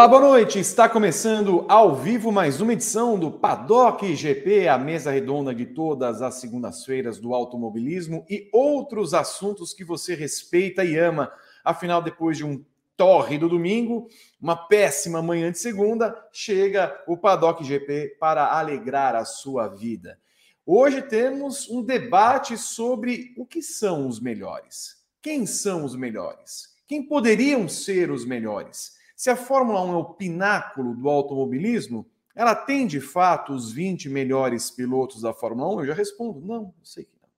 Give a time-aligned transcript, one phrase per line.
[0.00, 0.58] Olá, boa noite.
[0.58, 6.22] Está começando ao vivo mais uma edição do Paddock GP, a mesa redonda de todas
[6.22, 11.30] as segundas-feiras do automobilismo e outros assuntos que você respeita e ama.
[11.62, 12.64] Afinal, depois de um
[13.00, 19.24] torre do domingo, uma péssima manhã de segunda, chega o Paddock GP para alegrar a
[19.24, 20.20] sua vida.
[20.66, 25.02] Hoje temos um debate sobre o que são os melhores.
[25.22, 26.74] Quem são os melhores?
[26.86, 28.92] Quem poderiam ser os melhores?
[29.16, 34.10] Se a Fórmula 1 é o pináculo do automobilismo, ela tem de fato os 20
[34.10, 35.80] melhores pilotos da Fórmula 1?
[35.80, 37.30] Eu já respondo: não, eu sei que não.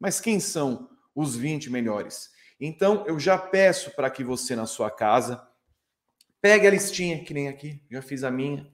[0.00, 2.31] Mas quem são os 20 melhores?
[2.64, 5.44] Então, eu já peço para que você, na sua casa,
[6.40, 8.70] pegue a listinha, que nem aqui, já fiz a minha.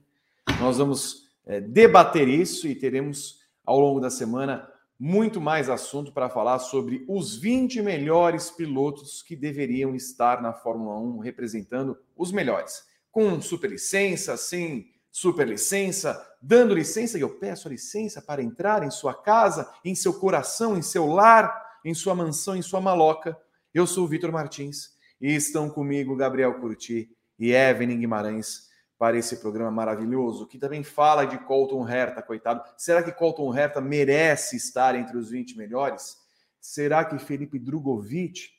[0.59, 6.29] Nós vamos é, debater isso e teremos, ao longo da semana, muito mais assunto para
[6.29, 12.83] falar sobre os 20 melhores pilotos que deveriam estar na Fórmula 1 representando os melhores.
[13.09, 19.15] Com superlicença, sem superlicença, dando licença, e eu peço a licença para entrar em sua
[19.15, 23.35] casa, em seu coração, em seu lar, em sua mansão, em sua maloca.
[23.71, 28.67] Eu sou o Vitor Martins e estão comigo Gabriel Curti e Evelyn Guimarães
[28.97, 32.63] para esse programa maravilhoso, que também fala de Colton Herta, coitado.
[32.75, 36.17] Será que Colton Herta merece estar entre os 20 melhores?
[36.59, 38.49] Será que Felipe Drogovic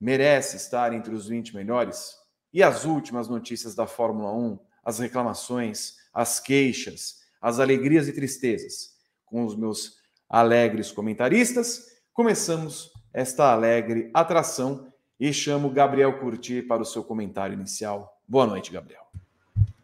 [0.00, 2.16] merece estar entre os 20 melhores?
[2.52, 8.96] E as últimas notícias da Fórmula 1, as reclamações, as queixas, as alegrias e tristezas.
[9.24, 16.84] Com os meus alegres comentaristas, começamos esta alegre atração e chamo Gabriel Curti para o
[16.84, 18.20] seu comentário inicial.
[18.28, 19.06] Boa noite, Gabriel.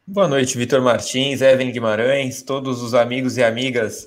[0.06, 4.06] Boa noite, Vitor Martins, Evan Guimarães, todos os amigos e amigas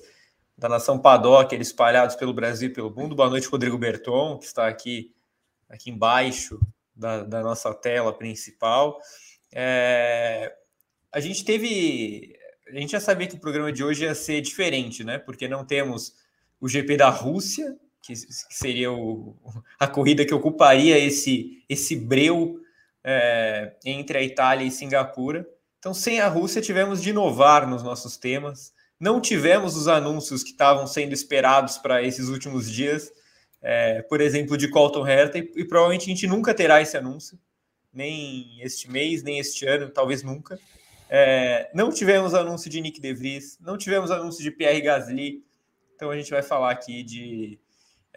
[0.55, 3.15] da nação Paddock, espalhados pelo Brasil e pelo mundo.
[3.15, 5.11] Boa noite, Rodrigo Berton, que está aqui,
[5.67, 6.59] aqui embaixo
[6.95, 8.99] da, da nossa tela principal.
[9.51, 10.53] É,
[11.11, 12.37] a gente teve.
[12.67, 15.17] A gente já sabia que o programa de hoje ia ser diferente, né?
[15.17, 16.13] Porque não temos
[16.61, 17.75] o GP da Rússia,
[18.05, 19.35] que, seria o,
[19.79, 22.59] a corrida que ocuparia esse, esse breu
[23.03, 25.47] é, entre a Itália e Singapura.
[25.79, 28.73] Então, sem a Rússia, tivemos de inovar nos nossos temas.
[28.99, 33.11] Não tivemos os anúncios que estavam sendo esperados para esses últimos dias,
[33.61, 37.37] é, por exemplo, de Colton Herta, e, e, provavelmente a gente nunca terá esse anúncio,
[37.91, 40.59] nem este mês, nem este ano, talvez nunca.
[41.09, 45.43] É, não tivemos anúncio de Nick De Vries, não tivemos anúncio de Pierre Gasly,
[45.95, 47.59] então a gente vai falar aqui de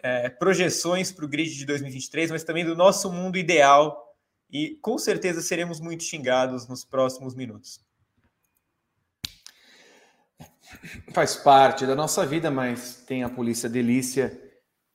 [0.03, 4.09] é, projeções para o grid de 2023, mas também do nosso mundo ideal
[4.51, 7.79] e com certeza seremos muito xingados nos próximos minutos.
[11.13, 14.39] Faz parte da nossa vida, mas tem a polícia delícia.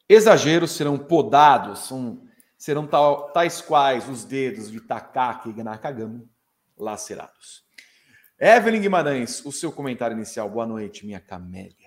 [0.09, 2.23] Exageros serão podados, são,
[2.57, 6.29] serão tal, tais quais os dedos de Takaki e Nakagami
[6.77, 7.65] lacerados.
[8.39, 10.51] Evelyn Guimarães, o seu comentário inicial.
[10.51, 11.84] Boa noite, minha camélia.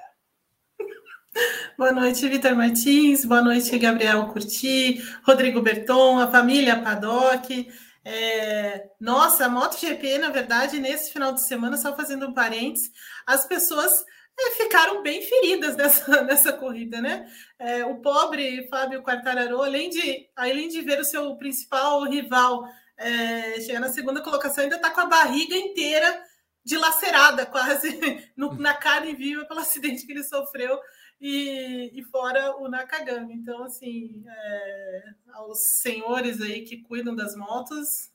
[1.78, 3.24] Boa noite, Vitor Martins.
[3.26, 7.72] Boa noite, Gabriel Curti, Rodrigo Berton, a família Paddock.
[8.04, 8.90] É...
[9.00, 12.92] Nossa, a MotoGP, na verdade, nesse final de semana, só fazendo um parênteses,
[13.26, 13.92] as pessoas
[14.40, 17.28] é, ficaram bem feridas nessa, nessa corrida, né?
[17.60, 23.60] É, o pobre Fábio Quartararo, além de, além de ver o seu principal rival é,
[23.62, 26.24] chegar na segunda colocação, ainda está com a barriga inteira
[26.64, 27.90] dilacerada, quase
[28.36, 30.80] no, na carne viva pelo acidente que ele sofreu
[31.20, 33.34] e, e fora o Nakagami.
[33.34, 38.12] Então, assim, é, aos senhores aí que cuidam das motos,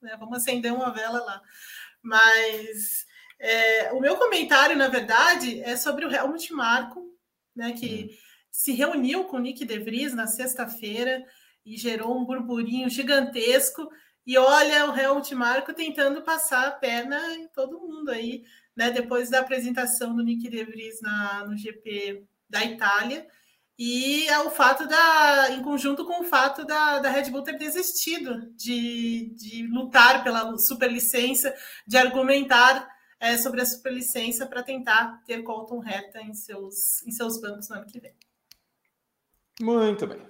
[0.00, 1.42] né, vamos acender uma vela lá.
[2.02, 3.06] Mas
[3.38, 7.14] é, o meu comentário, na verdade, é sobre o Helmut Marko,
[7.54, 8.08] né, que uhum.
[8.50, 11.24] se reuniu com o Nick De Vries na sexta-feira
[11.64, 13.88] e gerou um burburinho gigantesco.
[14.26, 18.44] E olha o Helmut Marko tentando passar a perna em todo mundo aí,
[18.76, 18.90] né?
[18.90, 23.26] Depois da apresentação do Nick De Vries na, no GP da Itália,
[23.78, 27.56] e é o fato da, em conjunto com o fato da, da Red Bull ter
[27.56, 31.54] desistido de, de lutar pela superlicença,
[31.86, 32.88] de argumentar
[33.20, 37.76] é, sobre a superlicença para tentar ter Colton reta em seus, em seus bancos no
[37.76, 38.12] ano que vem.
[39.60, 40.22] Muito bem.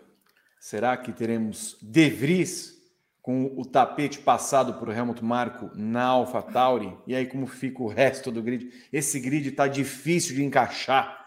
[0.61, 2.77] Será que teremos De Vries
[3.23, 6.99] com o tapete passado por Helmut Marko na AlphaTauri?
[7.07, 8.71] E aí como fica o resto do grid?
[8.93, 11.18] Esse grid está difícil de encaixar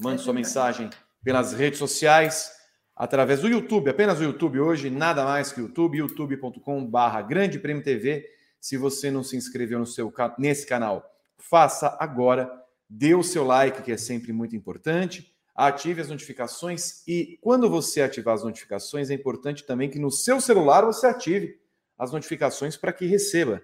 [0.00, 0.90] Mande sua mensagem
[1.22, 2.52] pelas redes sociais.
[2.96, 7.82] através do YouTube, apenas o YouTube hoje, nada mais que o YouTube, youtube.com/barra Grande Prêmio
[7.82, 8.24] TV.
[8.60, 11.04] Se você não se inscreveu no seu, nesse canal,
[11.36, 12.50] faça agora,
[12.88, 18.00] dê o seu like, que é sempre muito importante, ative as notificações e quando você
[18.00, 21.60] ativar as notificações, é importante também que no seu celular você ative
[21.98, 23.60] as notificações para que receba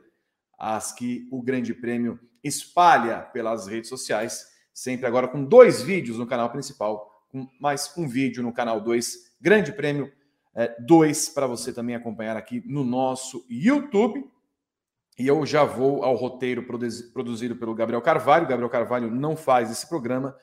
[0.58, 4.46] as que o Grande Prêmio espalha pelas redes sociais,
[4.80, 9.36] sempre agora com dois vídeos no canal principal, com mais um vídeo no canal 2,
[9.38, 10.10] Grande Prêmio
[10.78, 14.24] 2, é, para você também acompanhar aqui no nosso YouTube.
[15.18, 16.66] E eu já vou ao roteiro
[17.12, 18.48] produzido pelo Gabriel Carvalho.
[18.48, 20.34] Gabriel Carvalho não faz esse programa.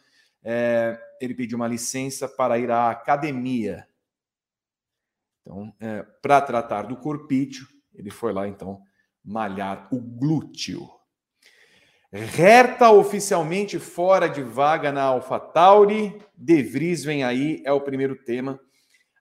[0.43, 3.87] É, ele pediu uma licença para ir à academia.
[5.41, 8.83] Então, é, para tratar do corpício, ele foi lá então
[9.25, 10.96] malhar o glúteo.
[12.11, 16.17] Herta oficialmente fora de vaga na AlphaTauri.
[16.33, 18.57] De Vries vem aí, é o primeiro tema.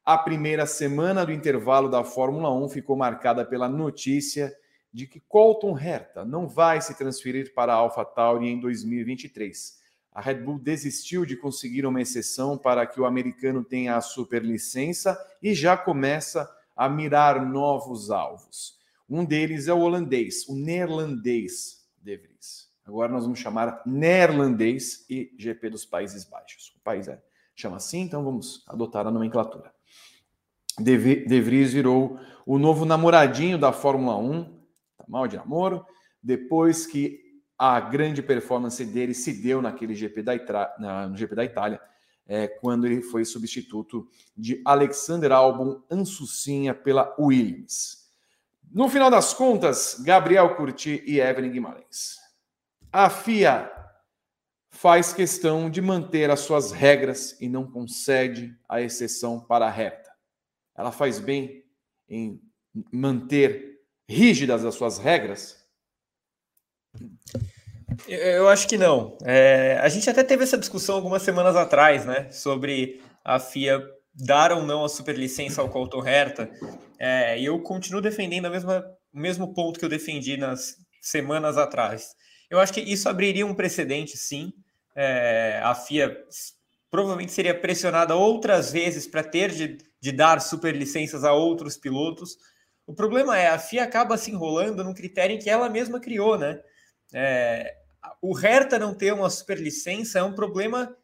[0.05, 4.55] A primeira semana do intervalo da Fórmula 1 ficou marcada pela notícia
[4.93, 9.81] de que Colton Herta não vai se transferir para a AlphaTauri em 2023.
[10.13, 15.19] A Red Bull desistiu de conseguir uma exceção para que o americano tenha a superlicença
[15.43, 18.79] e já começa a mirar novos alvos.
[19.11, 22.66] Um deles é o holandês, o neerlandês De Vries.
[22.87, 26.73] Agora nós vamos chamar neerlandês e GP dos Países Baixos.
[26.77, 27.21] O país é,
[27.55, 29.75] chama assim, então vamos adotar a nomenclatura.
[30.79, 30.97] De,
[31.41, 34.45] Vries virou o novo namoradinho da Fórmula 1,
[34.97, 35.85] tá mal de namoro,
[36.23, 41.35] depois que a grande performance dele se deu naquele GP da, Itra, na, no GP
[41.35, 41.81] da Itália,
[42.27, 48.13] é, quando ele foi substituto de Alexander Albon Ansucinha pela Williams.
[48.71, 52.26] No final das contas, Gabriel Curti e Evelyn Guimarães.
[52.99, 53.71] A FIA
[54.71, 60.11] faz questão de manter as suas regras e não concede a exceção para a reta.
[60.75, 61.63] Ela faz bem
[62.09, 62.41] em
[62.91, 65.63] manter rígidas as suas regras?
[68.09, 69.19] Eu acho que não.
[69.27, 72.31] É, a gente até teve essa discussão algumas semanas atrás, né?
[72.31, 73.79] Sobre a FIA
[74.15, 76.51] dar ou não a superlicença ao Colton Herta.
[76.99, 78.83] É, e eu continuo defendendo a mesma,
[79.13, 82.17] o mesmo ponto que eu defendi nas semanas atrás.
[82.51, 84.53] Eu acho que isso abriria um precedente, sim.
[84.95, 86.25] É, a FIA
[86.91, 92.39] provavelmente seria pressionada outras vezes para ter de, de dar superlicenças a outros pilotos.
[92.87, 96.39] O problema é a FIA acaba se enrolando num critério em que ela mesma criou,
[96.39, 96.61] né?
[97.13, 97.77] É,
[98.23, 100.97] o Hertha não ter uma superlicença é um problema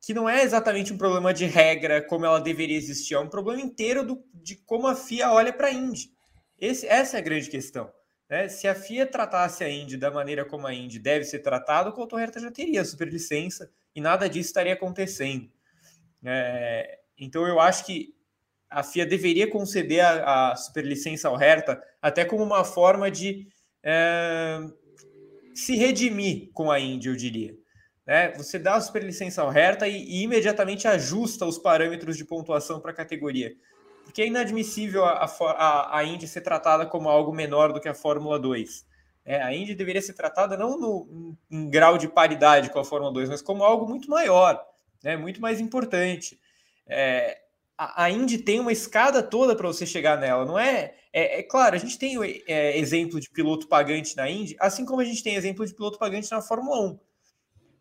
[0.00, 3.60] que não é exatamente um problema de regra como ela deveria existir, é um problema
[3.60, 6.12] inteiro do, de como a FIA olha para a Indy.
[6.58, 7.90] Esse, essa é a grande questão.
[8.28, 8.48] Né?
[8.48, 11.92] Se a FIA tratasse a Indy da maneira como a Indy deve ser tratada, o
[11.92, 15.50] Colton Herta já teria superlicença e nada disso estaria acontecendo.
[16.24, 18.14] É, então eu acho que
[18.68, 23.48] a FIA deveria conceder a, a superlicença ao Herta até como uma forma de
[23.82, 24.58] é,
[25.54, 27.56] se redimir com a Indy, eu diria.
[28.06, 28.32] Né?
[28.32, 32.90] Você dá a superlicença ao Herta e, e imediatamente ajusta os parâmetros de pontuação para
[32.90, 33.54] a categoria
[34.08, 37.94] porque é inadmissível a, a, a Indy ser tratada como algo menor do que a
[37.94, 38.86] Fórmula 2.
[39.22, 42.84] É, a Indy deveria ser tratada não no, em, em grau de paridade com a
[42.84, 44.64] Fórmula 2, mas como algo muito maior,
[45.04, 46.40] né, muito mais importante.
[46.86, 47.38] É,
[47.76, 50.94] a, a Indy tem uma escada toda para você chegar nela, não é?
[51.12, 52.16] É, é claro, a gente tem
[52.46, 55.98] é, exemplo de piloto pagante na Indy, assim como a gente tem exemplo de piloto
[55.98, 56.98] pagante na Fórmula 1.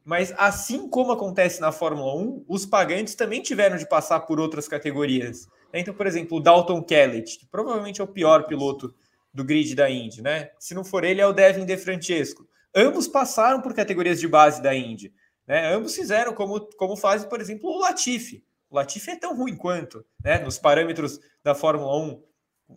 [0.03, 4.67] Mas assim como acontece na Fórmula 1, os pagantes também tiveram de passar por outras
[4.67, 5.47] categorias.
[5.73, 8.93] Então, por exemplo, o Dalton Kellett, que provavelmente é o pior piloto
[9.33, 10.49] do grid da Indy, né?
[10.59, 12.47] Se não for ele, é o Devin De Francesco.
[12.75, 15.13] Ambos passaram por categorias de base da Indy.
[15.45, 15.73] Né?
[15.73, 18.43] Ambos fizeram como, como faz, por exemplo, o Latifi.
[18.69, 20.39] O Latifi é tão ruim quanto, né?
[20.39, 22.23] Nos parâmetros da Fórmula 1.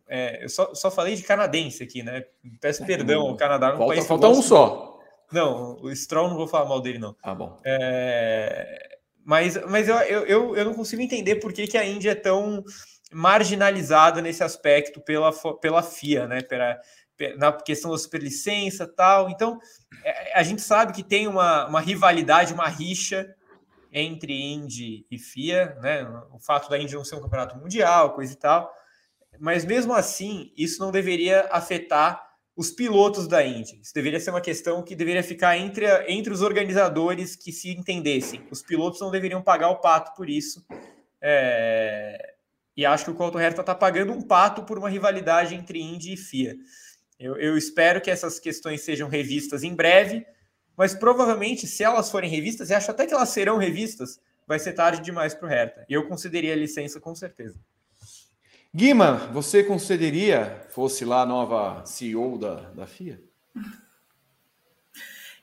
[0.08, 2.24] É, eu só, só falei de canadense aqui, né?
[2.60, 3.74] Peço perdão ao Canadá.
[3.74, 4.98] Um falta, falta um só.
[5.32, 7.16] Não, o Stroll não vou falar mal dele, não.
[7.22, 7.58] Ah, bom.
[7.64, 12.14] É, mas, mas eu, eu, eu não consigo entender por que, que a Índia é
[12.14, 12.64] tão
[13.12, 16.42] marginalizada nesse aspecto pela, pela FIA, né?
[16.42, 16.80] Pela,
[17.36, 19.28] na questão da superlicença tal.
[19.28, 19.58] Então,
[20.04, 23.34] é, a gente sabe que tem uma, uma rivalidade, uma rixa
[23.92, 26.04] entre Indy e FIA, né?
[26.32, 28.72] O fato da Indy não ser um campeonato mundial, coisa e tal.
[29.38, 33.80] Mas mesmo assim, isso não deveria afetar os pilotos da Indy.
[33.80, 38.46] Isso deveria ser uma questão que deveria ficar entre, entre os organizadores que se entendessem.
[38.50, 40.64] Os pilotos não deveriam pagar o pato por isso.
[41.20, 42.34] É...
[42.76, 46.14] E acho que o Colton Herta está pagando um pato por uma rivalidade entre Indy
[46.14, 46.56] e FIA.
[47.18, 50.24] Eu, eu espero que essas questões sejam revistas em breve,
[50.76, 54.72] mas provavelmente, se elas forem revistas, e acho até que elas serão revistas, vai ser
[54.72, 55.84] tarde demais para o Hertha.
[55.88, 57.60] E eu concederia licença com certeza.
[58.72, 63.20] Guima, você concederia, fosse lá a nova CEO da, da FIA?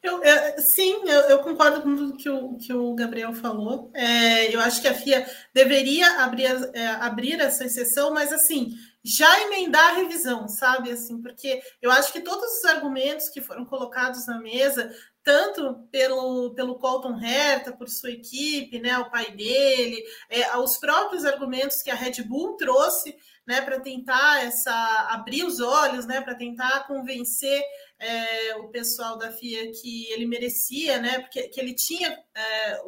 [0.01, 3.91] Eu, eu, sim, eu, eu, concordo com tudo que o, que o Gabriel falou.
[3.93, 9.41] É, eu acho que a FIA deveria abrir, é, abrir essa exceção, mas assim, já
[9.41, 10.91] emendar a revisão, sabe?
[10.91, 14.89] Assim, porque eu acho que todos os argumentos que foram colocados na mesa,
[15.27, 21.25] tanto pelo, pelo Colton Herta, por sua equipe, né, o pai dele, é, os próprios
[21.25, 23.13] argumentos que a Red Bull trouxe
[23.45, 24.71] né, para tentar essa
[25.09, 27.61] abrir os olhos, né, para tentar convencer
[27.99, 32.81] é, o pessoal da FIA que ele merecia, né, porque que ele tinha é,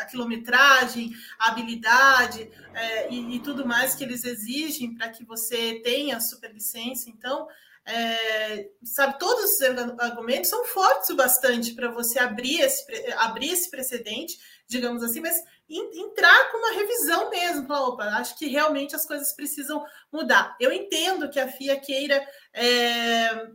[0.00, 5.80] a, quilometragem, a habilidade é, e, e, tudo mais que eles exigem para que você
[5.84, 7.10] tenha a superlicença.
[7.10, 7.46] Então,
[7.90, 9.60] é, sabe, todos os
[9.98, 12.84] argumentos são fortes o bastante para você abrir esse,
[13.16, 18.46] abrir esse precedente, digamos assim, mas entrar com uma revisão mesmo, falar, opa, acho que
[18.46, 20.56] realmente as coisas precisam mudar.
[20.60, 23.48] Eu entendo que a FIA queira é,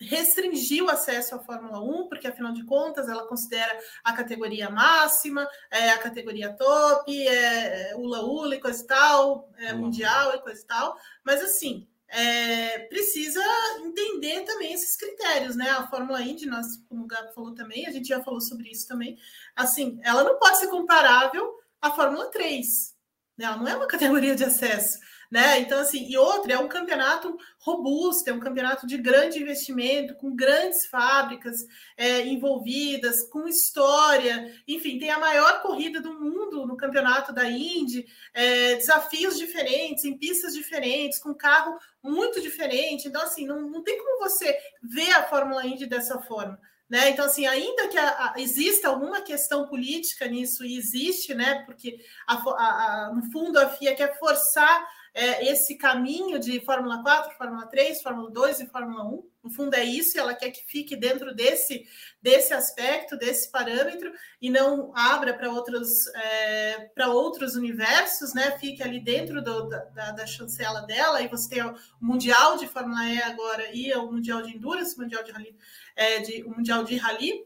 [0.00, 5.48] restringir o acesso à Fórmula 1, porque afinal de contas ela considera a categoria máxima,
[5.70, 9.80] é, a categoria top, é, é ula ula e coisa e tal, é, uhum.
[9.80, 13.42] mundial e coisa e tal, mas assim, é, precisa
[13.80, 15.70] entender também esses critérios, né?
[15.70, 18.86] A Fórmula Indy, nós, como o Gabo falou também, a gente já falou sobre isso
[18.86, 19.18] também.
[19.56, 22.94] Assim, ela não pode ser comparável à Fórmula 3.
[23.38, 23.46] Né?
[23.46, 24.98] Ela não é uma categoria de acesso
[25.34, 25.58] né?
[25.58, 30.32] Então, assim, e outro, é um campeonato robusto, é um campeonato de grande investimento, com
[30.32, 37.32] grandes fábricas é, envolvidas, com história, enfim, tem a maior corrida do mundo no campeonato
[37.32, 43.08] da Indy, é, desafios diferentes, em pistas diferentes, com carro muito diferente.
[43.08, 46.60] Então, assim, não, não tem como você ver a Fórmula Indy dessa forma.
[46.88, 47.10] Né?
[47.10, 51.64] Então, assim, ainda que a, a, exista alguma questão política nisso, e existe, né?
[51.66, 57.66] Porque a, no fundo a FIA quer forçar é, esse caminho de Fórmula 4, Fórmula
[57.66, 59.30] 3, Fórmula 2 e Fórmula 1.
[59.44, 61.86] No fundo, é isso, ela quer que fique dentro desse,
[62.20, 68.58] desse aspecto, desse parâmetro, e não abra para outros, é, outros universos, né?
[68.58, 73.04] Fique ali dentro do, da, da chancela dela, e você tem o Mundial de Fórmula
[73.06, 75.56] E agora e o Mundial de Endurance, o Mundial de Rally,
[75.94, 77.44] é, de, o Mundial de Rally.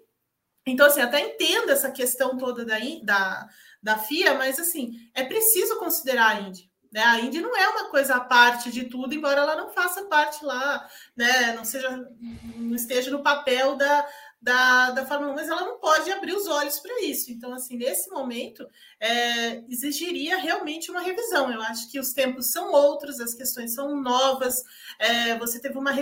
[0.66, 3.48] Então, assim, até entendo essa questão toda da, da,
[3.82, 6.67] da FIA, mas assim, é preciso considerar a Indy.
[6.90, 7.02] Né?
[7.02, 10.44] A Indy não é uma coisa à parte de tudo, embora ela não faça parte
[10.44, 11.52] lá, né?
[11.52, 12.08] não seja,
[12.56, 14.06] não esteja no papel da,
[14.40, 17.30] da, da Fórmula 1, mas ela não pode abrir os olhos para isso.
[17.32, 18.66] Então, assim, nesse momento,
[19.00, 21.50] é, exigiria realmente uma revisão.
[21.52, 24.62] Eu acho que os tempos são outros, as questões são novas,
[24.98, 25.92] é, você teve uma,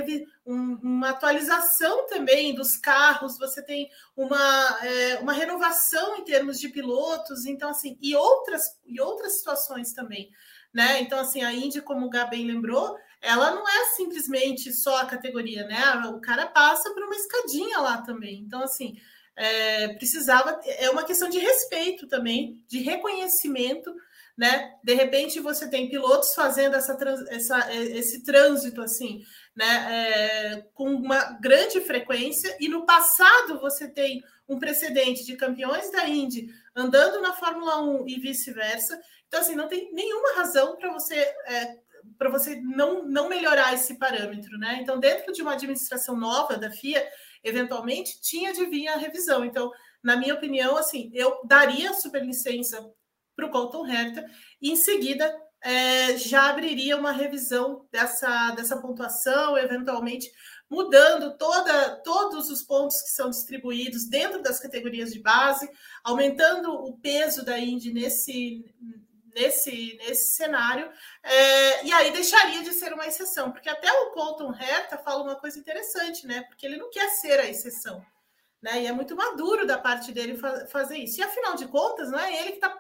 [0.47, 6.69] um, uma atualização também dos carros, você tem uma, é, uma renovação em termos de
[6.69, 10.31] pilotos, então, assim, e outras, e outras situações também
[10.77, 11.01] né?
[11.01, 15.07] Então, assim, a Indy, como o Gá bem lembrou, ela não é simplesmente só a
[15.07, 15.83] categoria, né?
[16.11, 18.41] O cara passa por uma escadinha lá também.
[18.41, 18.95] Então, assim,
[19.35, 20.61] é, precisava.
[20.67, 23.91] É uma questão de respeito também, de reconhecimento,
[24.37, 24.75] né?
[24.85, 26.95] De repente você tem pilotos fazendo essa,
[27.31, 29.25] essa esse trânsito assim,
[29.57, 29.87] né?
[29.89, 36.07] É, com uma grande frequência, e no passado você tem um precedente de campeões da
[36.07, 39.01] Indy andando na Fórmula 1 e vice-versa.
[39.29, 41.17] Então, assim, não tem nenhuma razão para você.
[41.17, 44.79] É, para você não, não melhorar esse parâmetro, né?
[44.81, 47.07] Então, dentro de uma administração nova da FIA,
[47.43, 49.45] eventualmente tinha de vir a revisão.
[49.45, 52.89] Então, na minha opinião, assim, eu daria superlicença
[53.35, 54.25] para o Colton Herta
[54.63, 60.31] e em seguida é, já abriria uma revisão dessa, dessa pontuação, eventualmente
[60.69, 65.69] mudando toda, todos os pontos que são distribuídos dentro das categorias de base,
[66.03, 68.65] aumentando o peso da Indy nesse,
[69.37, 70.91] nesse, nesse cenário,
[71.23, 75.37] é, e aí deixaria de ser uma exceção, porque até o Colton Herta fala uma
[75.37, 76.43] coisa interessante, né?
[76.45, 78.05] Porque ele não quer ser a exceção.
[78.63, 78.83] Né?
[78.83, 81.21] E é muito maduro da parte dele fa fazer isso.
[81.21, 82.75] E afinal de contas, não é ele que está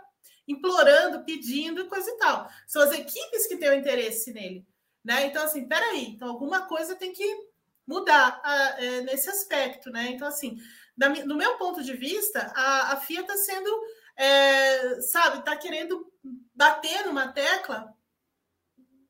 [0.48, 2.50] implorando, pedindo coisa e tal.
[2.66, 4.66] São as equipes que têm o interesse nele.
[5.04, 5.26] Né?
[5.26, 7.48] Então, assim, peraí, então alguma coisa tem que
[7.86, 10.08] mudar a, é, nesse aspecto, né?
[10.10, 10.58] Então, assim,
[10.96, 13.70] da, no meu ponto de vista, a, a FIA está sendo,
[14.16, 16.10] é, sabe, está querendo
[16.56, 17.94] bater numa tecla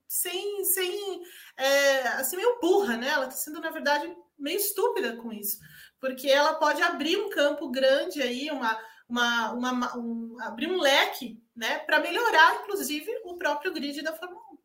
[0.07, 1.23] sem, sem
[1.57, 3.09] é, assim, meio burra, né?
[3.09, 5.59] Ela está sendo, na verdade, meio estúpida com isso,
[6.01, 11.41] porque ela pode abrir um campo grande aí, uma, uma, uma um, abrir um leque,
[11.55, 14.59] né, para melhorar, inclusive, o próprio grid da Fórmula 1.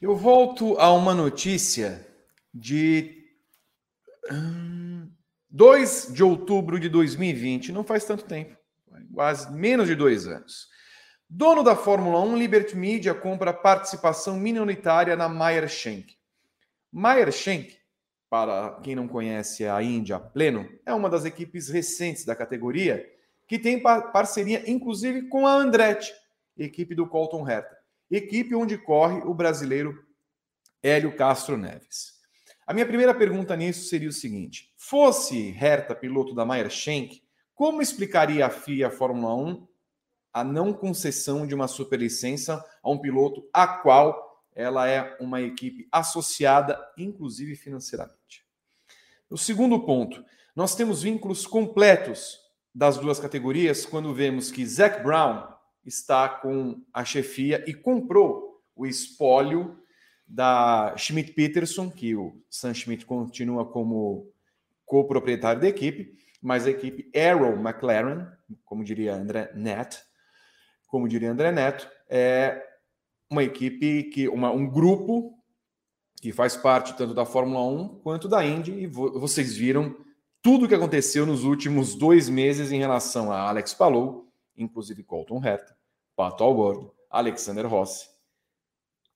[0.00, 2.06] Eu volto a uma notícia
[2.54, 3.26] de
[5.50, 8.56] 2 de outubro de 2020, não faz tanto tempo.
[9.12, 10.68] quase menos de dois anos.
[11.30, 16.16] Dono da Fórmula 1, Liberty Media compra participação minoritária na Meyer Shank.
[16.90, 17.76] Meyer Shank,
[18.30, 23.06] para quem não conhece a Índia pleno, é uma das equipes recentes da categoria
[23.46, 26.14] que tem parceria inclusive com a Andretti,
[26.56, 27.76] equipe do Colton Herta,
[28.10, 30.02] equipe onde corre o brasileiro
[30.82, 32.14] Hélio Castro Neves.
[32.66, 37.22] A minha primeira pergunta nisso seria o seguinte: fosse Herta piloto da Meyer Shank,
[37.54, 39.68] como explicaria a FIA a Fórmula 1
[40.32, 45.86] a não concessão de uma superlicença a um piloto a qual ela é uma equipe
[45.92, 48.44] associada, inclusive financeiramente.
[49.30, 52.38] O segundo ponto, nós temos vínculos completos
[52.74, 55.46] das duas categorias quando vemos que Zac Brown
[55.84, 59.78] está com a chefia e comprou o espólio
[60.26, 64.30] da Schmidt Peterson, que o Sam Schmidt continua como
[64.84, 68.26] co-proprietário da equipe, mas a equipe Arrow McLaren,
[68.64, 69.98] como diria André Neto,
[70.88, 72.60] como diria André Neto, é
[73.30, 75.38] uma equipe que uma, um grupo
[76.20, 79.94] que faz parte tanto da Fórmula 1 quanto da Indy e vo, vocês viram
[80.42, 85.44] tudo o que aconteceu nos últimos dois meses em relação a Alex Palou, inclusive Colton
[85.44, 85.76] Herta,
[86.16, 88.08] Pato Albordo, Alexander Rossi,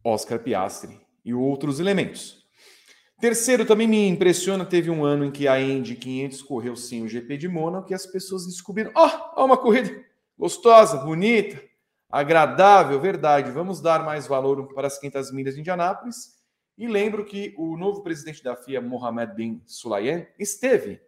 [0.04, 2.42] Oscar Piastri e outros elementos.
[3.20, 7.08] Terceiro, também me impressiona, teve um ano em que a Indy 500 correu sim o
[7.08, 10.04] GP de Mônaco que as pessoas descobriram, ó, oh, uma corrida
[10.38, 11.62] Gostosa, bonita,
[12.10, 13.50] agradável, verdade.
[13.50, 16.40] Vamos dar mais valor para as 500 milhas de Indianápolis.
[16.76, 21.00] E lembro que o novo presidente da FIA, Mohamed Bin Sulayem, esteve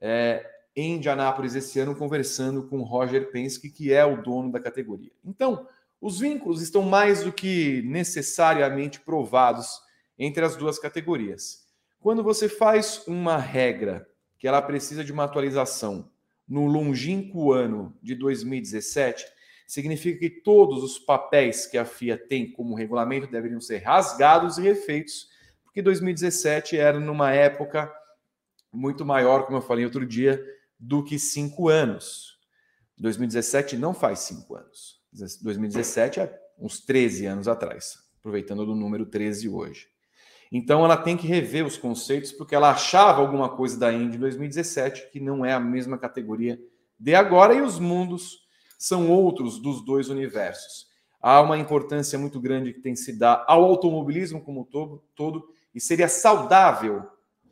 [0.00, 5.12] é, em Indianápolis esse ano conversando com Roger Penske, que é o dono da categoria.
[5.24, 5.68] Então,
[6.00, 9.80] os vínculos estão mais do que necessariamente provados
[10.18, 11.66] entre as duas categorias.
[11.98, 14.06] Quando você faz uma regra
[14.38, 16.10] que ela precisa de uma atualização
[16.46, 19.24] no longínquo ano de 2017,
[19.66, 24.62] significa que todos os papéis que a FIA tem como regulamento deveriam ser rasgados e
[24.62, 25.28] refeitos,
[25.64, 27.92] porque 2017 era numa época
[28.72, 30.44] muito maior, como eu falei outro dia,
[30.78, 32.38] do que cinco anos.
[32.98, 35.00] 2017 não faz cinco anos.
[35.12, 39.88] 2017 é uns 13 anos atrás, aproveitando do número 13 hoje.
[40.50, 45.10] Então ela tem que rever os conceitos, porque ela achava alguma coisa da Indy 2017
[45.10, 46.60] que não é a mesma categoria
[46.98, 48.44] de agora, e os mundos
[48.78, 50.86] são outros dos dois universos.
[51.20, 55.80] Há uma importância muito grande que tem se dá ao automobilismo como todo, todo e
[55.80, 57.02] seria saudável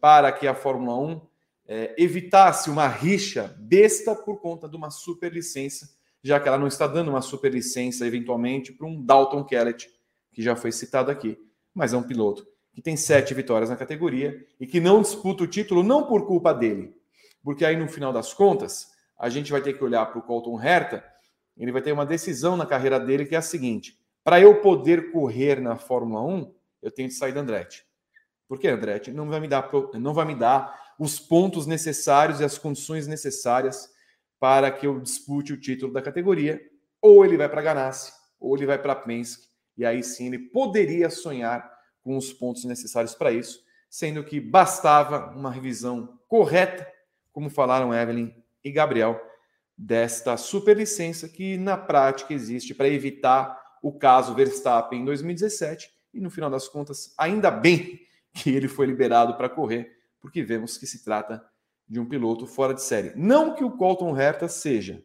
[0.01, 1.21] para que a Fórmula 1
[1.67, 5.89] é, evitasse uma rixa besta por conta de uma superlicença,
[6.23, 9.89] já que ela não está dando uma superlicença eventualmente para um Dalton Kellett,
[10.33, 11.39] que já foi citado aqui,
[11.75, 15.47] mas é um piloto que tem sete vitórias na categoria e que não disputa o
[15.47, 16.95] título não por culpa dele,
[17.43, 20.61] porque aí no final das contas a gente vai ter que olhar para o Colton
[20.61, 21.05] Herta,
[21.57, 25.13] ele vai ter uma decisão na carreira dele que é a seguinte: para eu poder
[25.13, 27.85] correr na Fórmula 1, eu tenho que sair da Andretti.
[28.49, 32.59] Porque Andretti não vai me dar não vai me dar os pontos necessários e as
[32.59, 33.91] condições necessárias
[34.39, 36.61] para que eu dispute o título da categoria,
[37.01, 41.09] ou ele vai para Ganassi, ou ele vai para Penske, e aí sim ele poderia
[41.09, 41.72] sonhar
[42.03, 46.87] com os pontos necessários para isso, sendo que bastava uma revisão correta,
[47.33, 48.33] como falaram Evelyn
[48.65, 49.21] e Gabriel,
[49.77, 56.31] desta superlicença que na prática existe para evitar o caso Verstappen em 2017 e no
[56.31, 58.01] final das contas, ainda bem
[58.35, 61.45] que ele foi liberado para correr, porque vemos que se trata
[61.89, 63.13] de um piloto fora de série.
[63.17, 65.05] Não que o Colton Herta seja,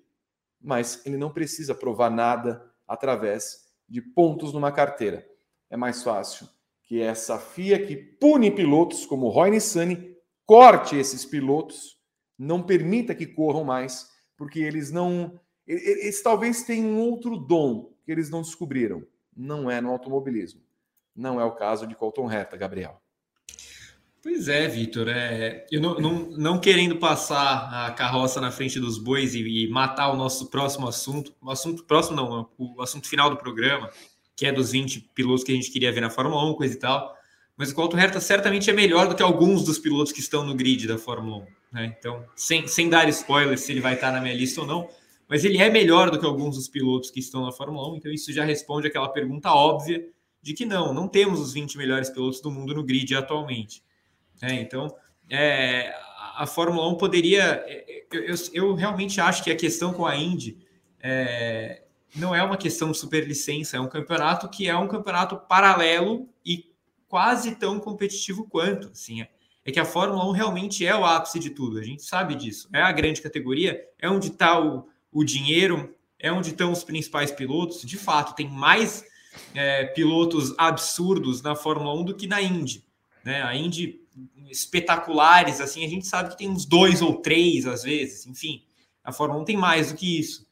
[0.61, 5.27] mas ele não precisa provar nada através de pontos numa carteira.
[5.69, 6.47] É mais fácil
[6.87, 11.97] que essa FIA que pune pilotos como Roy Nissani, corte esses pilotos,
[12.39, 15.39] não permita que corram mais, porque eles não.
[15.67, 19.05] Eles talvez tenham um outro dom que eles não descobriram.
[19.35, 20.61] Não é no automobilismo.
[21.13, 23.01] Não é o caso de Colton Herta, Gabriel.
[24.23, 25.09] Pois é, Vitor.
[25.09, 29.69] É, eu não, não, não, querendo passar a carroça na frente dos bois e, e
[29.69, 33.89] matar o nosso próximo assunto, o assunto próximo não, o assunto final do programa,
[34.37, 36.77] que é dos 20 pilotos que a gente queria ver na Fórmula 1, coisa e
[36.77, 37.17] tal.
[37.57, 40.53] Mas o Colton Herta certamente é melhor do que alguns dos pilotos que estão no
[40.53, 41.45] grid da Fórmula 1.
[41.73, 41.95] Né?
[41.97, 44.87] Então, sem, sem dar spoilers se ele vai estar na minha lista ou não,
[45.27, 47.95] mas ele é melhor do que alguns dos pilotos que estão na Fórmula 1.
[47.97, 50.07] Então, isso já responde aquela pergunta óbvia
[50.39, 53.83] de que não, não temos os 20 melhores pilotos do mundo no grid atualmente.
[54.39, 54.95] É, então,
[55.27, 55.91] é,
[56.37, 57.63] a Fórmula 1 poderia.
[57.65, 60.59] É, eu, eu, eu, realmente acho que a questão com a Indy
[61.01, 66.29] é, não é uma questão de superlicença, é um campeonato que é um campeonato paralelo
[66.45, 66.71] e
[67.07, 68.89] quase tão competitivo quanto.
[68.89, 69.29] Assim, é,
[69.65, 72.69] é que a Fórmula 1 realmente é o ápice de tudo, a gente sabe disso.
[72.73, 77.31] É a grande categoria, é onde está o, o, dinheiro, é onde estão os principais
[77.31, 77.81] pilotos.
[77.81, 79.05] De fato, tem mais
[79.53, 82.85] é, pilotos absurdos na Fórmula 1 do que na Indy.
[83.23, 83.43] Né?
[83.43, 84.01] A Indy,
[84.49, 88.63] espetaculares, assim, a gente sabe que tem uns dois ou três às vezes, enfim.
[89.03, 90.46] A Fórmula 1 tem mais do que isso.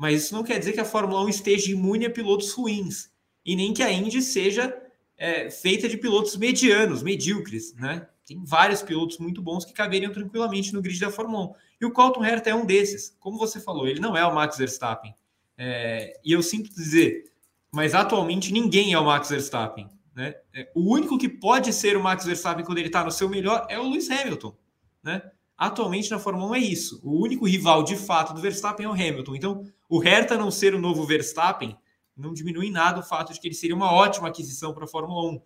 [0.00, 3.10] Mas isso não quer dizer que a Fórmula 1 esteja imune a pilotos ruins.
[3.44, 4.74] E nem que a Indy seja
[5.14, 8.08] é, feita de pilotos medianos, medíocres, né?
[8.24, 11.54] Tem vários pilotos muito bons que caberiam tranquilamente no grid da Fórmula 1.
[11.82, 13.14] E o Colton Herta é um desses.
[13.20, 15.14] Como você falou, ele não é o Max Verstappen.
[15.58, 17.30] É, e eu sinto dizer,
[17.70, 19.86] mas atualmente ninguém é o Max Verstappen.
[20.14, 20.34] Né?
[20.54, 23.66] É, o único que pode ser o Max Verstappen quando ele está no seu melhor
[23.68, 24.56] é o Lewis Hamilton.
[25.02, 25.20] Né?
[25.58, 27.00] Atualmente na Fórmula 1 é isso.
[27.04, 29.34] O único rival de fato do Verstappen é o Hamilton.
[29.34, 31.76] Então, o Herta não ser o novo Verstappen
[32.16, 35.32] não diminui nada o fato de que ele seria uma ótima aquisição para a Fórmula
[35.32, 35.42] 1.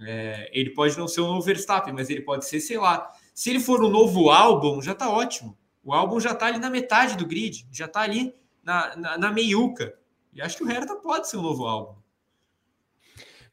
[0.00, 3.10] É, ele pode não ser o novo Verstappen, mas ele pode ser, sei lá.
[3.34, 5.58] Se ele for o novo álbum, já está ótimo.
[5.84, 9.30] O álbum já está ali na metade do grid, já está ali na, na, na,
[9.30, 9.94] meiuca.
[10.32, 12.00] E acho que o Hertha pode ser o novo álbum.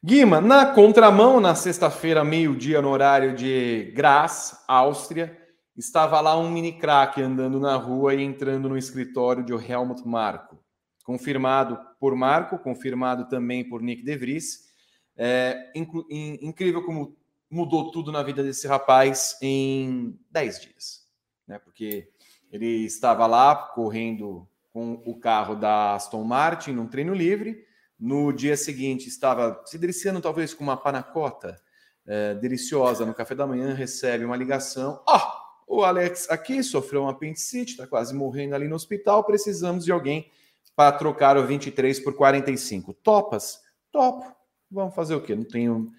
[0.02, 5.39] Guima, na contramão, na sexta-feira, meio-dia, no horário de Graz, Áustria,
[5.80, 10.62] estava lá um mini craque andando na rua e entrando no escritório de Helmut Marko.
[11.04, 14.70] Confirmado por Marco, confirmado também por Nick De Vries
[15.16, 17.16] é incrível como
[17.50, 21.06] mudou tudo na vida desse rapaz em 10 dias,
[21.46, 21.58] né?
[21.58, 22.08] Porque
[22.50, 27.66] ele estava lá correndo com o carro da Aston Martin num treino livre.
[27.98, 31.60] No dia seguinte estava se deliciando talvez com uma panacota
[32.06, 35.02] é, deliciosa no café da manhã, recebe uma ligação.
[35.06, 39.84] Ó, oh, o Alex aqui sofreu um apendicite, está quase morrendo ali no hospital, precisamos
[39.84, 40.28] de alguém
[40.74, 42.92] para trocar o 23 por 45.
[42.94, 43.60] Topas?
[43.92, 44.34] Topo.
[44.68, 45.36] Vamos fazer o quê?
[45.36, 45.92] Não tenho,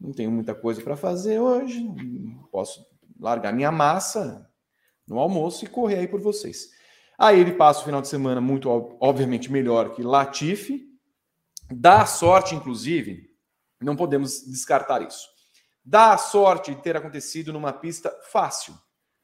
[0.00, 1.88] não tenho muita coisa para fazer hoje.
[2.50, 2.84] Posso
[3.18, 4.50] largar minha massa
[5.06, 6.70] no almoço e correr aí por vocês.
[7.16, 8.68] Aí ele passa o final de semana muito,
[9.00, 10.90] obviamente, melhor que Latifi.
[11.70, 13.30] Dá sorte, inclusive,
[13.80, 15.28] não podemos descartar isso.
[15.84, 18.74] Dá sorte de ter acontecido numa pista fácil.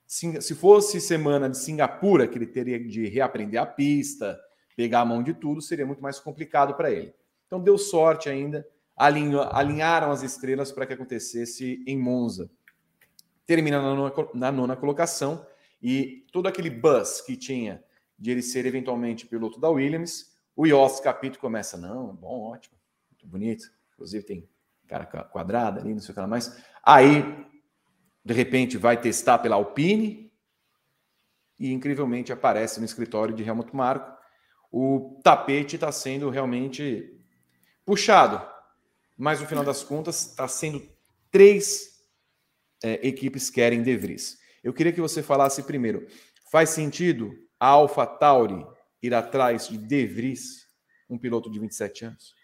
[0.08, 4.40] Se fosse semana de Singapura, que ele teria de reaprender a pista,
[4.74, 7.14] pegar a mão de tudo, seria muito mais complicado para ele.
[7.46, 8.66] Então deu sorte ainda
[8.98, 12.50] alinharam as estrelas para que acontecesse em Monza.
[13.46, 15.46] Termina na nona, na nona colocação
[15.80, 17.82] e todo aquele buzz que tinha
[18.18, 22.76] de ele ser eventualmente piloto da Williams, o Yoss Capito começa, não, bom, ótimo,
[23.08, 24.48] muito bonito, inclusive tem
[24.88, 26.60] cara quadrada ali, não sei o que lá mais.
[26.82, 27.46] Aí,
[28.28, 30.30] de repente, vai testar pela Alpine
[31.58, 34.16] e incrivelmente aparece no escritório de Helmut Marko.
[34.70, 37.18] O tapete está sendo realmente
[37.86, 38.46] puxado
[39.18, 40.88] mas no final das contas está sendo
[41.28, 42.04] três
[42.84, 44.38] é, equipes querem De Vries.
[44.62, 46.06] Eu queria que você falasse primeiro,
[46.52, 48.64] faz sentido a Alpha Tauri
[49.02, 50.68] ir atrás de De Vries,
[51.10, 52.36] um piloto de 27 anos?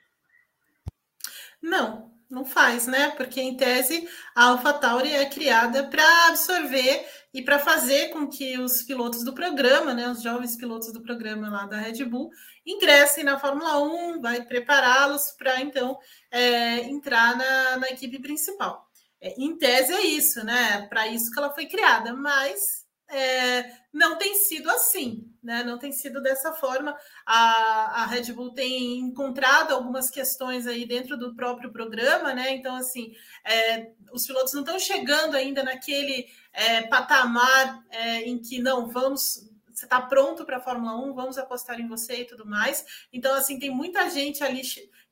[1.62, 3.10] Não, não faz, né?
[3.10, 8.82] Porque em tese a AlphaTauri é criada para absorver e para fazer com que os
[8.82, 12.30] pilotos do programa, né, os jovens pilotos do programa lá da Red Bull,
[12.64, 15.98] ingressem na Fórmula 1, vai prepará-los para então
[16.30, 18.88] é, entrar na, na, equipe principal.
[19.20, 20.87] É, em tese é isso, né?
[20.88, 25.62] Para isso que ela foi criada, mas é, não tem sido assim, né?
[25.62, 26.96] Não tem sido dessa forma.
[27.24, 32.52] A, a Red Bull tem encontrado algumas questões aí dentro do próprio programa, né?
[32.54, 38.59] Então, assim, é, os pilotos não estão chegando ainda naquele é, patamar é, em que
[38.61, 39.50] não vamos.
[39.72, 43.07] Você está pronto para a Fórmula 1, vamos apostar em você e tudo mais.
[43.12, 44.62] Então, assim, tem muita gente ali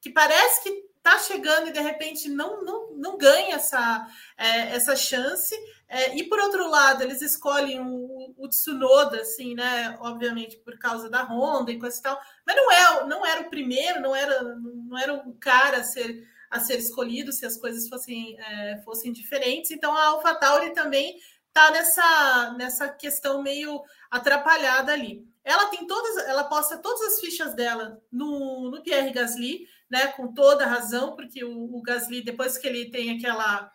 [0.00, 4.06] que parece que está chegando e de repente não, não, não ganha essa,
[4.38, 5.54] é, essa chance.
[5.88, 9.98] É, e por outro lado, eles escolhem o, o, Tsunoda, assim, né?
[10.00, 13.50] Obviamente por causa da Honda e coisa e tal, mas não, é, não era o
[13.50, 17.88] primeiro, não era, não era o cara a ser, a ser escolhido se as coisas
[17.88, 19.72] fossem, é, fossem diferentes.
[19.72, 25.26] Então a AlphaTauri também está nessa, nessa questão meio atrapalhada ali.
[25.44, 30.06] Ela tem todas, ela posta todas as fichas dela no, no Pierre Gasly, né?
[30.08, 33.70] Com toda razão, porque o, o Gasly, depois que ele tem aquela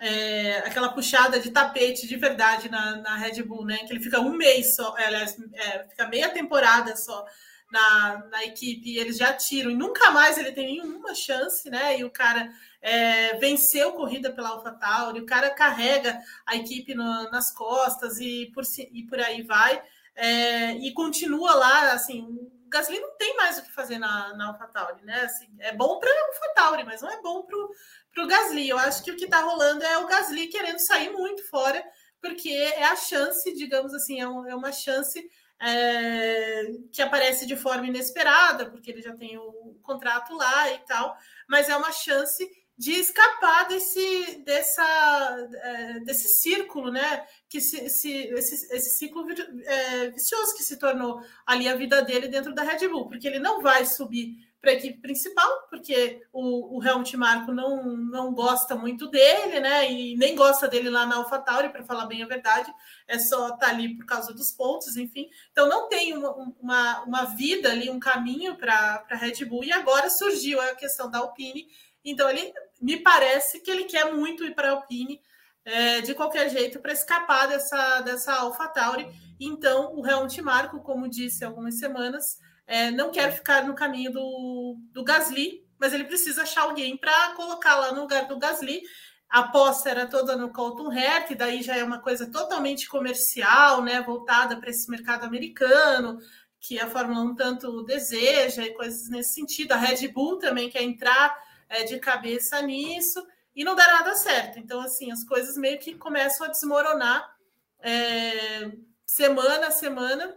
[0.00, 3.76] é, aquela puxada de tapete de verdade na, na Red Bull, né?
[3.78, 7.22] Que ele fica um mês só, é, aliás, é, fica meia temporada só
[7.70, 11.98] na, na equipe e eles já tiram, e nunca mais ele tem nenhuma chance, né?
[11.98, 12.50] E o cara
[12.80, 18.64] é, venceu corrida pela AlphaTauri, o cara carrega a equipe no, nas costas e por,
[18.90, 19.82] e por aí vai.
[20.16, 22.26] É, e continua lá, assim,
[22.68, 25.22] Gasly não tem mais o que fazer na, na AlphaTauri, né?
[25.22, 28.68] Assim, é bom para a AlphaTauri, mas não é bom para o Gasly.
[28.68, 31.82] Eu acho que o que está rolando é o Gasly querendo sair muito fora,
[32.20, 35.28] porque é a chance, digamos assim, é, um, é uma chance
[35.60, 41.16] é, que aparece de forma inesperada, porque ele já tem o contrato lá e tal,
[41.48, 42.48] mas é uma chance
[42.78, 47.26] de escapar desse, dessa, é, desse círculo, né?
[47.48, 49.26] Que se, se esse, esse ciclo
[49.64, 53.40] é, vicioso que se tornou ali a vida dele dentro da Red Bull, porque ele
[53.40, 58.74] não vai subir para a equipe principal, porque o, o Helmut Marko não, não gosta
[58.74, 59.90] muito dele, né?
[59.90, 62.72] E nem gosta dele lá na AlphaTauri, para falar bem a verdade,
[63.06, 65.28] é só estar tá ali por causa dos pontos, enfim.
[65.52, 69.72] Então não tem uma, uma, uma vida ali, um caminho para a Red Bull, e
[69.72, 71.68] agora surgiu a questão da Alpine.
[72.04, 75.20] Então ele me parece que ele quer muito ir para a Alpine
[75.64, 79.06] é, de qualquer jeito para escapar dessa, dessa AlphaTauri.
[79.38, 84.76] Então o Helmut Marko, como disse algumas semanas, é, não quer ficar no caminho do,
[84.92, 88.82] do Gasly, mas ele precisa achar alguém para colocar lá no lugar do Gasly.
[89.28, 93.82] A aposta era toda no Colton Herta, e daí já é uma coisa totalmente comercial,
[93.82, 96.18] né, voltada para esse mercado americano,
[96.58, 99.72] que a Fórmula 1 tanto deseja e coisas nesse sentido.
[99.72, 101.36] A Red Bull também quer entrar
[101.68, 104.58] é, de cabeça nisso e não dá nada certo.
[104.58, 107.36] Então, assim, as coisas meio que começam a desmoronar
[107.80, 108.72] é,
[109.04, 110.36] semana a semana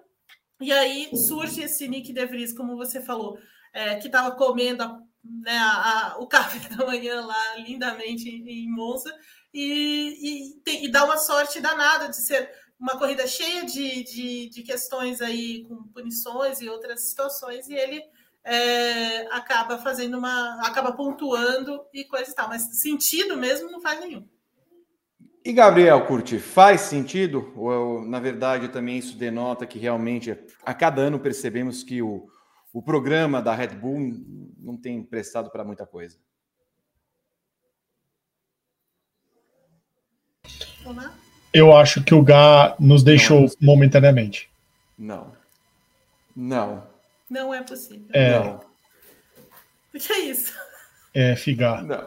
[0.59, 3.39] e aí surge esse Nick De Vries, como você falou,
[3.73, 8.69] é, que estava comendo a, né, a, a, o café da manhã lá lindamente em,
[8.69, 9.11] Monza
[9.53, 14.49] e, e, tem, e, dá uma sorte danada de ser uma corrida cheia de, de,
[14.49, 18.03] de, questões aí com punições e outras situações e ele
[18.43, 23.99] é, acaba fazendo uma acaba pontuando e coisa e tal, mas sentido mesmo não faz
[23.99, 24.27] nenhum.
[25.43, 27.51] E Gabriel Curti, faz sentido?
[27.55, 32.27] Ou, na verdade, também isso denota que realmente a cada ano percebemos que o,
[32.71, 34.13] o programa da Red Bull
[34.59, 36.19] não tem prestado para muita coisa?
[41.53, 44.49] Eu acho que o Gá nos deixou não, momentaneamente.
[44.97, 45.31] Não.
[46.35, 46.90] Não.
[47.31, 48.07] Não é possível.
[48.11, 48.37] É.
[48.37, 48.59] Não.
[49.95, 50.53] O que é isso?
[51.13, 51.81] É, figar.
[51.81, 52.05] Não.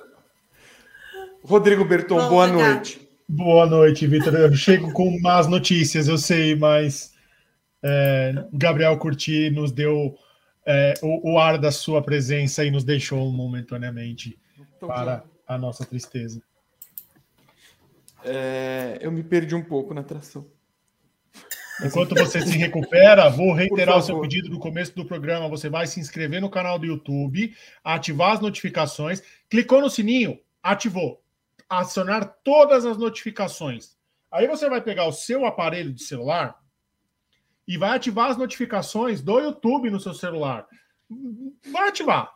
[1.42, 3.08] Rodrigo Berton, boa noite.
[3.26, 4.34] Boa noite, Vitor.
[4.34, 7.14] Eu chego com más notícias, eu sei, mas
[7.82, 10.14] é, Gabriel Curti nos deu
[10.66, 14.38] é, o, o, ar da sua presença e nos deixou momentaneamente
[14.78, 16.42] para a nossa tristeza.
[18.22, 20.46] É, eu me perdi um pouco na atração.
[21.82, 25.48] Enquanto você se recupera, vou reiterar o seu pedido do começo do programa.
[25.48, 31.24] Você vai se inscrever no canal do YouTube, ativar as notificações, clicou no sininho, ativou
[31.68, 33.96] acionar todas as notificações.
[34.30, 36.58] Aí você vai pegar o seu aparelho de celular
[37.66, 40.66] e vai ativar as notificações do YouTube no seu celular.
[41.70, 42.32] Vai ativar.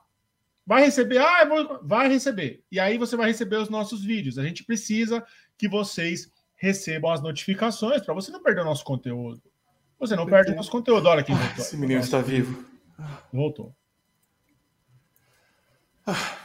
[0.66, 1.80] Vai receber, ah, vou...
[1.82, 2.62] vai receber.
[2.70, 4.38] E aí você vai receber os nossos vídeos.
[4.38, 5.24] A gente precisa
[5.56, 9.40] que vocês recebam as notificações para você não perder o nosso conteúdo.
[9.98, 11.08] Você não perde o nosso conteúdo.
[11.08, 11.32] Olha aqui.
[11.56, 12.64] Esse menino está vivo.
[13.32, 13.74] Voltou.
[16.06, 16.36] Ah.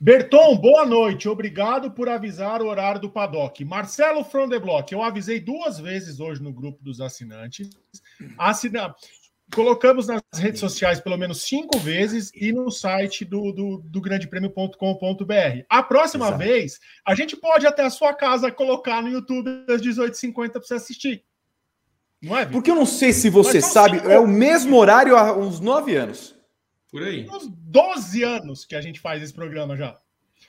[0.00, 1.28] Berton, boa noite.
[1.28, 3.64] Obrigado por avisar o horário do paddock.
[3.64, 7.70] Marcelo From the Block, eu avisei duas vezes hoje no grupo dos assinantes.
[8.36, 8.94] Assina...
[9.54, 15.64] Colocamos nas redes sociais pelo menos cinco vezes e no site do, do, do grandepremio.com.br.
[15.68, 16.38] A próxima Exato.
[16.38, 20.74] vez, a gente pode até a sua casa colocar no YouTube às 18h50 para você
[20.74, 21.24] assistir.
[22.20, 22.52] Não é, Victor?
[22.52, 24.10] Porque eu não sei se você sabe, cinco...
[24.10, 26.36] é o mesmo horário há uns nove anos.
[26.90, 27.28] Por aí.
[27.28, 29.96] Uns 12 anos que a gente faz esse programa já.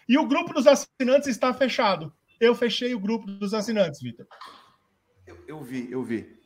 [0.08, 2.14] E o grupo dos assinantes está fechado.
[2.40, 4.26] Eu fechei o grupo dos assinantes, Vitor.
[5.26, 6.37] Eu, eu, vi, eu vi.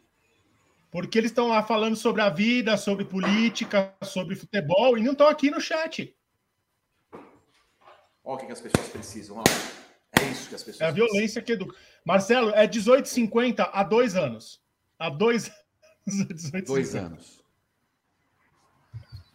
[0.92, 5.28] Porque eles estão lá falando sobre a vida, sobre política, sobre futebol e não estão
[5.28, 6.14] aqui no chat.
[8.24, 9.38] Olha o que, que as pessoas precisam.
[9.38, 9.46] Olha.
[10.20, 11.44] É isso que as pessoas É a violência precisam.
[11.44, 11.78] que educa.
[12.06, 14.62] Marcelo, é 18,50 há dois anos.
[15.00, 15.62] Há dois anos.
[16.66, 17.44] Dois anos.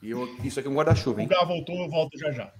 [0.02, 1.26] E eu, isso aqui é um guarda-chuva, hein?
[1.26, 2.52] O Gá voltou, eu volto já já.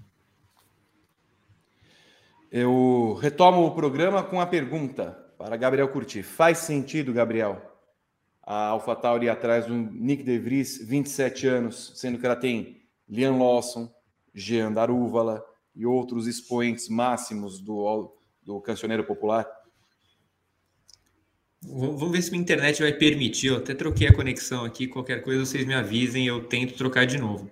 [2.50, 6.22] Eu retomo o programa com a pergunta para Gabriel Curti.
[6.22, 7.60] Faz sentido, Gabriel,
[8.46, 13.92] a AlphaTauri atrás do Nick De Vries, 27 anos, sendo que ela tem Liam Lawson,
[14.32, 19.44] Jean Darúvala e outros expoentes máximos do, do cancioneiro popular?
[21.60, 23.48] Vamos ver se minha internet vai permitir.
[23.48, 24.86] Eu até troquei a conexão aqui.
[24.86, 27.50] Qualquer coisa vocês me avisem, eu tento trocar de novo.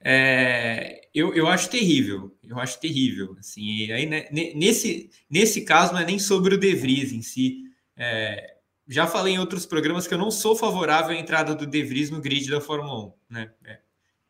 [0.00, 3.36] É, eu, eu acho terrível, eu acho terrível.
[3.38, 7.64] Assim, aí, né, nesse, nesse caso, não é nem sobre o De Vries em si.
[7.96, 8.51] É,
[8.86, 12.10] já falei em outros programas que eu não sou favorável à entrada do De Vries
[12.10, 13.12] no grid da Fórmula 1.
[13.30, 13.52] Né?
[13.64, 13.80] É,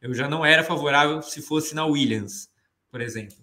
[0.01, 2.51] eu já não era favorável se fosse na Williams,
[2.91, 3.37] por exemplo.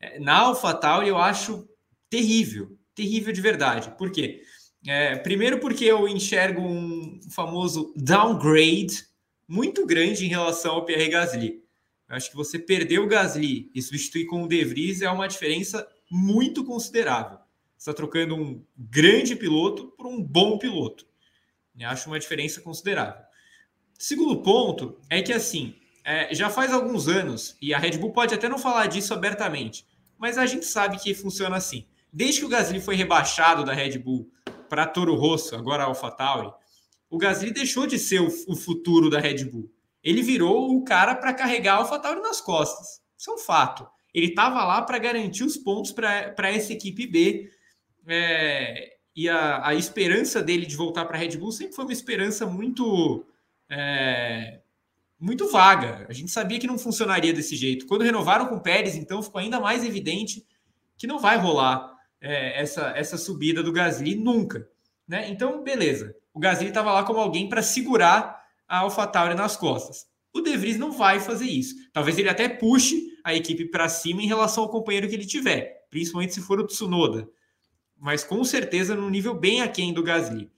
[0.00, 1.68] É, na AlphaTauri eu acho
[2.10, 3.94] terrível, terrível de verdade.
[3.96, 4.42] Por quê?
[4.86, 9.04] É, primeiro porque eu enxergo um famoso downgrade
[9.48, 11.62] muito grande em relação ao Pierre Gasly.
[12.08, 15.26] Eu acho que você perder o Gasly e substituir com o De Vries é uma
[15.26, 17.38] diferença muito considerável.
[17.76, 21.06] Está trocando um grande piloto por um bom piloto.
[21.84, 23.22] Acho uma diferença considerável.
[23.98, 28.34] Segundo ponto é que, assim, é, já faz alguns anos, e a Red Bull pode
[28.34, 29.86] até não falar disso abertamente,
[30.18, 31.86] mas a gente sabe que funciona assim.
[32.12, 34.30] Desde que o Gasly foi rebaixado da Red Bull
[34.68, 36.50] para Toro Rosso, agora AlphaTauri,
[37.10, 39.70] o Gasly deixou de ser o, o futuro da Red Bull.
[40.02, 43.02] Ele virou o cara para carregar a AlphaTauri nas costas.
[43.18, 43.86] Isso é um fato.
[44.14, 47.50] Ele estava lá para garantir os pontos para essa equipe B.
[48.06, 51.92] É, e a, a, esperança dele de voltar para a Red Bull sempre foi uma
[51.92, 53.24] esperança muito
[53.68, 54.60] é,
[55.18, 56.06] muito vaga.
[56.08, 57.86] A gente sabia que não funcionaria desse jeito.
[57.86, 60.46] Quando renovaram com o Pérez, então ficou ainda mais evidente
[60.96, 64.68] que não vai rolar é, essa, essa subida do Gasly nunca.
[65.08, 65.28] Né?
[65.30, 66.14] Então, beleza.
[66.32, 70.06] O Gasly estava lá como alguém para segurar a AlphaTauri nas costas.
[70.34, 71.74] O De Vries não vai fazer isso.
[71.92, 75.86] Talvez ele até puxe a equipe para cima em relação ao companheiro que ele tiver,
[75.90, 77.26] principalmente se for o Tsunoda.
[77.96, 80.50] Mas com certeza num nível bem aquém do Gasly.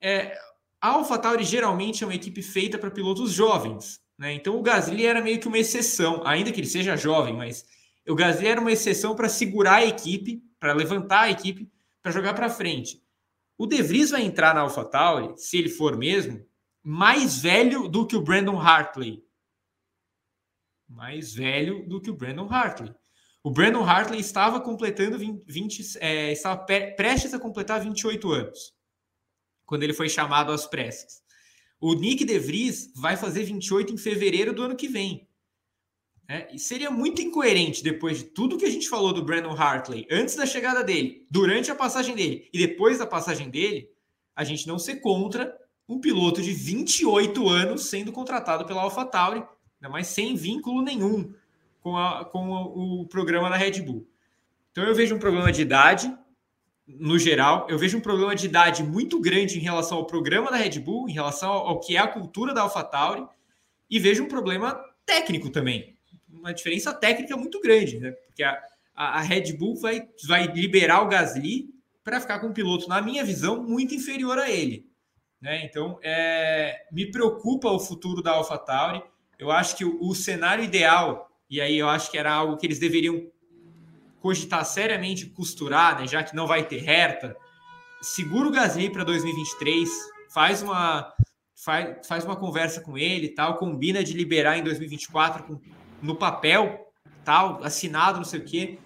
[0.00, 0.38] É,
[0.80, 4.00] a AlphaTauri geralmente é uma equipe feita para pilotos jovens.
[4.16, 4.32] Né?
[4.34, 7.66] Então o Gasly era meio que uma exceção, ainda que ele seja jovem, mas
[8.08, 11.70] o Gasly era uma exceção para segurar a equipe, para levantar a equipe,
[12.02, 13.02] para jogar para frente.
[13.58, 16.42] O De Vries vai entrar na AlphaTauri, se ele for mesmo,
[16.82, 19.22] mais velho do que o Brandon Hartley.
[20.88, 22.94] Mais velho do que o Brandon Hartley.
[23.42, 28.74] O Brandon Hartley estava completando 20, 20 é, estava prestes a completar 28 anos
[29.64, 31.22] quando ele foi chamado às pressas.
[31.80, 35.26] O Nick De Vries vai fazer 28 em fevereiro do ano que vem.
[36.28, 40.06] É, e seria muito incoerente depois de tudo que a gente falou do Brandon Hartley,
[40.10, 43.88] antes da chegada dele, durante a passagem dele e depois da passagem dele,
[44.36, 45.56] a gente não ser contra
[45.88, 49.42] um piloto de 28 anos sendo contratado pela AlphaTauri,
[49.80, 51.32] ainda mais sem vínculo nenhum
[51.80, 54.06] com, a, com o, programa da Red Bull.
[54.70, 56.14] Então eu vejo um problema de idade,
[56.86, 60.56] no geral, eu vejo um problema de idade muito grande em relação ao programa da
[60.56, 63.26] Red Bull, em relação ao que é a cultura da AlphaTauri,
[63.88, 65.96] e vejo um problema técnico também
[66.40, 68.12] uma diferença técnica muito grande, né?
[68.12, 68.58] Porque a,
[68.94, 71.68] a Red Bull vai, vai liberar o Gasly
[72.02, 74.88] para ficar com um piloto, na minha visão, muito inferior a ele.
[75.40, 75.64] Né?
[75.64, 79.02] Então, é, me preocupa o futuro da AlphaTauri.
[79.38, 82.64] Eu acho que o, o, cenário ideal, e aí eu acho que era algo que
[82.64, 83.26] eles deveriam
[84.20, 86.06] cogitar seriamente costurar, né?
[86.06, 87.36] já que não vai ter reta,
[88.00, 89.88] segura o Gasly para 2023,
[90.32, 91.12] faz uma,
[91.56, 95.60] faz, faz uma conversa com ele tal, combina de liberar em 2024 com
[96.02, 96.92] no papel,
[97.24, 98.78] tal, assinado, não sei o quê,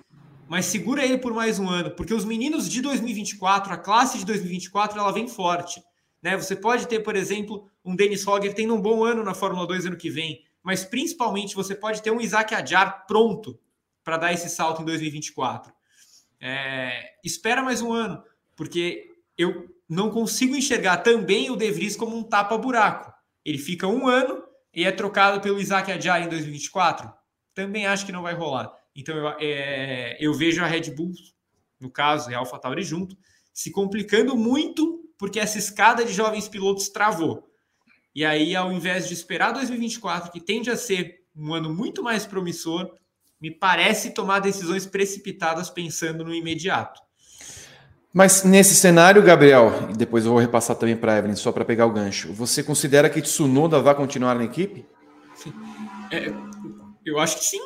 [0.49, 4.25] mas segura ele por mais um ano, porque os meninos de 2024, a classe de
[4.25, 5.83] 2024, ela vem forte.
[6.23, 6.37] Né?
[6.37, 9.87] Você pode ter, por exemplo, um Dennis Hogger tendo um bom ano na Fórmula 2
[9.87, 13.61] ano que vem, mas principalmente você pode ter um Isaac Adjar pronto
[14.03, 15.73] para dar esse salto em 2024.
[16.41, 18.25] É, espera mais um ano,
[18.57, 23.13] porque eu não consigo enxergar também o De Vries como um tapa-buraco.
[23.45, 27.13] Ele fica um ano e é trocado pelo Isaac Adjar em 2024?
[27.55, 28.73] Também acho que não vai rolar.
[28.97, 31.13] Então eu, é, eu vejo a Red Bull,
[31.79, 33.17] no caso, e a AlphaTauri junto,
[33.53, 37.54] se complicando muito porque essa escada de jovens pilotos travou.
[38.15, 42.25] E aí, ao invés de esperar 2024, que tende a ser um ano muito mais
[42.25, 42.91] promissor,
[43.41, 47.01] me parece tomar decisões precipitadas pensando no imediato.
[48.13, 51.65] Mas nesse cenário, Gabriel, e depois eu vou repassar também para a Evelyn, só para
[51.65, 54.87] pegar o gancho, você considera que Tsunoda vai continuar na equipe?
[56.13, 56.33] É,
[57.05, 57.61] eu acho que sim.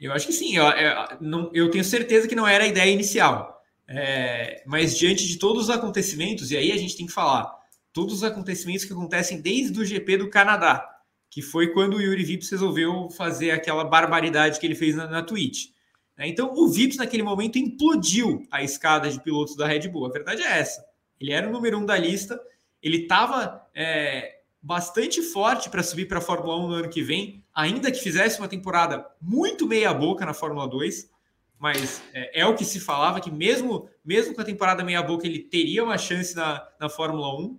[0.00, 0.56] Eu acho que sim.
[0.56, 3.60] Eu, é, não, eu tenho certeza que não era a ideia inicial.
[3.88, 7.57] É, mas diante de todos os acontecimentos, e aí a gente tem que falar,
[7.92, 10.86] todos os acontecimentos que acontecem desde o GP do Canadá,
[11.30, 15.22] que foi quando o Yuri Vips resolveu fazer aquela barbaridade que ele fez na, na
[15.22, 15.70] Twitch.
[16.16, 16.28] Né?
[16.28, 20.06] Então, o Vips, naquele momento, implodiu a escada de pilotos da Red Bull.
[20.06, 20.84] A verdade é essa.
[21.20, 22.40] Ele era o número um da lista,
[22.82, 27.44] ele estava é, bastante forte para subir para a Fórmula 1 no ano que vem,
[27.54, 31.10] ainda que fizesse uma temporada muito meia-boca na Fórmula 2.
[31.58, 35.40] Mas é, é, o que se falava que, mesmo, mesmo com a temporada meia-boca, ele
[35.40, 37.58] teria uma chance na, na Fórmula 1.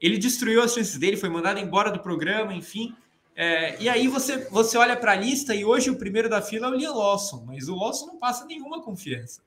[0.00, 2.94] Ele destruiu as chances dele, foi mandado embora do programa, enfim.
[3.36, 6.66] É, e aí você, você olha para a lista e hoje o primeiro da fila
[6.66, 9.42] é o Liam Lawson, mas o Lawson não passa nenhuma confiança.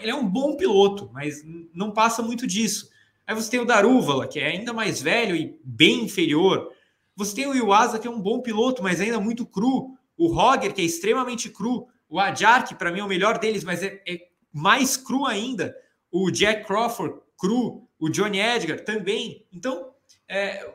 [0.00, 1.42] Ele é um bom piloto, mas
[1.74, 2.90] não passa muito disso.
[3.26, 6.70] Aí você tem o Darúvala, que é ainda mais velho e bem inferior.
[7.16, 9.96] Você tem o Iwasa, que é um bom piloto, mas ainda muito cru.
[10.16, 11.86] O Roger, que é extremamente cru.
[12.08, 15.74] O Adjar, que para mim é o melhor deles, mas é, é mais cru ainda.
[16.10, 19.46] O Jack Crawford, cru, o Johnny Edgar também.
[19.52, 19.92] Então,
[20.26, 20.72] é,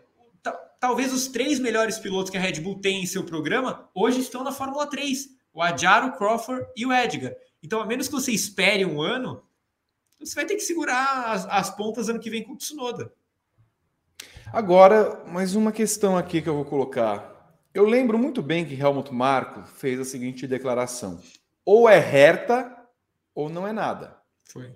[0.80, 4.44] talvez os três melhores pilotos que a Red Bull tem em seu programa hoje estão
[4.44, 5.30] na Fórmula 3.
[5.52, 7.34] O Adjaro, o Crawford e o Edgar.
[7.64, 9.44] Então, a menos que você espere um ano,
[10.20, 13.12] você vai ter que segurar as, as pontas ano que vem com o Tsunoda.
[14.54, 17.34] Agora, mais uma questão aqui que eu vou colocar.
[17.74, 21.20] Eu lembro muito bem que Helmut Marko fez a seguinte declaração:
[21.66, 22.72] ou é reta
[23.34, 24.18] ou não é nada.
[24.46, 24.74] Foi.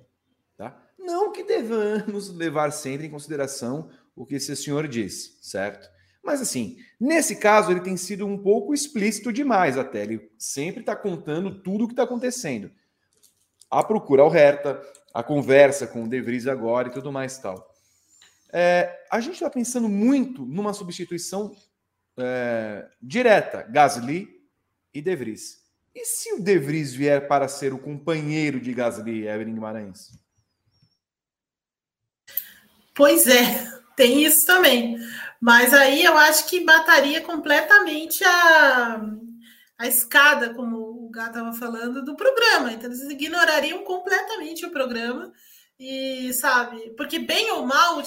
[1.09, 5.89] Não que devamos levar sempre em consideração o que esse senhor diz, certo?
[6.23, 10.03] Mas assim, nesse caso ele tem sido um pouco explícito demais até.
[10.03, 12.69] Ele sempre está contando tudo o que está acontecendo.
[13.71, 14.79] A procura ao Hertha,
[15.11, 17.67] a conversa com o De Vries agora e tudo mais tal.
[18.53, 21.55] É, a gente está pensando muito numa substituição
[22.19, 24.27] é, direta, Gasly
[24.93, 25.57] e De Vries.
[25.95, 30.28] E se o De Vries vier para ser o companheiro de Gasly, Evelyn Guimarães?
[32.99, 34.97] Pois é, tem isso também.
[35.39, 39.01] Mas aí eu acho que mataria completamente a,
[39.77, 42.73] a escada, como o Gá estava falando, do programa.
[42.73, 45.31] Então, eles ignorariam completamente o programa.
[45.79, 48.03] E, sabe, porque bem ou mal, o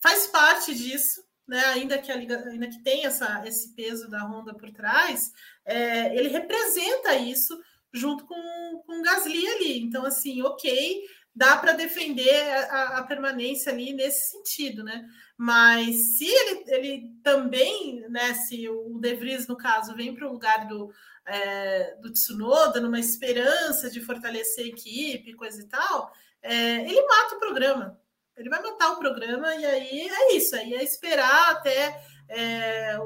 [0.00, 1.64] faz parte disso, né?
[1.66, 5.30] Ainda que, a Liga, ainda que tenha essa, esse peso da Honda por trás,
[5.64, 7.56] é, ele representa isso
[7.92, 9.80] junto com, com o Gasly ali.
[9.80, 11.04] Então, assim, ok,
[11.36, 12.34] dá para defender
[12.70, 15.06] a, a, permanência ali nesse sentido, né?
[15.36, 20.32] Mas se ele, ele também, né, se o De Vries, no caso, vem para o
[20.32, 20.90] lugar do,
[21.26, 26.10] é, do Tsunoda, numa esperança de fortalecer a equipe, coisa e tal,
[26.42, 28.00] é, ele mata o programa.
[28.34, 32.98] Ele vai matar o programa e aí é isso, aí é esperar até é,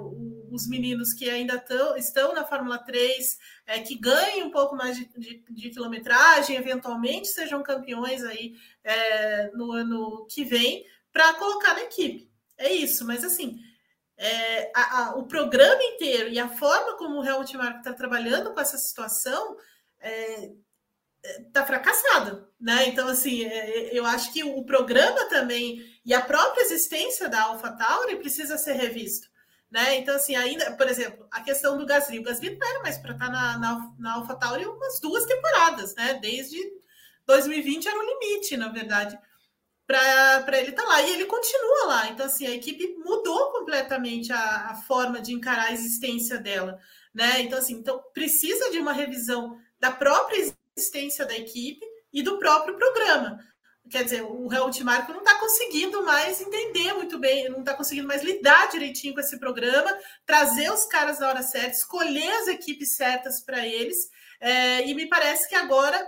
[0.50, 4.96] os meninos que ainda tão, estão na Fórmula 3, é, que ganhem um pouco mais
[4.96, 11.74] de, de, de, quilometragem, eventualmente sejam campeões aí é, no ano que vem, para colocar
[11.74, 12.30] na equipe.
[12.58, 13.60] É isso, mas assim,
[14.16, 18.52] é, a, a, o programa inteiro e a forma como o Helmut Marko está trabalhando
[18.52, 19.56] com essa situação
[21.22, 22.86] está é, fracassada, né?
[22.88, 28.16] Então, assim, é, eu acho que o programa também e a própria existência da AlphaTauri
[28.16, 29.29] precisa ser revisto,
[29.70, 29.98] né?
[29.98, 32.18] Então, assim, ainda, por exemplo, a questão do Gasly.
[32.18, 35.94] O Gasly não era mais para estar tá na, na, na AlphaTauri umas duas temporadas,
[35.94, 36.14] né?
[36.14, 36.58] Desde
[37.24, 39.16] 2020 era o limite, na verdade,
[39.86, 41.02] para ele estar tá lá.
[41.02, 42.08] E ele continua lá.
[42.08, 46.80] Então, assim, a equipe mudou completamente a, a forma de encarar a existência dela,
[47.14, 47.40] né?
[47.42, 52.76] Então, assim, então, precisa de uma revisão da própria existência da equipe e do próprio
[52.76, 53.38] programa.
[53.90, 58.06] Quer dizer, o Helmut Marko não está conseguindo mais entender muito bem, não está conseguindo
[58.06, 62.94] mais lidar direitinho com esse programa, trazer os caras na hora certa, escolher as equipes
[62.94, 64.08] certas para eles.
[64.40, 66.00] É, e me parece que agora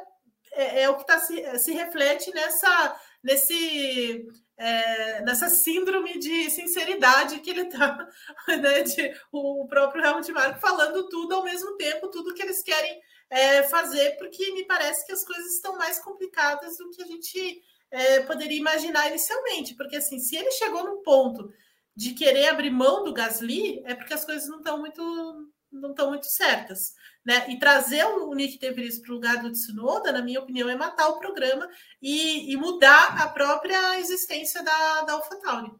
[0.53, 7.41] é, é o que tá, se, se reflete nessa, nesse, é, nessa síndrome de sinceridade
[7.41, 8.09] que ele está,
[8.47, 13.01] né, de, o próprio Helmut Marko falando tudo ao mesmo tempo, tudo que eles querem
[13.29, 17.63] é, fazer, porque me parece que as coisas estão mais complicadas do que a gente
[17.93, 19.75] é, poderia imaginar inicialmente.
[19.75, 21.53] Porque, assim, se ele chegou no ponto
[21.95, 26.11] de querer abrir mão do Gasly, é porque as coisas não estão muito não estão
[26.11, 26.93] muito certas.
[27.25, 27.51] Né?
[27.51, 30.77] E trazer o Nick De Vries para o lugar do Tsunoda, na minha opinião, é
[30.77, 31.67] matar o programa
[32.01, 35.73] e, e mudar a própria existência da, da AlphaTauri.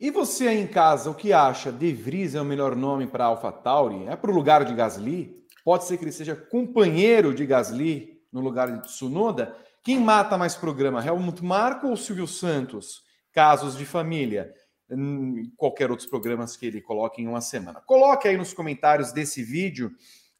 [0.00, 1.70] E você aí em casa, o que acha?
[1.70, 4.06] De Vries é o melhor nome para AlphaTauri?
[4.06, 5.46] É para o lugar de Gasly?
[5.62, 9.54] Pode ser que ele seja companheiro de Gasly no lugar de Tsunoda.
[9.82, 13.02] Quem mata mais programa, Helmut Marko ou Silvio Santos?
[13.32, 14.52] Casos de família.
[14.90, 17.80] Hum, qualquer outros programas que ele coloque em uma semana.
[17.86, 19.90] Coloque aí nos comentários desse vídeo,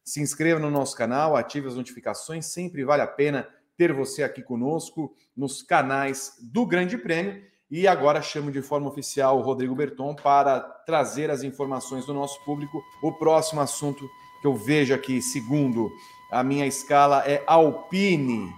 [0.03, 4.43] se inscreva no nosso canal, ative as notificações, sempre vale a pena ter você aqui
[4.43, 7.41] conosco nos canais do Grande Prêmio.
[7.71, 12.43] E agora chamo de forma oficial o Rodrigo Berton para trazer as informações do nosso
[12.45, 12.83] público.
[13.01, 14.07] O próximo assunto
[14.39, 15.89] que eu vejo aqui, segundo
[16.31, 18.53] a minha escala, é Alpine,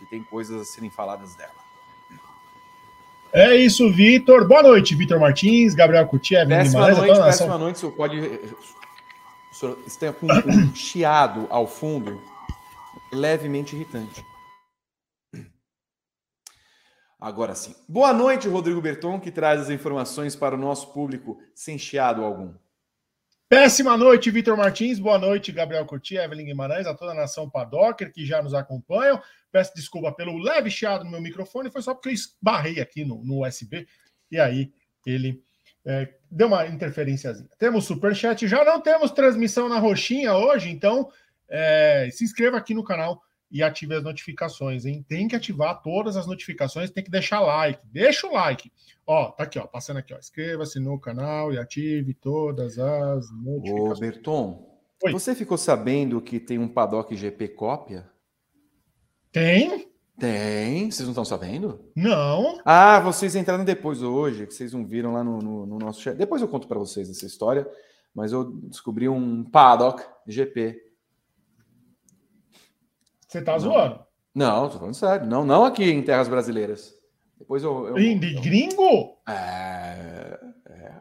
[0.00, 1.52] que tem coisas a serem faladas dela.
[3.32, 4.48] É isso, Vitor.
[4.48, 6.98] Boa noite, Vitor Martins, Gabriel Coutinho, Péssima Guimarães.
[6.98, 8.18] Noite, péssima noite, o senhor pode...
[8.18, 12.20] O senhor está com um chiado ao fundo,
[13.12, 14.24] levemente irritante.
[17.20, 17.74] Agora sim.
[17.86, 22.54] Boa noite, Rodrigo Berton, que traz as informações para o nosso público sem chiado algum.
[23.50, 25.00] Péssima noite, Vitor Martins.
[25.00, 29.20] Boa noite, Gabriel Curti, Evelyn Guimarães, a toda a nação Padocker que já nos acompanham.
[29.50, 33.24] Peço desculpa pelo leve chiado no meu microfone, foi só porque eu esbarrei aqui no,
[33.24, 33.88] no USB
[34.30, 34.72] e aí
[35.04, 35.42] ele
[35.84, 37.48] é, deu uma interferênciazinha.
[37.58, 41.10] Temos superchat, já não temos transmissão na roxinha hoje, então
[41.48, 43.20] é, se inscreva aqui no canal
[43.50, 45.04] e ative as notificações, hein?
[45.08, 47.80] Tem que ativar todas as notificações, tem que deixar like.
[47.92, 48.70] Deixa o like.
[49.06, 50.18] Ó, tá aqui, ó, passando aqui, ó.
[50.18, 53.98] Inscreva-se no canal e ative todas as notificações.
[53.98, 55.12] Ô, Berton, Oi.
[55.12, 58.08] você ficou sabendo que tem um paddock GP cópia?
[59.32, 59.90] Tem?
[60.18, 60.90] Tem.
[60.90, 61.90] Vocês não estão sabendo?
[61.96, 62.60] Não.
[62.64, 66.16] Ah, vocês entraram depois hoje, que vocês não viram lá no, no, no nosso chat.
[66.16, 67.66] Depois eu conto para vocês essa história,
[68.14, 70.89] mas eu descobri um paddock GP
[73.30, 73.60] você tá não.
[73.60, 74.00] zoando?
[74.34, 75.26] Não, tô falando sério.
[75.26, 76.92] Não, não aqui em terras brasileiras.
[77.38, 77.88] Depois eu.
[77.88, 79.16] eu de gringo?
[79.28, 80.40] É.
[80.66, 80.92] é.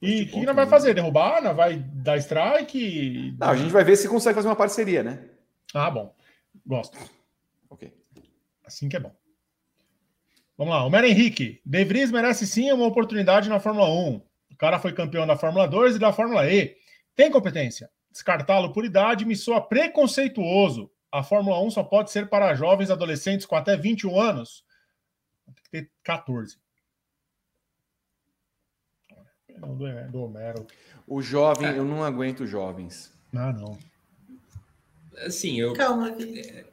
[0.00, 0.94] E o que não vai fazer?
[0.94, 1.42] Derrubar?
[1.42, 3.36] Não vai dar strike?
[3.36, 5.30] Não, a gente vai ver se consegue fazer uma parceria, né?
[5.74, 6.14] Ah, bom.
[6.64, 6.96] Gosto.
[7.68, 7.92] Ok.
[8.64, 9.12] Assim que é bom.
[10.56, 10.84] Vamos lá.
[10.84, 11.60] O Mero Henrique.
[11.66, 14.22] De Vries merece sim uma oportunidade na Fórmula 1.
[14.52, 16.76] O cara foi campeão da Fórmula 2 e da Fórmula E.
[17.16, 17.90] Tem competência.
[18.12, 23.44] Descartá-lo por idade me soa preconceituoso a Fórmula 1 só pode ser para jovens adolescentes
[23.44, 24.64] com até 21 anos.
[25.44, 26.56] Tem que ter 14.
[29.58, 30.66] Não, do, do Homero.
[31.06, 31.78] O jovem, é.
[31.78, 33.12] eu não aguento jovens.
[33.34, 33.78] Ah, não.
[35.18, 35.74] Assim, eu.
[35.74, 36.64] Calma, é,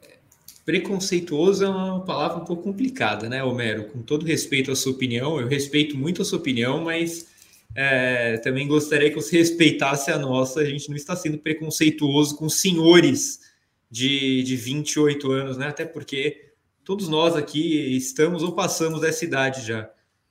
[0.64, 3.84] Preconceituoso é uma palavra um pouco complicada, né, Homero?
[3.90, 7.28] Com todo respeito à sua opinião, eu respeito muito a sua opinião, mas
[7.74, 10.60] é, também gostaria que você respeitasse a nossa.
[10.60, 13.49] A gente não está sendo preconceituoso com senhores
[13.90, 15.68] de, de 28 anos, né?
[15.68, 16.52] Até porque
[16.84, 19.90] todos nós aqui estamos ou passamos dessa idade já.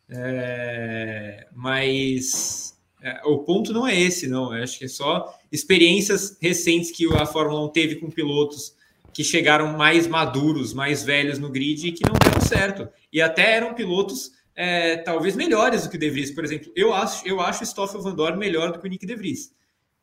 [0.10, 4.56] É, mas é, o ponto não é esse, não.
[4.56, 8.76] Eu acho que é só experiências recentes que a Fórmula 1 teve com pilotos
[9.14, 12.88] que chegaram mais maduros, mais velhos no grid e que não deram certo.
[13.12, 16.72] E até eram pilotos é, talvez melhores do que o De Vries, por exemplo.
[16.76, 19.54] Eu acho, eu acho o Stoffel Van Dorn melhor do que o Nick De Vries.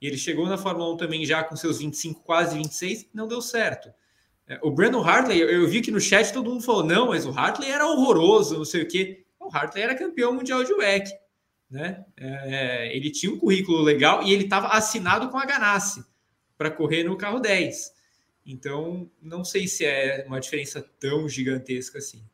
[0.01, 3.41] E ele chegou na Fórmula 1 também já com seus 25, quase 26, não deu
[3.41, 3.93] certo.
[4.47, 7.31] É, o Brandon Hartley, eu vi que no chat todo mundo falou, não, mas o
[7.31, 9.25] Hartley era horroroso, não sei o quê.
[9.41, 11.11] O Hartley era campeão mundial de WEC.
[11.69, 12.05] Né?
[12.17, 16.05] É, ele tinha um currículo legal e ele estava assinado com a Ganassi
[16.57, 17.93] para correr no carro 10.
[18.45, 22.25] Então, não sei se é uma diferença tão gigantesca assim.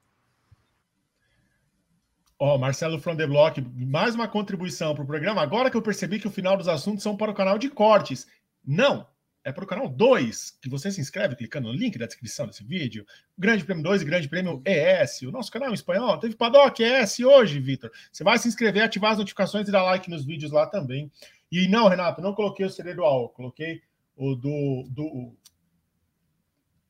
[2.45, 5.41] Ó, oh, Marcelo From the Block, mais uma contribuição para o programa.
[5.41, 8.27] Agora que eu percebi que o final dos assuntos são para o canal de cortes.
[8.67, 9.07] Não,
[9.45, 12.65] é para o canal 2, que você se inscreve clicando no link da descrição desse
[12.65, 13.07] vídeo.
[13.39, 15.23] Grande Prêmio 2 e Grande Prêmio ES.
[15.23, 17.93] O nosso canal em espanhol teve Paddock ES hoje, Vitor.
[18.11, 21.13] Você vai se inscrever, ativar as notificações e dar like nos vídeos lá também.
[21.49, 23.83] E não, Renato, não coloquei o CD do AO, coloquei
[24.17, 24.89] o do.
[24.91, 25.33] do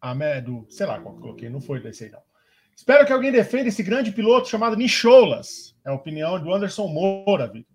[0.00, 2.31] a, do sei lá qual que coloquei, não foi desse aí não.
[2.74, 5.74] Espero que alguém defenda esse grande piloto chamado Nicholas.
[5.84, 7.72] É a opinião do Anderson Moura, Vitor.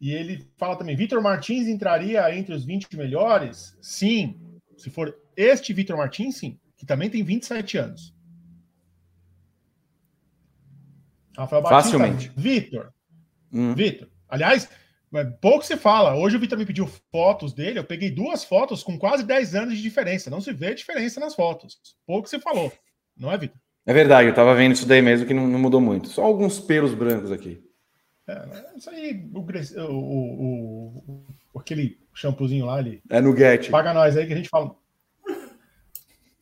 [0.00, 3.76] E ele fala também: Vitor Martins entraria entre os 20 melhores?
[3.80, 4.40] Sim.
[4.76, 6.58] Se for este Vitor Martins, sim.
[6.76, 8.14] Que também tem 27 anos.
[11.36, 11.98] Rafael Batista.
[11.98, 12.32] Facilmente.
[12.36, 12.92] Vitor.
[13.52, 13.74] Hum.
[13.74, 14.08] Vitor.
[14.28, 14.68] Aliás,
[15.40, 16.14] pouco se fala.
[16.14, 17.78] Hoje o Vitor me pediu fotos dele.
[17.78, 20.30] Eu peguei duas fotos com quase 10 anos de diferença.
[20.30, 21.78] Não se vê diferença nas fotos.
[22.06, 22.72] Pouco se falou.
[23.16, 23.58] Não é, Vitor?
[23.84, 26.08] É verdade, eu tava vendo isso daí mesmo que não, não mudou muito.
[26.08, 27.62] Só alguns pelos brancos aqui.
[28.26, 29.38] É, isso aí, o,
[29.80, 33.00] o, o, aquele shampoozinho lá ali.
[33.08, 33.70] É no Get.
[33.70, 34.74] Paga nós aí que a gente fala.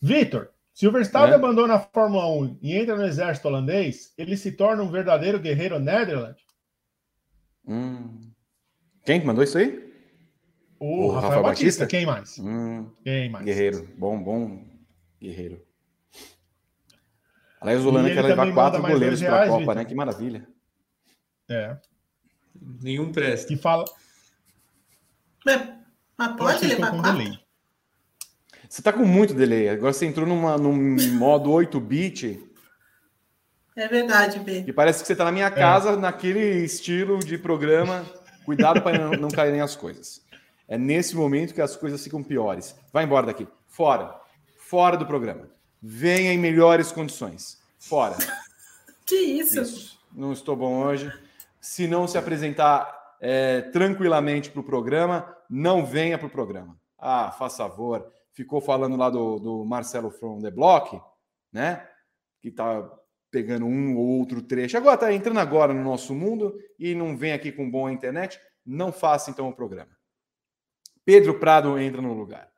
[0.00, 1.34] Vitor, se o Verstappen é?
[1.34, 5.78] abandona a Fórmula 1 e entra no exército holandês, ele se torna um verdadeiro guerreiro
[5.78, 6.42] Netherlands?
[7.66, 8.30] Hum.
[9.04, 9.92] Quem que mandou isso aí?
[10.80, 11.84] O, o Rafael, Rafael Batista.
[11.84, 11.86] Batista.
[11.86, 12.38] Quem mais?
[12.38, 12.90] Hum.
[13.02, 13.44] Quem mais?
[13.44, 13.88] Guerreiro.
[13.96, 14.64] Bom, bom
[15.20, 15.63] guerreiro.
[17.64, 19.74] Aliás, o Holanda quer levar quatro goleiros para a Copa, Victor.
[19.76, 19.84] né?
[19.86, 20.46] Que maravilha.
[21.48, 21.76] É.
[22.82, 23.48] Nenhum presta.
[23.48, 23.86] Que fala.
[25.46, 25.68] Mas,
[26.14, 27.38] mas pode levar quatro?
[28.68, 29.70] Você tá com muito delay.
[29.70, 30.74] Agora você entrou numa, num
[31.16, 32.38] modo 8-bit.
[33.76, 34.64] É verdade, B.
[34.66, 35.50] E parece que você tá na minha é.
[35.50, 35.96] casa, é.
[35.96, 38.04] naquele estilo de programa.
[38.44, 40.20] Cuidado para não, não caírem as coisas.
[40.68, 42.76] É nesse momento que as coisas ficam piores.
[42.92, 43.48] Vai embora daqui.
[43.68, 44.14] Fora.
[44.58, 45.48] Fora do programa
[45.86, 47.60] venha em melhores condições.
[47.78, 48.16] Fora.
[49.04, 49.60] que isso?
[49.60, 50.00] isso.
[50.10, 51.12] Não estou bom hoje.
[51.60, 56.80] Se não se apresentar é, tranquilamente para o programa, não venha para o programa.
[56.98, 58.10] Ah, faz favor.
[58.32, 60.98] Ficou falando lá do, do Marcelo From the Block,
[61.52, 61.86] né?
[62.40, 62.90] Que tá
[63.30, 64.78] pegando um ou outro trecho.
[64.78, 68.40] Agora tá entrando agora no nosso mundo e não vem aqui com boa internet.
[68.64, 69.94] Não faça então o programa.
[71.04, 72.50] Pedro Prado entra no lugar.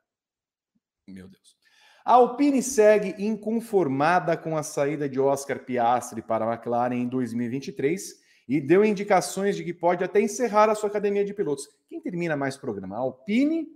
[1.05, 1.56] Meu Deus.
[2.07, 8.15] A Alpine segue inconformada com a saída de Oscar Piastri para a McLaren em 2023
[8.47, 11.67] e deu indicações de que pode até encerrar a sua academia de pilotos.
[11.89, 12.95] Quem termina mais programa?
[12.95, 13.67] A Alpine,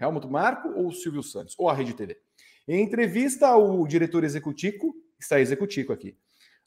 [0.00, 1.54] Helmut Marko ou Silvio Santos?
[1.58, 2.18] Ou a Rede TV?
[2.66, 6.16] Em entrevista ao diretor executivo, está executivo aqui,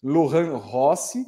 [0.04, 1.26] Lohan Rossi,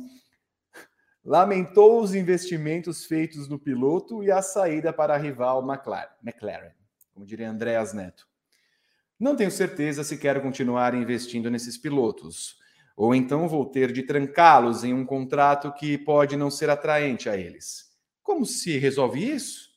[1.25, 6.73] lamentou os investimentos feitos no piloto e a saída para a rival McLaren,
[7.11, 8.28] como diria Andréas Neto.
[9.19, 12.57] Não tenho certeza se quero continuar investindo nesses pilotos,
[12.95, 17.35] ou então vou ter de trancá-los em um contrato que pode não ser atraente a
[17.35, 17.91] eles.
[18.23, 19.69] Como se resolve isso?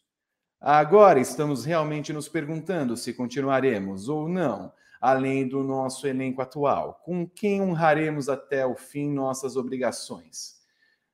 [0.61, 7.29] Agora estamos realmente nos perguntando se continuaremos ou não, além do nosso elenco atual, com
[7.29, 10.63] quem honraremos até o fim nossas obrigações.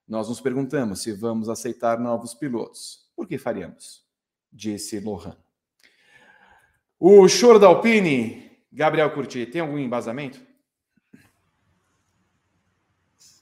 [0.06, 3.08] Nós nos perguntamos se vamos aceitar novos pilotos.
[3.16, 4.04] Por que faríamos?
[4.52, 5.47] Disse Lohan.
[7.00, 10.40] O choro da Alpine, Gabriel Curti, tem algum embasamento?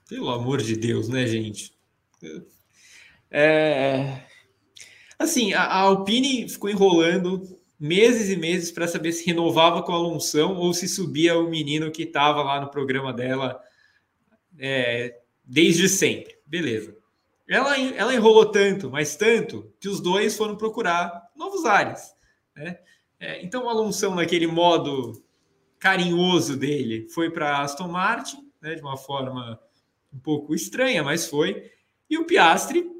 [0.09, 1.73] Pelo amor de Deus, né, gente?
[3.31, 4.23] É...
[5.19, 10.49] Assim, a, Alpine ficou enrolando meses e meses para saber se renovava com a Alonso
[10.51, 13.61] ou se subia o menino que estava lá no programa dela
[14.59, 16.37] é, desde sempre.
[16.47, 16.95] Beleza.
[17.49, 22.15] Ela, ela enrolou tanto, mas tanto, que os dois foram procurar novos ares.
[22.55, 22.79] Né?
[23.19, 25.25] É, então o Alonso, naquele modo
[25.79, 29.59] carinhoso dele, foi para Aston Martin, né, de uma forma
[30.13, 31.71] um pouco estranha, mas foi.
[32.09, 32.91] E o Piastri,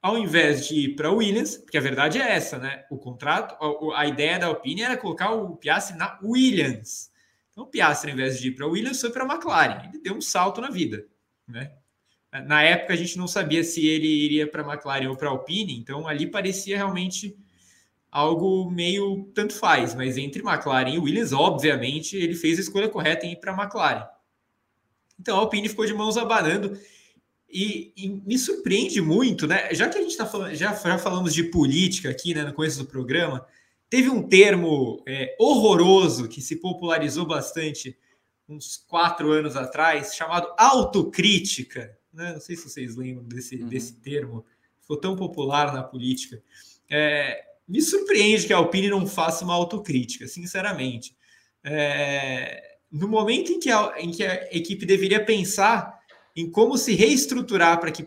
[0.00, 2.84] ao invés de ir para Williams, porque a verdade é essa, né?
[2.90, 3.56] O contrato,
[3.92, 7.10] a, a ideia da Alpine era colocar o Piastri na Williams.
[7.50, 9.88] Então o Piastri, ao invés de ir para Williams, foi para a McLaren.
[9.88, 11.06] Ele deu um salto na vida,
[11.46, 11.72] né?
[12.46, 15.30] Na época a gente não sabia se ele iria para a McLaren ou para a
[15.30, 17.38] Alpine, então ali parecia realmente
[18.14, 23.26] algo meio tanto faz, mas entre McLaren e Williams, obviamente, ele fez a escolha correta
[23.26, 24.06] em ir para a McLaren.
[25.18, 26.78] Então a Alpine ficou de mãos abanando
[27.50, 29.74] e, e, me surpreende muito, né?
[29.74, 32.78] Já que a gente está falando, já, já falamos de política aqui, né, no começo
[32.78, 33.44] do programa,
[33.90, 37.98] teve um termo é, horroroso que se popularizou bastante
[38.48, 41.98] uns quatro anos atrás, chamado autocrítica.
[42.12, 42.32] Né?
[42.32, 43.68] Não sei se vocês lembram desse, uhum.
[43.68, 44.44] desse termo,
[44.80, 46.40] ficou tão popular na política.
[46.88, 51.16] É, me surpreende que a Alpine não faça uma autocrítica, sinceramente.
[51.64, 55.98] É, no momento em que, a, em que a equipe deveria pensar
[56.36, 58.06] em como se reestruturar para que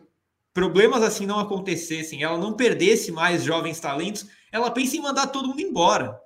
[0.53, 5.47] problemas assim não acontecessem, ela não perdesse mais jovens talentos, ela pensa em mandar todo
[5.47, 6.19] mundo embora.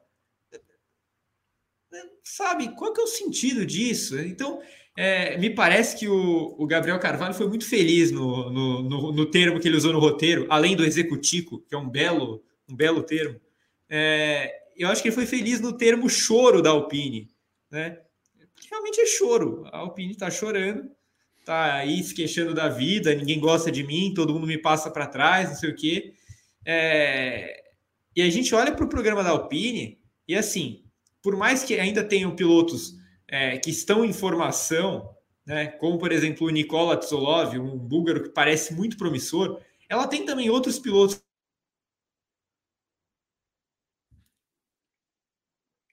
[2.24, 4.20] Sabe, qual que é o sentido disso?
[4.20, 4.62] Então,
[4.96, 9.26] é, me parece que o, o, Gabriel Carvalho foi muito feliz no, no, no, no
[9.26, 13.04] termo que ele usou no roteiro, além do executivo, que é um belo um belo
[13.04, 13.40] termo.
[13.90, 17.30] É, eu acho que ele foi feliz no termo choro da Alpine,
[17.70, 18.00] né?
[18.70, 19.64] realmente é choro.
[19.72, 20.90] A Alpine está chorando,
[21.40, 25.08] está aí se queixando da vida, ninguém gosta de mim, todo mundo me passa para
[25.08, 26.14] trás, não sei o quê.
[26.66, 27.64] É,
[28.16, 30.84] e a gente olha para o programa da Alpine e assim,
[31.22, 32.96] por mais que ainda tenham pilotos
[33.28, 35.16] é, que estão em formação,
[35.46, 39.60] né, como por exemplo o Nikola Tsolov, um búlgaro que parece muito promissor,
[39.90, 41.22] ela tem também outros pilotos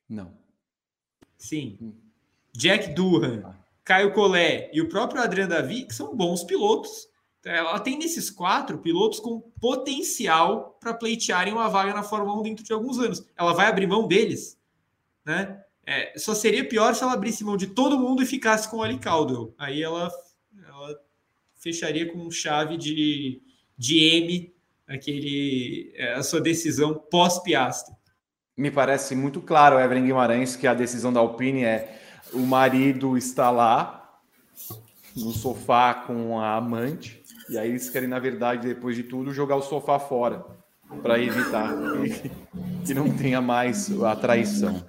[0.09, 0.33] Não.
[1.37, 1.79] Sim.
[1.81, 1.93] Hum.
[2.53, 3.55] Jack Durham, ah.
[3.85, 7.09] Caio Collet e o próprio Adriano Davi, que são bons pilotos.
[7.41, 12.43] Então, ela tem nesses quatro pilotos com potencial para pleitearem uma vaga na Fórmula 1
[12.43, 13.25] dentro de alguns anos.
[13.37, 14.59] Ela vai abrir mão deles,
[15.25, 15.63] né?
[15.87, 18.83] É, só seria pior se ela abrisse mão de todo mundo e ficasse com o
[18.83, 19.55] Ali Caldwell.
[19.57, 20.11] Aí ela,
[20.67, 21.01] ela
[21.55, 23.41] fecharia com chave de,
[23.77, 24.55] de M
[24.87, 27.98] aquele, é, a sua decisão pós-Piastri
[28.59, 32.01] me parece muito claro, Evelyn Guimarães, que a decisão da Alpine é
[32.33, 34.19] o marido está lá
[35.17, 39.57] no sofá com a amante, e aí eles querem, na verdade, depois de tudo, jogar
[39.57, 40.45] o sofá fora
[41.03, 42.31] para evitar que,
[42.85, 44.85] que, não tenha mais a traição.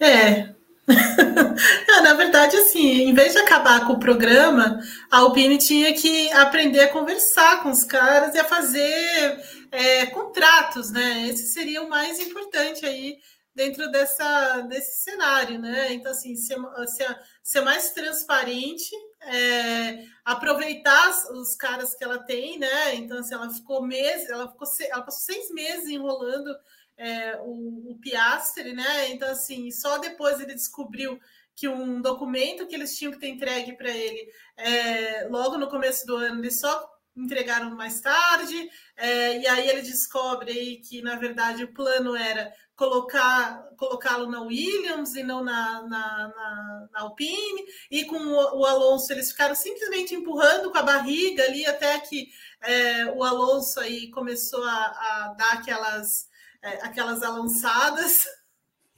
[0.00, 0.06] É.
[0.06, 0.48] é.
[2.02, 6.80] na verdade, assim, em vez de acabar com o programa, a Alpine tinha que aprender
[6.80, 11.28] a conversar com os caras e a fazer é, contratos, né?
[11.28, 13.18] Esse seria o mais importante aí
[13.54, 15.92] dentro dessa, desse cenário, né?
[15.94, 16.56] Então, assim, ser,
[16.86, 22.94] ser, ser mais transparente, é, aproveitar os caras que ela tem, né?
[22.94, 26.54] Então, assim, ela ficou meses, ela ficou ela passou seis meses enrolando
[26.96, 29.10] é, o, o Piastre, né?
[29.10, 31.18] Então, assim, só depois ele descobriu
[31.54, 36.06] que um documento que eles tinham que ter entregue para ele é, logo no começo
[36.06, 38.70] do ano, ele só entregaram mais tarde,
[39.02, 44.42] é, e aí ele descobre aí que, na verdade, o plano era colocar colocá-lo na
[44.42, 49.56] Williams e não na, na, na, na Alpine, e com o, o, Alonso eles ficaram
[49.56, 52.28] simplesmente empurrando com a barriga ali até que
[52.60, 56.28] é, o Alonso aí começou a, a dar aquelas,
[56.62, 58.24] é, aquelas alançadas.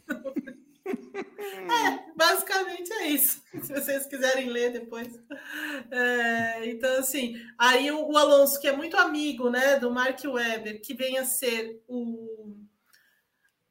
[1.45, 3.43] É, basicamente é isso.
[3.63, 5.09] Se vocês quiserem ler depois.
[5.91, 10.81] É, então, assim, aí o, o, Alonso, que é muito amigo né, do Mark Webber,
[10.81, 12.57] que vem a ser o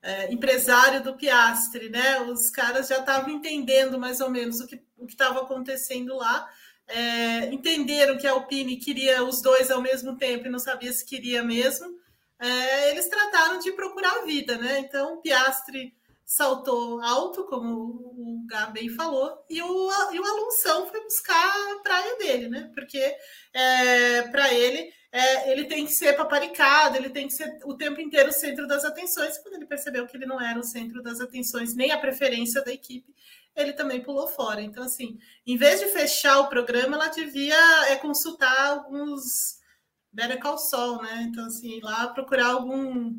[0.01, 2.21] é, empresário do Piastre, né?
[2.21, 6.47] Os caras já estavam entendendo mais ou menos o que o estava acontecendo lá.
[6.87, 11.05] É, entenderam que a Alpine queria os dois ao mesmo tempo e não sabia se
[11.05, 11.97] queria mesmo.
[12.39, 14.79] É, eles trataram de procurar a vida, né?
[14.79, 15.95] Então, o Piastre
[16.33, 22.17] saltou alto, como o bem falou, e o, e o Alunção foi buscar a praia
[22.17, 22.71] dele, né?
[22.73, 23.15] Porque
[23.53, 28.01] é, para ele, é, ele tem que ser paparicado, ele tem que ser o tempo
[28.01, 29.37] inteiro o centro das atenções.
[29.37, 32.73] Quando ele percebeu que ele não era o centro das atenções, nem a preferência da
[32.73, 33.13] equipe,
[33.55, 34.59] ele também pulou fora.
[34.59, 39.59] Então, assim, em vez de fechar o programa, ela devia é, consultar alguns
[40.11, 41.27] Better Call Sol, né?
[41.29, 43.13] Então, assim, lá procurar algum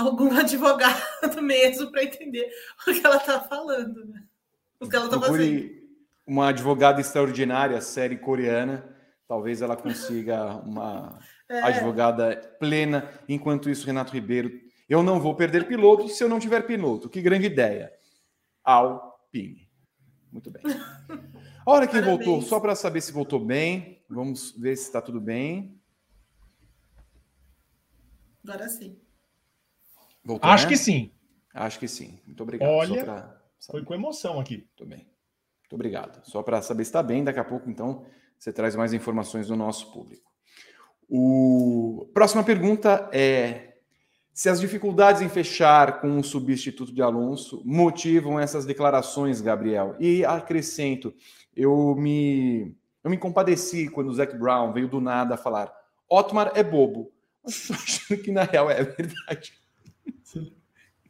[0.00, 2.50] algum advogado mesmo para entender
[2.86, 4.24] o que ela está falando, né?
[4.80, 5.70] O que ela está fazendo.
[6.26, 8.94] Uma advogada extraordinária, série coreana.
[9.26, 11.18] Talvez ela consiga uma
[11.48, 11.60] é.
[11.60, 13.08] advogada plena.
[13.28, 14.50] Enquanto isso, Renato Ribeiro,
[14.88, 17.08] eu não vou perder piloto se eu não tiver piloto.
[17.08, 17.92] Que grande ideia.
[18.62, 19.68] Alpine.
[20.30, 20.62] Muito bem.
[20.64, 22.24] A hora que Parabéns.
[22.24, 25.80] voltou, só para saber se voltou bem, vamos ver se está tudo bem.
[28.44, 28.98] Agora sim.
[30.28, 30.72] Voltou, Acho né?
[30.72, 31.10] que sim.
[31.54, 32.20] Acho que sim.
[32.26, 32.68] Muito obrigado.
[32.68, 33.40] Olha, pra...
[33.66, 34.58] foi com emoção aqui.
[34.58, 34.98] Muito bem.
[34.98, 36.22] Muito obrigado.
[36.22, 38.04] Só para saber se está bem, daqui a pouco, então,
[38.38, 40.30] você traz mais informações do nosso público.
[41.08, 42.10] O...
[42.12, 43.78] Próxima pergunta é
[44.30, 49.96] se as dificuldades em fechar com o substituto de Alonso motivam essas declarações, Gabriel.
[49.98, 51.14] E acrescento,
[51.56, 55.72] eu me, eu me compadeci quando o Zac Brown veio do nada falar:
[56.06, 57.10] Otmar é bobo.
[57.42, 59.57] Mas achando que na real é verdade.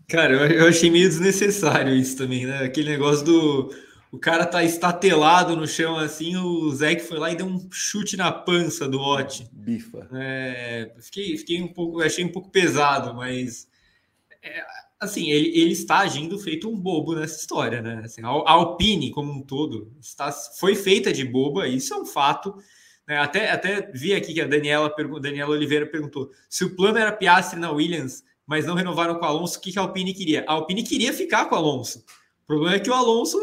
[0.08, 2.64] Cara, eu achei meio desnecessário isso também, né?
[2.64, 3.70] Aquele negócio do.
[4.10, 8.16] O cara tá estatelado no chão assim, o Zeke foi lá e deu um chute
[8.16, 9.46] na pança do Ot.
[9.52, 10.08] Bifa.
[10.14, 13.68] É, fiquei, fiquei um pouco, achei um pouco pesado, mas
[14.42, 14.64] é,
[14.98, 18.00] assim, ele, ele está agindo feito um bobo nessa história, né?
[18.02, 22.56] Assim, a Alpine, como um todo, está, foi feita de boba, isso é um fato.
[23.06, 23.18] Né?
[23.18, 24.90] Até, até vi aqui que a Daniela,
[25.20, 29.28] Daniela Oliveira perguntou se o plano era Piastri na Williams mas não renovaram com o
[29.28, 29.58] Alonso.
[29.58, 30.42] O que a Alpine queria?
[30.48, 31.98] A Alpine queria ficar com o Alonso.
[32.44, 33.38] O problema é que o Alonso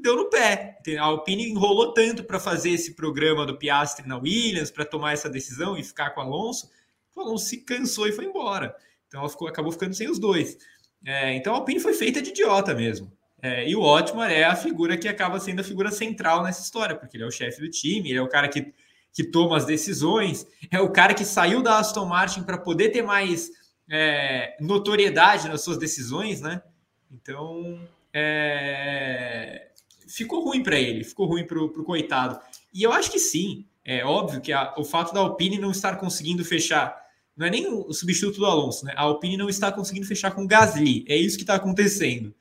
[0.00, 0.78] deu no pé.
[0.98, 5.28] A Alpine enrolou tanto para fazer esse programa do Piastri na Williams, para tomar essa
[5.28, 6.70] decisão e ficar com o Alonso,
[7.14, 8.74] o Alonso se cansou e foi embora.
[9.06, 10.56] Então ela ficou, acabou ficando sem os dois.
[11.04, 13.12] É, então a Alpine foi feita de idiota mesmo.
[13.42, 16.96] É, e o Otmar é a figura que acaba sendo a figura central nessa história,
[16.96, 18.72] porque ele é o chefe do time, ele é o cara que,
[19.12, 23.02] que toma as decisões, é o cara que saiu da Aston Martin para poder ter
[23.02, 23.50] mais
[23.90, 26.62] é, notoriedade nas suas decisões, né?
[27.10, 27.80] Então,
[28.12, 29.68] é,
[30.06, 32.38] ficou ruim para ele, ficou ruim para o coitado.
[32.72, 35.96] E eu acho que sim, é óbvio que a, o fato da Alpine não estar
[35.96, 36.96] conseguindo fechar,
[37.36, 38.92] não é nem o substituto do Alonso, né?
[38.96, 42.34] A Alpine não está conseguindo fechar com Gasly, é isso que está acontecendo.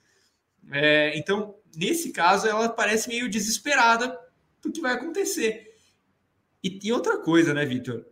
[0.71, 4.17] É, então, nesse caso, ela parece meio desesperada
[4.61, 5.75] do que vai acontecer.
[6.63, 8.05] E, e outra coisa, né, Vitor?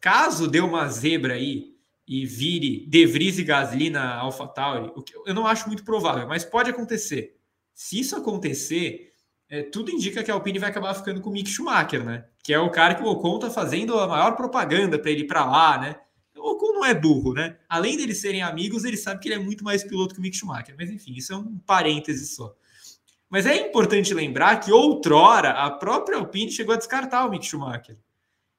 [0.00, 1.74] Caso dê uma zebra aí,
[2.10, 6.26] e vire De Vries e Gasly na AlphaTauri, o que eu não acho muito provável,
[6.26, 7.36] mas pode acontecer.
[7.72, 9.12] Se isso acontecer,
[9.48, 12.24] é, tudo indica que a Alpine vai acabar ficando com o Mick Schumacher, né?
[12.42, 15.28] Que é o cara que o Ocon tá fazendo a maior propaganda para ele ir
[15.28, 16.00] para lá, né?
[16.36, 17.56] O Ocon não é burro, né?
[17.68, 20.36] Além deles serem amigos, ele sabe que ele é muito mais piloto que o Mick
[20.36, 20.74] Schumacher.
[20.76, 22.52] Mas enfim, isso é um parêntese só.
[23.28, 27.96] Mas é importante lembrar que outrora a própria Alpine chegou a descartar o Mick Schumacher.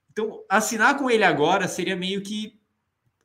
[0.09, 2.60] Então, assinar com ele agora seria meio que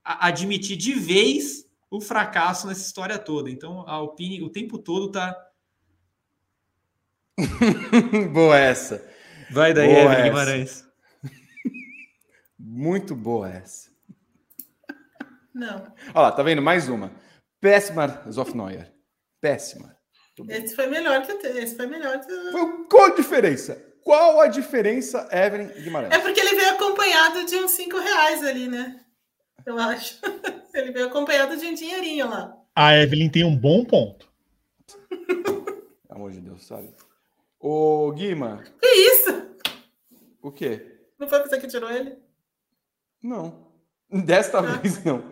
[0.06, 3.50] admitir de vez o fracasso nessa história toda.
[3.50, 5.36] Então, a Alpine o tempo todo tá.
[8.32, 9.04] boa essa.
[9.50, 10.84] Vai daí, boa Evelyn Guimarães.
[12.58, 13.90] Muito boa essa.
[15.52, 15.92] Não.
[16.14, 16.62] Olha lá, tá vendo?
[16.62, 17.12] Mais uma.
[17.60, 18.92] Péssima Zofneuer.
[19.40, 19.96] Péssima.
[20.48, 23.82] Esse foi melhor que esse foi melhor que foi, Qual a diferença?
[24.02, 26.12] Qual a diferença, Evelyn Guimarães?
[26.12, 29.00] É porque ele veio acompanhado de uns cinco reais ali, né?
[29.66, 30.20] Eu acho.
[30.72, 32.56] Ele veio acompanhado de um dinheirinho lá.
[32.74, 34.30] A Evelyn tem um bom ponto.
[35.08, 35.64] Pelo
[36.08, 36.94] amor de Deus, sabe?
[37.58, 38.62] Ô, Guima.
[38.80, 39.46] Que isso?
[40.42, 41.00] O quê?
[41.18, 42.16] Não foi você que tirou ele?
[43.22, 43.66] Não.
[44.10, 44.62] Desta ah.
[44.62, 45.24] vez, não.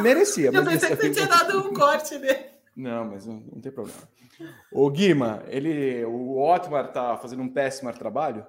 [0.00, 0.50] Merecia.
[0.50, 2.50] Eu pensei que você tinha dado um corte dele.
[2.74, 4.08] Não, mas não, não tem problema.
[4.72, 8.46] Ô, Guima, ele, o Otmar tá fazendo um péssimo trabalho?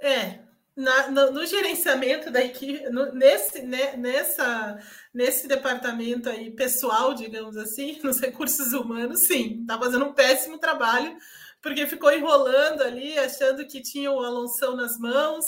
[0.00, 0.38] É,
[0.76, 4.78] na, no, no, gerenciamento da equipe, no, nesse, né, nessa,
[5.12, 11.16] nesse departamento aí pessoal, digamos assim, nos recursos humanos, sim, está fazendo um péssimo trabalho,
[11.62, 15.44] porque ficou enrolando ali, achando que tinha o Alonso nas mãos.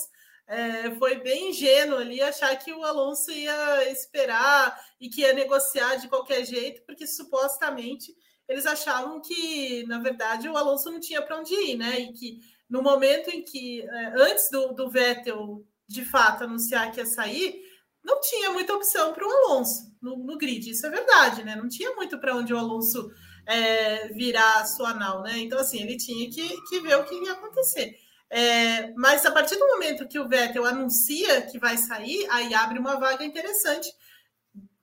[0.47, 5.97] É, foi bem ingênuo ali achar que o Alonso ia esperar e que ia negociar
[5.97, 8.17] de qualquer jeito, porque supostamente
[8.49, 12.01] eles achavam que, na verdade, o Alonso não tinha para onde ir, né?
[12.01, 17.01] E que no momento em que, é, antes do, do Vettel de fato anunciar que
[17.01, 17.63] ia sair,
[18.05, 21.57] não tinha muita opção para o Alonso no, no, grid, isso é verdade, né?
[21.57, 23.11] Não tinha muito para onde o Alonso
[23.47, 25.39] é, virar a sua nau, né?
[25.39, 27.97] Então, assim, ele tinha que, que ver o que ia acontecer.
[28.31, 32.79] É, mas a partir do momento que o Vettel anuncia que vai sair, aí abre
[32.79, 33.91] uma vaga interessante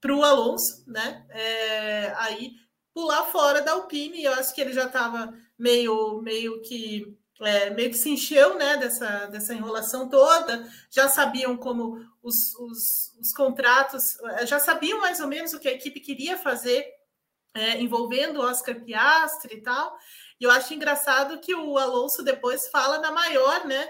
[0.01, 1.25] para o Alonso, né?
[1.29, 2.53] É, aí
[2.93, 7.89] pular fora da Alpine, eu acho que ele já estava meio, meio que é, meio
[7.89, 14.17] que se encheu né, dessa, dessa enrolação toda, já sabiam como os, os, os, contratos,
[14.38, 16.86] é, já sabiam mais ou menos o que a equipe queria fazer
[17.53, 19.97] é, envolvendo o Oscar Piastri e tal.
[20.39, 23.88] E eu acho engraçado que o Alonso depois fala na maior, né?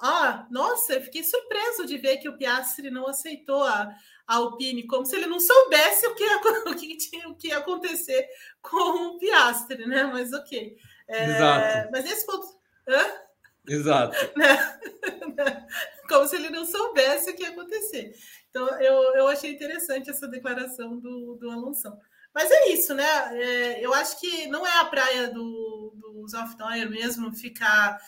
[0.00, 3.94] Ah, nossa, eu fiquei surpreso de ver que o Piastri não aceitou a,
[4.26, 7.48] a Alpine, como se ele não soubesse o que, ia, o que tinha o que
[7.48, 8.26] ia acontecer
[8.60, 10.04] com o Piastri, né?
[10.04, 10.76] Mas ok.
[11.08, 11.88] É, Exato.
[11.92, 13.22] Mas nesse ponto Hã?
[13.68, 14.16] Exato.
[14.36, 14.56] Né?
[16.08, 18.12] Como se ele não soubesse o que ia acontecer.
[18.50, 21.90] Então, eu, eu achei interessante essa declaração do, do Alonso.
[22.34, 23.04] Mas é isso, né?
[23.32, 27.98] É, eu acho que não é a praia do, do Zofnoyer mesmo ficar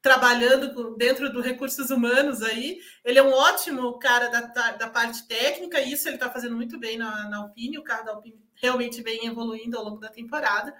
[0.00, 2.78] trabalhando dentro do recursos humanos aí.
[3.04, 6.78] Ele é um ótimo cara da, da parte técnica, e isso ele está fazendo muito
[6.78, 7.78] bem na, na Alpine.
[7.78, 10.74] O carro da Alpine realmente vem evoluindo ao longo da temporada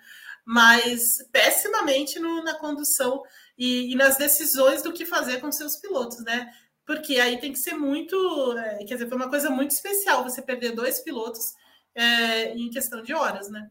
[0.44, 3.22] mas pessimamente no, na condução
[3.56, 6.52] e, e, nas decisões do que fazer com seus pilotos, né?
[6.86, 8.14] Porque aí tem que ser muito,
[8.58, 11.54] é, quer dizer, foi uma coisa muito especial você perder dois pilotos
[11.94, 13.70] é, em questão de horas, né?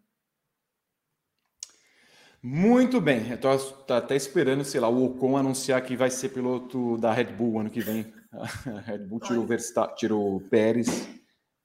[2.41, 6.29] Muito bem, eu tô, tô, até esperando, sei lá, o Ocon anunciar que vai ser
[6.29, 8.13] piloto da Red Bull ano que vem.
[8.33, 11.07] A Red Bull tirou o, Verstappen, tirou o Pérez,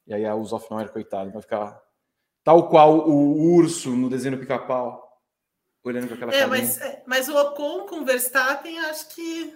[0.06, 1.80] e aí a Usoff não era coitado, vai ficar
[2.44, 5.02] Tal qual o urso no desenho pica-pau,
[5.84, 9.54] olhando com aquela é, mas, é, mas o Ocon com o Verstappen, acho que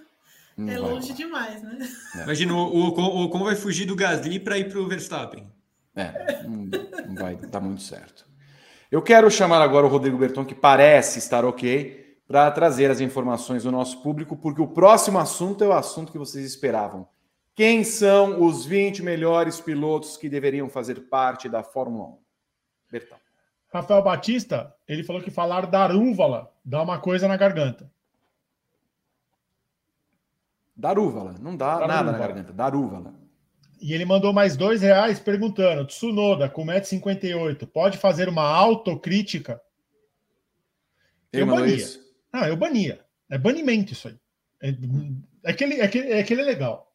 [0.56, 1.78] não é longe demais, né?
[2.16, 2.22] É.
[2.22, 5.50] Imagina, o Ocon, o Ocon vai fugir do Gasly para ir para o Verstappen.
[5.94, 6.68] É, não,
[7.06, 8.26] não vai dar muito certo.
[8.90, 13.62] Eu quero chamar agora o Rodrigo Berton, que parece estar ok, para trazer as informações
[13.64, 17.08] do nosso público, porque o próximo assunto é o assunto que vocês esperavam.
[17.54, 22.18] Quem são os 20 melhores pilotos que deveriam fazer parte da Fórmula 1?
[22.92, 23.18] Bertão.
[23.72, 27.90] Rafael Batista, ele falou que falar darúvala dá uma coisa na garganta.
[30.76, 31.86] Darúvala, não dá darúvala.
[31.88, 33.14] nada na garganta, darúvala.
[33.80, 39.60] E ele mandou mais dois reais perguntando: Tsunoda, com 1,58m, pode fazer uma autocrítica?
[41.32, 41.74] Ele eu bania.
[41.74, 42.00] Isso?
[42.30, 43.04] Ah, eu bania.
[43.30, 44.18] É banimento isso aí.
[44.62, 44.74] É,
[45.44, 46.92] é, que ele, é, que, é que ele é legal.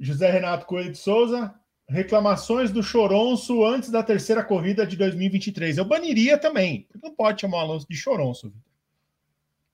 [0.00, 1.54] José Renato Coelho de Souza,
[1.88, 5.78] reclamações do Choronço antes da terceira corrida de 2023.
[5.78, 6.88] Eu baniria também.
[7.02, 8.52] Não pode chamar o Alonso de Choronço.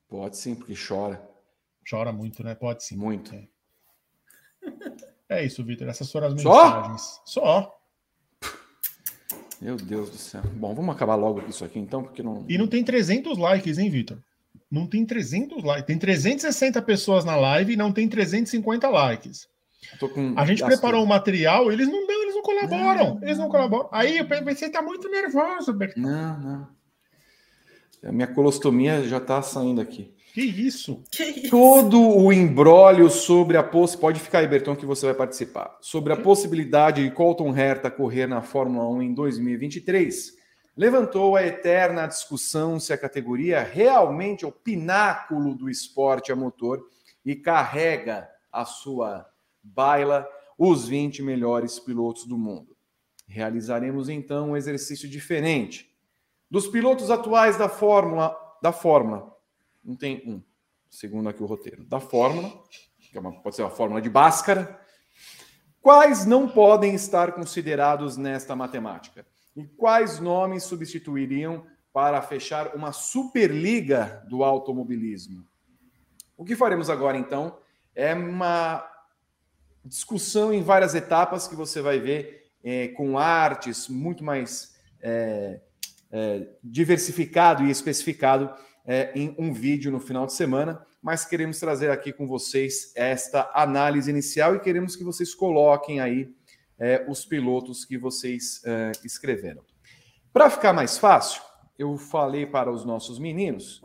[0.09, 1.23] Pode sim, porque chora.
[1.89, 2.55] Chora muito, né?
[2.55, 2.97] Pode sim.
[2.97, 3.35] Muito.
[3.35, 3.47] É,
[5.29, 5.89] é isso, Vitor.
[5.89, 7.21] Essas foram as mensagens.
[7.25, 7.41] Só?
[7.41, 7.81] Só.
[9.61, 10.43] Meu Deus do céu.
[10.55, 12.45] Bom, vamos acabar logo com isso aqui então, porque não.
[12.49, 14.19] E não tem 300 likes, hein, Vitor?
[14.71, 15.87] Não tem 300 likes.
[15.87, 19.49] Tem 360 pessoas na live e não tem 350 likes.
[20.37, 23.15] A gente preparou um material, eles não dão, eles não colaboram.
[23.15, 23.89] Não, eles não colaboram.
[23.93, 26.03] Aí eu pensei, tá muito nervoso, Bertão.
[26.03, 26.69] Não, não.
[28.05, 30.15] A minha colostomia já tá saindo aqui.
[30.33, 31.03] Que isso?
[31.11, 31.51] Que isso?
[31.51, 33.99] Todo o embrólio sobre a posse.
[33.99, 35.77] Pode ficar aí, Bertão, que você vai participar.
[35.81, 40.41] Sobre a possibilidade de Colton Herta correr na Fórmula 1 em 2023
[40.77, 46.83] levantou a eterna discussão se a categoria realmente é o pináculo do esporte a motor
[47.23, 49.30] e carrega a sua
[49.63, 50.27] baila
[50.59, 52.77] os 20 melhores pilotos do mundo.
[53.27, 55.91] Realizaremos então um exercício diferente.
[56.51, 59.35] Dos pilotos atuais da Fórmula, da Fórmula,
[59.85, 60.43] não tem um,
[60.91, 62.53] segundo aqui o roteiro, da Fórmula,
[63.11, 64.81] que é uma, pode ser uma Fórmula de Bhaskara,
[65.81, 69.27] quais não podem estar considerados nesta matemática?
[69.57, 75.45] E quais nomes substituiriam para fechar uma superliga do automobilismo?
[76.37, 77.59] O que faremos agora então
[77.95, 78.90] é uma
[79.85, 85.61] discussão em várias etapas que você vai ver é, com artes muito mais é,
[86.11, 88.53] é, diversificado e especificado
[88.87, 93.51] é, em um vídeo no final de semana, mas queremos trazer aqui com vocês esta
[93.55, 96.35] análise inicial e queremos que vocês coloquem aí
[96.79, 99.63] é, os pilotos que vocês é, escreveram.
[100.33, 101.43] Para ficar mais fácil,
[101.79, 103.83] eu falei para os nossos meninos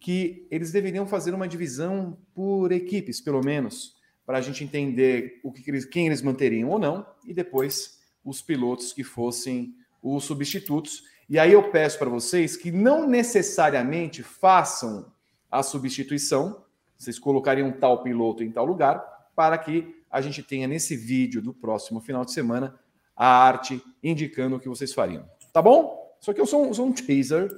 [0.00, 5.52] que eles deveriam fazer uma divisão por equipes, pelo menos, para a gente entender o
[5.52, 11.04] que eles, quem eles manteriam ou não, e depois os pilotos que fossem os substitutos.
[11.28, 15.12] E aí eu peço para vocês que não necessariamente façam
[15.50, 16.64] a substituição,
[16.96, 19.02] vocês colocariam tal piloto em tal lugar,
[19.34, 22.78] para que a gente tenha nesse vídeo do próximo final de semana
[23.16, 25.28] a arte indicando o que vocês fariam.
[25.52, 26.16] Tá bom?
[26.20, 27.50] Isso aqui é só um, só um teaser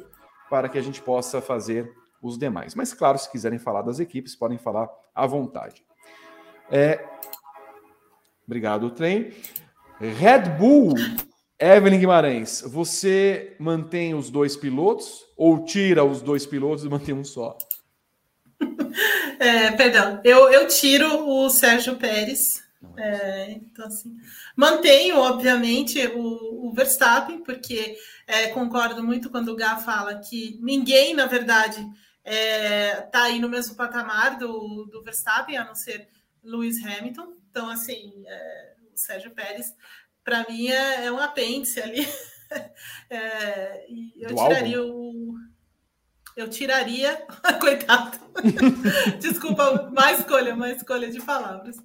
[0.49, 1.93] para que a gente possa fazer
[2.23, 2.75] os demais.
[2.75, 5.85] Mas, claro, se quiserem falar das equipes, podem falar à vontade.
[6.71, 7.05] É...
[8.47, 9.33] Obrigado, trem.
[10.01, 10.95] Red Bull,
[11.59, 17.25] Evelyn Guimarães, você mantém os dois pilotos ou tira os dois pilotos e mantém um
[17.25, 17.57] só?
[19.39, 22.63] É, perdão, eu, eu tiro o Sérgio Pérez.
[22.97, 24.15] É, então, assim,
[24.57, 27.97] mantenho, obviamente, o, o Verstappen, porque
[28.27, 31.91] é, concordo muito quando o Gá fala que ninguém, na verdade, está
[32.25, 36.09] é, tá aí no mesmo patamar do, do Verstappen, a não ser
[36.45, 37.35] Lewis Hamilton.
[37.51, 39.75] Então, assim, é, o Sérgio Pérez,
[40.23, 42.07] para mim, é, é, um apêndice ali.
[43.11, 44.93] É, e eu do tiraria álbum.
[44.93, 45.35] o.
[46.37, 47.27] Eu tiraria.
[47.61, 48.17] Coitado.
[49.19, 51.77] Desculpa, má escolha, má escolha de palavras.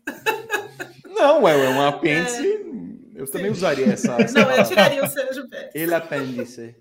[1.06, 2.46] Não, é, é um apêndice.
[2.46, 3.32] É, eu sim.
[3.32, 4.22] também usaria essa.
[4.22, 5.72] essa Não, eu tiraria o Sérgio Pérez.
[5.74, 6.76] Ele apêndice.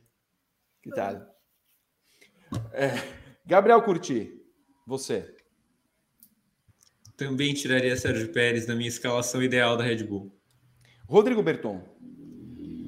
[0.83, 1.27] Que tal?
[2.73, 2.91] É.
[3.47, 4.31] Gabriel Curti,
[4.87, 5.35] você.
[7.19, 10.33] Também tiraria Sérgio Pérez da minha escalação ideal da Red Bull.
[11.09, 11.83] Rodrigo Berton.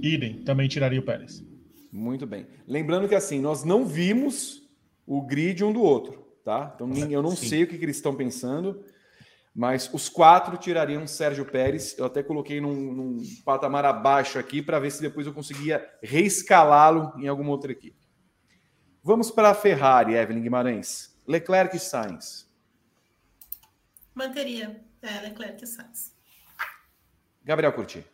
[0.01, 1.45] Idem, também tiraria o Pérez.
[1.93, 2.47] Muito bem.
[2.65, 4.63] Lembrando que assim, nós não vimos
[5.05, 6.71] o grid um do outro, tá?
[6.73, 7.49] Então eu não Sim.
[7.49, 8.85] sei o que, que, eles estão pensando,
[9.53, 11.99] mas os quatro tirariam Sérgio Pérez.
[11.99, 17.13] Eu até coloquei num, num patamar abaixo aqui para ver se depois eu conseguia reescalá-lo
[17.19, 17.99] em alguma outra equipe.
[19.03, 21.19] Vamos para a Ferrari, Evelyn Guimarães.
[21.27, 22.50] Leclerc e Sainz.
[24.21, 24.79] Manteria.
[25.01, 26.15] É, Leclerc e Sainz.
[27.43, 28.05] Gabriel Curti.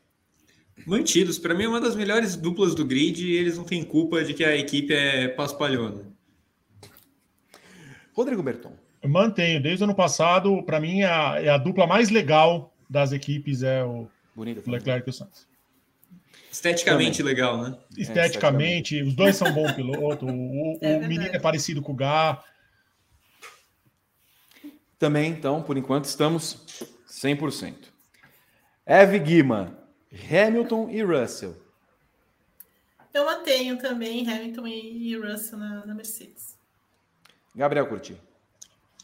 [0.87, 1.37] Mantidos.
[1.37, 4.33] Para mim, é uma das melhores duplas do grid e eles não têm culpa de
[4.33, 6.05] que a equipe é paspalhona.
[8.13, 8.73] Rodrigo Berton.
[9.03, 9.61] Eu mantenho.
[9.61, 13.65] Desde o ano passado, para mim, é a, é a, dupla mais legal das equipes
[13.65, 15.49] é o Bonito, Leclerc e o Sainz.
[16.53, 17.35] Esteticamente Também.
[17.35, 17.77] legal, né?
[17.99, 20.29] É, esteticamente, os dois são bons pilotos.
[20.31, 22.45] O, é o menino é parecido com o Gá.
[24.99, 26.65] Também, então, por enquanto, estamos
[27.09, 27.75] 100%.
[28.85, 29.77] Eve Guima,
[30.31, 31.57] Hamilton e Russell.
[33.13, 36.57] Eu mantenho também Hamilton e Russell na, na Mercedes.
[37.55, 38.17] Gabriel Curti.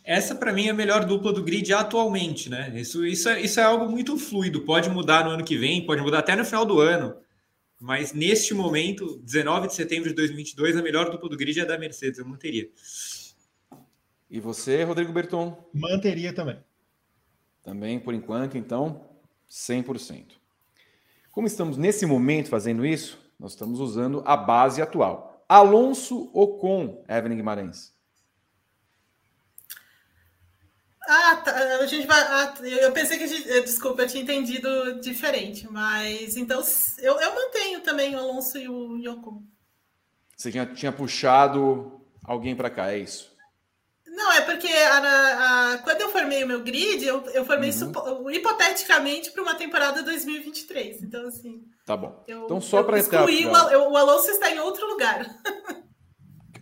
[0.05, 2.73] Essa, para mim, é a melhor dupla do grid atualmente, né?
[2.75, 4.63] Isso, isso, é, isso é algo muito fluido.
[4.63, 7.17] Pode mudar no ano que vem, pode mudar até no final do ano.
[7.81, 11.79] Mas neste momento, 19 de setembro de 2022, a melhor dupla do grid é da
[11.79, 12.69] Mercedes, eu manteria.
[14.33, 15.63] E você, Rodrigo Berton?
[15.75, 16.59] Manteria também.
[17.63, 19.07] Também, por enquanto, então,
[19.47, 20.39] 100%.
[21.31, 25.45] Como estamos nesse momento fazendo isso, nós estamos usando a base atual.
[25.47, 27.93] Alonso Ocon, Evelyn Guimarães.
[31.07, 31.55] Ah, tá.
[31.81, 32.21] A gente vai.
[32.23, 33.61] Ah, eu pensei que a gente.
[33.61, 36.63] Desculpa, eu tinha entendido diferente, mas então
[37.01, 39.45] eu, eu mantenho também o Alonso e o Yoko.
[40.35, 43.32] Você tinha, tinha puxado alguém para cá, é isso?
[44.23, 48.31] Não, é porque a, a, quando eu formei o meu grid, eu, eu formei uhum.
[48.31, 51.03] hipoteticamente para uma temporada 2023.
[51.03, 51.65] Então, assim.
[51.85, 52.23] Tá bom.
[52.29, 53.25] Eu, então, só para entrar.
[53.25, 53.79] Pra...
[53.79, 55.27] O, o Alonso está em outro lugar.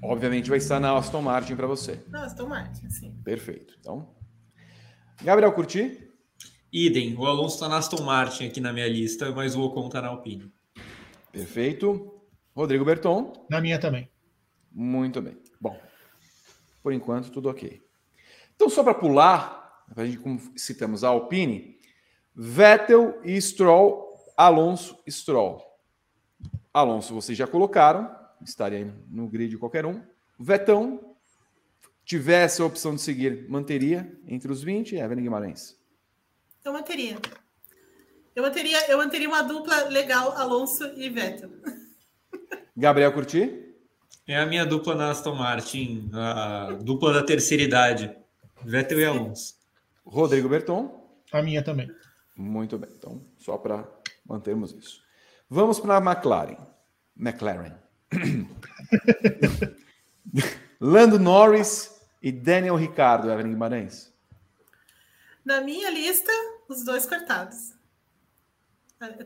[0.02, 2.02] Obviamente vai estar na Aston Martin para você.
[2.08, 3.20] Na Aston Martin, sim.
[3.22, 3.74] Perfeito.
[3.78, 4.08] Então,
[5.22, 6.08] Gabriel Curti?
[6.72, 7.14] Idem.
[7.14, 10.08] O Alonso está na Aston Martin aqui na minha lista, mas o Ocon está na
[10.08, 10.50] Alpine.
[11.30, 12.22] Perfeito.
[12.56, 13.46] Rodrigo Berton?
[13.50, 14.10] Na minha também.
[14.72, 15.36] Muito bem.
[15.60, 15.78] Bom,
[16.82, 17.82] por enquanto tudo ok.
[18.54, 21.78] Então, só para pular, a gente, como citamos a Alpine,
[22.34, 25.62] Vettel e Stroll, Alonso e Stroll.
[26.72, 30.02] Alonso, vocês já colocaram, estaria no grid qualquer um.
[30.38, 31.16] Vetão,
[32.04, 35.78] tivesse a opção de seguir, manteria entre os 20, Evelyn Guimarães?
[36.64, 37.18] Eu manteria.
[38.34, 41.50] Eu manteria, eu manteria uma dupla legal, Alonso e Vettel.
[42.76, 43.69] Gabriel Curti?
[44.30, 48.16] É a minha dupla na Aston Martin, a dupla da terceira idade,
[48.64, 49.56] Vettel e Alonso.
[50.04, 51.04] Rodrigo Berton?
[51.32, 51.90] A minha também.
[52.36, 53.84] Muito bem, então, só para
[54.24, 55.02] mantermos isso.
[55.48, 56.58] Vamos para a McLaren.
[57.18, 57.74] McLaren.
[60.80, 64.14] Lando Norris e Daniel Ricardo, Evelyn Guimarães.
[65.44, 66.30] Na minha lista,
[66.68, 67.72] os dois cortados.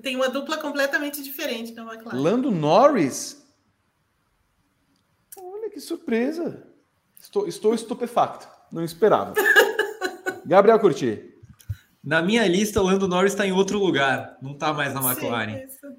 [0.00, 2.18] Tem uma dupla completamente diferente na McLaren.
[2.18, 3.43] Lando Norris?
[5.74, 6.62] Que surpresa.
[7.20, 8.46] Estou, estou estupefacto.
[8.70, 9.34] Não esperava.
[10.46, 11.34] Gabriel Curti.
[12.02, 14.38] Na minha lista, o Lando Norris está em outro lugar.
[14.40, 15.52] Não está mais na McLaren.
[15.52, 15.96] Sim, isso.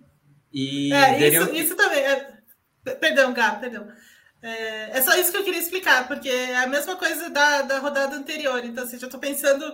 [0.53, 1.43] E é, Daniel...
[1.43, 1.99] isso, isso também.
[1.99, 2.37] É...
[3.01, 3.85] Perdão, Gab, perdão.
[4.41, 7.79] É, é, só isso que eu queria explicar, porque é a mesma coisa da, da
[7.79, 8.63] rodada anterior.
[8.63, 9.65] Então, assim, já estou pensando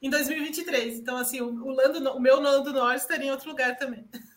[0.00, 0.98] em 2023.
[0.98, 4.06] Então, assim, o, o, Lando, o meu Lando Norris estaria em outro lugar também.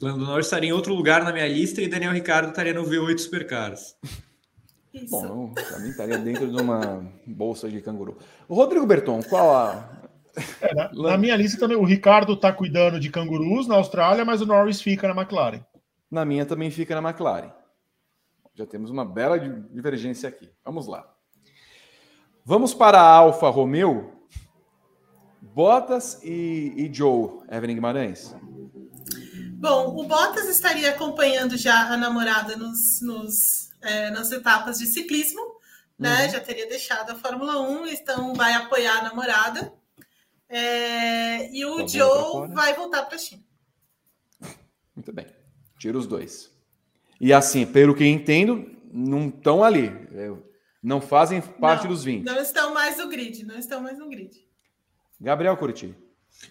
[0.00, 3.18] Lando Norris estaria em outro lugar na minha lista e Daniel Ricardo estaria no V8
[3.18, 3.96] Supercars.
[4.94, 5.10] Isso.
[5.10, 8.16] Bom, para mim estaria dentro de uma bolsa de canguru.
[8.48, 10.08] O Rodrigo Berton, qual a.
[10.60, 14.40] É, na, na, minha lista também, o Ricardo está cuidando de cangurus na Austrália, mas
[14.40, 15.60] o Norris fica na McLaren.
[16.10, 17.52] Na minha também fica na McLaren.
[18.54, 20.50] Já temos uma bela divergência aqui.
[20.64, 21.08] Vamos lá.
[22.44, 24.12] Vamos para a Alfa Romeo.
[25.40, 28.34] Bottas e, e Joe, Evelyn Guimarães.
[29.60, 35.42] Bom, o Bottas estaria acompanhando já a namorada nos, nos é, nas etapas de ciclismo,
[35.98, 36.24] né?
[36.24, 36.30] Uhum.
[36.30, 39.70] Já teria deixado a Fórmula 1, então vai apoiar a namorada.
[40.48, 43.42] É, e o tá Joe vai voltar para a China.
[44.96, 45.26] Muito bem.
[45.78, 46.50] Tira os dois.
[47.20, 49.88] E assim, pelo que entendo, não estão ali.
[50.14, 50.32] É,
[50.82, 52.24] não fazem parte não, dos 20.
[52.24, 54.42] Não estão mais no grid, não estão mais no grid.
[55.20, 55.94] Gabriel Curti.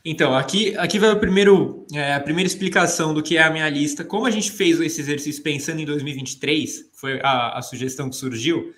[0.04, 3.70] Então, aqui, aqui vai o primeiro, é, a primeira explicação do que é a minha
[3.70, 4.04] lista.
[4.04, 8.74] Como a gente fez esse exercício pensando em 2023, foi a, a sugestão que surgiu,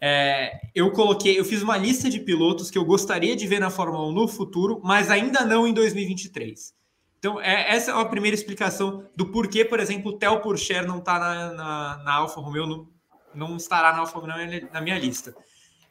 [0.00, 3.70] é, eu coloquei, eu fiz uma lista de pilotos que eu gostaria de ver na
[3.70, 6.74] Fórmula 1 no futuro, mas ainda não em 2023.
[7.18, 10.98] Então, é, essa é a primeira explicação do porquê, por exemplo, o Theo Pourchaire não
[10.98, 12.88] está na, na, na, Alfa Romeo, não,
[13.34, 15.34] não estará na Alfa Romeo na minha lista.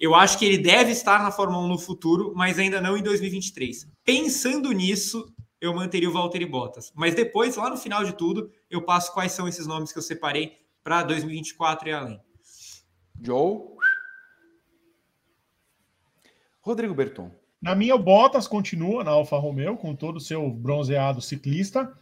[0.04, 3.02] Eu acho que ele deve estar na Fórmula 1 no futuro, mas ainda não em
[3.02, 3.88] 2023.
[4.04, 6.92] Pensando nisso, eu manteria o Valtteri Bottas.
[6.94, 10.04] Mas depois, lá no final de tudo, eu passo quais são esses nomes que eu
[10.04, 12.20] separei para 2024 e além.
[13.22, 13.62] Joe.
[16.60, 17.32] Rodrigo Berton.
[17.62, 21.98] Na minha, o Bottas continua na Alfa Romeo com todo o seu bronzeado ciclista,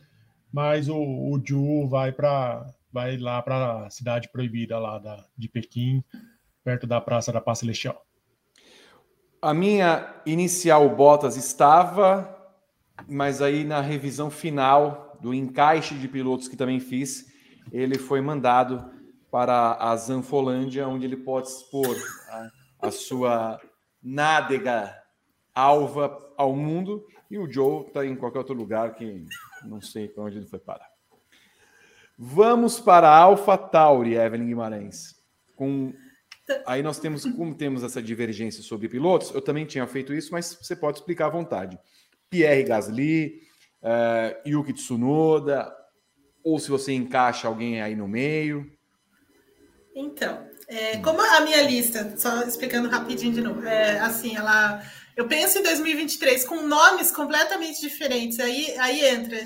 [0.51, 5.47] mas o, o Ju vai para vai lá para a cidade proibida lá da, de
[5.47, 6.03] Pequim,
[6.63, 8.05] perto da Praça da Paz Celestial.
[9.41, 12.37] A minha inicial Bottas estava,
[13.07, 17.25] mas aí na revisão final do encaixe de pilotos que também fiz,
[17.71, 18.91] ele foi mandado
[19.31, 21.95] para a Zanfolândia, onde ele pode expor
[22.29, 23.59] a, a sua
[24.03, 24.95] nádega
[25.53, 29.25] alva ao mundo e o Joe está em qualquer outro lugar que
[29.63, 30.89] não sei para onde ele foi parar.
[32.17, 35.15] Vamos para a Alpha Tauri, Evelyn Guimarães.
[35.55, 35.93] Com
[36.65, 39.33] aí nós temos como temos essa divergência sobre pilotos.
[39.33, 41.79] Eu também tinha feito isso, mas você pode explicar à vontade.
[42.29, 43.41] Pierre Gasly,
[43.81, 45.71] uh, Yuki Tsunoda,
[46.43, 48.71] ou se você encaixa alguém aí no meio.
[49.95, 54.81] Então, é, como a minha lista, só explicando rapidinho de novo, é, assim, ela
[55.15, 58.39] eu penso em 2023 com nomes completamente diferentes.
[58.39, 59.37] Aí, aí entra.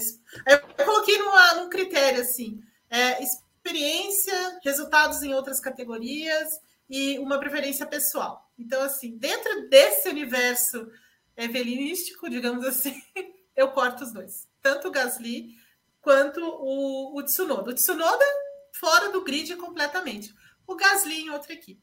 [0.47, 7.85] Eu coloquei numa, num critério assim: é, experiência, resultados em outras categorias e uma preferência
[7.85, 8.51] pessoal.
[8.57, 10.89] Então, assim, dentro desse universo
[11.35, 13.01] evelinístico, digamos assim,
[13.55, 14.47] eu corto os dois.
[14.61, 15.55] Tanto o Gasly
[16.01, 17.71] quanto o, o Tsunoda.
[17.71, 18.25] O Tsunoda
[18.73, 20.33] fora do grid completamente.
[20.67, 21.81] O Gasly em outra equipe.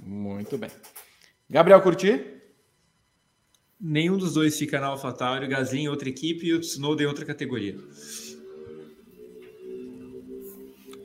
[0.00, 0.70] Muito bem.
[1.48, 2.36] Gabriel Curti?
[3.80, 7.06] Nenhum dos dois fica na AlphaTauri, o Gasly em outra equipe e o Tsunoda em
[7.06, 7.76] outra categoria.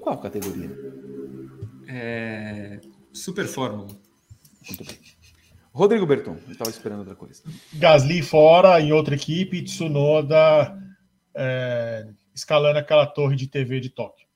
[0.01, 1.02] Qual categoria?
[1.95, 2.79] É...
[3.11, 3.87] Super Fórmula.
[4.67, 4.97] Muito bem.
[5.71, 7.43] Rodrigo Berton, eu estava esperando outra coisa.
[7.73, 10.77] Gasly fora, em outra equipe, Tsunoda
[11.35, 14.27] é, escalando aquela torre de TV de Tóquio.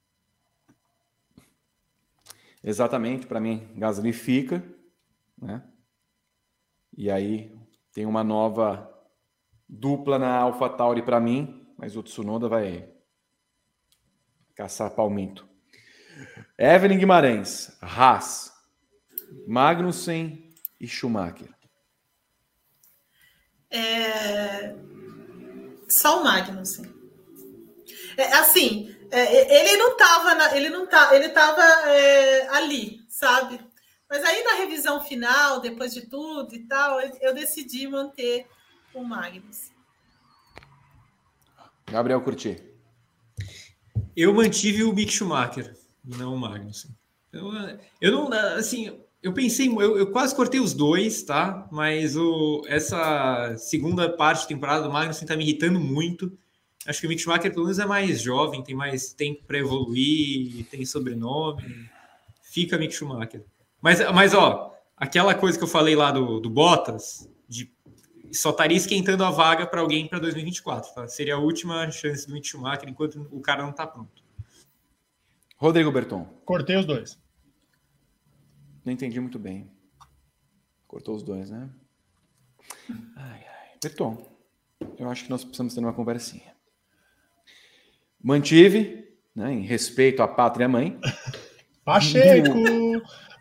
[2.64, 4.64] Exatamente, para mim, Gasly fica,
[5.40, 5.64] né?
[6.96, 7.56] E aí
[7.94, 8.92] tem uma nova
[9.70, 12.90] dupla na AlphaTauri para mim, mas o Tsunoda vai
[14.56, 15.48] caçar palmito.
[16.58, 18.54] Evelyn Guimarães, Haas,
[19.48, 21.50] Magnussen e Schumacher.
[23.70, 24.76] É...
[25.88, 26.94] Só o Magnussen.
[28.18, 33.60] É, assim, é, ele não estava, ele não tá, ele estava é, ali, sabe?
[34.10, 38.48] Mas aí na revisão final, depois de tudo e tal, eu decidi manter
[38.94, 39.72] o Magnus.
[41.86, 42.64] Gabriel Curti.
[44.16, 45.77] Eu mantive o Mick Schumacher,
[46.08, 46.88] não o Magnus.
[47.32, 47.52] Eu,
[48.02, 51.68] eu não, assim, eu pensei, eu, eu, quase cortei os dois, tá?
[51.72, 56.32] Mas o, essa segunda parte da temporada do Magnussen tá me irritando muito.
[56.86, 60.66] Acho que o Mick Schumacher, pelo menos, é mais jovem, tem mais tempo para evoluir,
[60.68, 61.90] tem sobrenome.
[62.42, 63.44] Fica Mick Schumacher.
[63.82, 67.70] Mas, mas, ó, aquela coisa que eu falei lá do, do Bottas, de
[68.32, 71.08] só estaria esquentando a vaga para alguém para 2024, tá?
[71.08, 74.27] Seria a última chance do Mick Schumacher enquanto o cara não tá pronto.
[75.58, 76.26] Rodrigo Berton.
[76.46, 77.20] Cortei os dois.
[78.86, 79.70] Não entendi muito bem.
[80.88, 81.70] Cortou os dois, né?
[83.16, 83.78] Ai, ai.
[83.82, 84.18] Berton,
[84.98, 86.56] eu acho que nós precisamos ter uma conversinha.
[88.24, 91.00] Mantive, né, em respeito à pátria mãe.
[91.84, 92.54] Pacheco!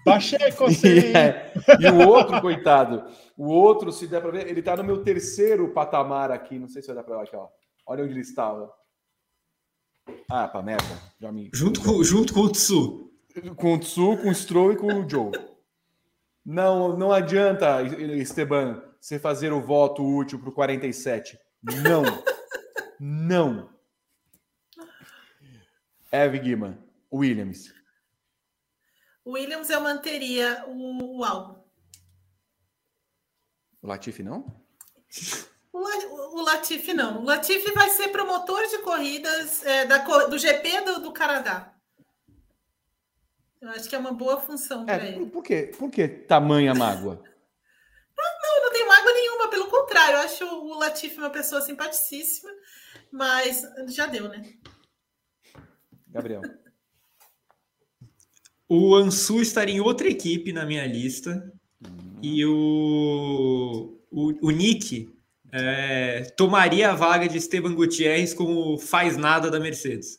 [0.05, 1.15] Pacheco, sim!
[1.15, 3.05] É, e o outro, coitado,
[3.37, 6.59] o outro, se der para ver, ele está no meu terceiro patamar aqui.
[6.59, 7.49] Não sei se vai dar para ver aqui, ó.
[7.87, 8.73] Olha onde ele estava.
[10.29, 11.01] Ah, pra merda.
[11.21, 11.51] Já me...
[11.53, 13.11] junto, com, junto com o Tsu.
[13.57, 15.33] Com o Tsu, com o Stroll e com o Joe.
[16.45, 21.39] Não, não adianta, Esteban, você fazer o voto útil para o 47.
[21.83, 22.05] Não.
[23.01, 23.71] não.
[26.11, 26.79] Eve Guima,
[27.13, 27.75] Williams.
[29.27, 31.61] Williams eu manteria o, o álbum.
[33.83, 34.65] O Latifi não?
[35.77, 37.21] O, o Latifi não.
[37.21, 41.75] O Latifi vai ser promotor de corridas é, da, do GP do, do Canadá.
[43.61, 45.27] Eu acho que é uma boa função é, para ele.
[45.27, 45.71] Por quê?
[45.79, 47.17] Por que tamanha mágoa?
[48.17, 50.17] não, não tem mágoa nenhuma, pelo contrário.
[50.17, 52.51] Eu acho o Latifi uma pessoa simpaticíssima,
[53.13, 54.55] mas já deu, né?
[56.09, 56.41] Gabriel.
[58.67, 61.53] O Ansu estaria em outra equipe na minha lista.
[61.85, 62.21] Uhum.
[62.23, 65.16] E o, o, o Nick
[65.59, 70.19] é, tomaria a vaga de Esteban Gutierrez como faz nada da Mercedes.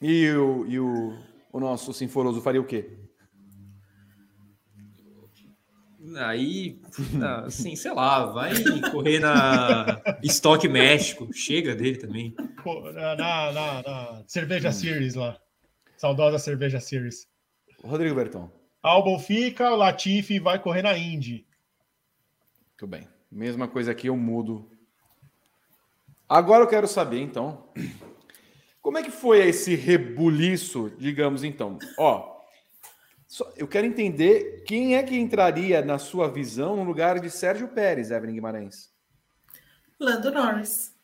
[0.00, 1.18] e o, e o,
[1.52, 2.96] o nosso Sinforoso faria o quê?
[6.16, 6.80] Aí,
[7.44, 8.52] assim, sei lá, vai
[8.90, 11.28] correr na Estoque México.
[11.34, 12.34] Chega dele também.
[12.94, 15.38] Na, na, na, na Cerveja Series lá.
[15.98, 17.28] Saudosa Cerveja Series.
[17.84, 18.50] Rodrigo Berton.
[18.82, 21.47] Albon fica, o Latifi vai correr na Indy.
[22.78, 23.08] Muito bem.
[23.28, 24.70] Mesma coisa aqui, eu mudo.
[26.28, 27.68] Agora eu quero saber, então,
[28.80, 31.76] como é que foi esse rebuliço, digamos então?
[31.98, 32.40] Ó,
[33.56, 38.12] eu quero entender quem é que entraria, na sua visão, no lugar de Sérgio Pérez,
[38.12, 38.92] Evelyn Guimarães.
[39.98, 40.94] Lando Norris.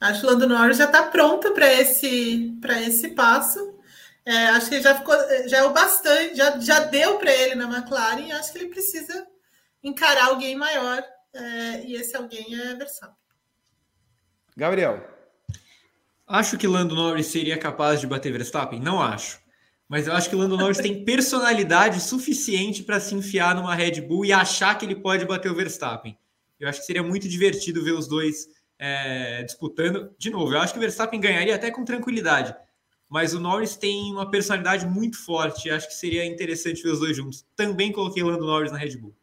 [0.00, 3.78] Acho que o Lando Norris já está pronto para esse, esse passo.
[4.24, 5.14] É, acho que já ficou,
[5.46, 8.32] já é o bastante, já, já deu para ele na McLaren.
[8.32, 9.24] Acho que ele precisa
[9.86, 11.02] encarar alguém maior,
[11.32, 13.16] é, e esse alguém é Verstappen.
[14.56, 15.06] Gabriel.
[16.26, 18.80] Acho que Lando Norris seria capaz de bater Verstappen?
[18.80, 19.38] Não acho.
[19.88, 24.00] Mas eu acho que o Lando Norris tem personalidade suficiente para se enfiar numa Red
[24.00, 26.18] Bull e achar que ele pode bater o Verstappen.
[26.58, 28.48] Eu acho que seria muito divertido ver os dois
[28.78, 30.10] é, disputando.
[30.18, 32.52] De novo, eu acho que o Verstappen ganharia até com tranquilidade.
[33.08, 35.70] Mas o Norris tem uma personalidade muito forte.
[35.70, 37.46] Acho que seria interessante ver os dois juntos.
[37.54, 39.14] Também coloquei o Lando Norris na Red Bull.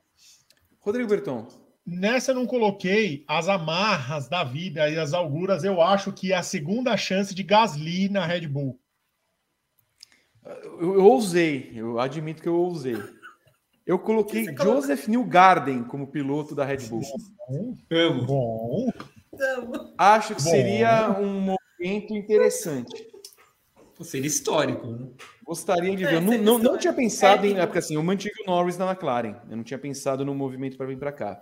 [0.84, 1.48] Rodrigo Berton.
[1.86, 5.64] Nessa eu não coloquei as amarras da vida e as auguras.
[5.64, 8.80] Eu acho que é a segunda chance de Gasly na Red Bull.
[10.46, 13.02] Eu, eu ousei, eu admito que eu ousei.
[13.86, 17.02] Eu coloquei Joseph Newgarden como piloto da Red Bull.
[17.92, 18.26] Amo.
[18.26, 18.90] Bom.
[19.98, 20.50] Acho que Bom.
[20.50, 23.08] seria um momento interessante.
[24.02, 24.88] seria histórico.
[24.88, 25.08] Né?
[25.44, 26.14] Gostaria de ver.
[26.14, 27.60] É, eu não, não, não, tinha pensado em.
[27.60, 29.36] É porque assim, eu mantive o Norris na McLaren.
[29.50, 31.42] Eu não tinha pensado no movimento para vir para cá.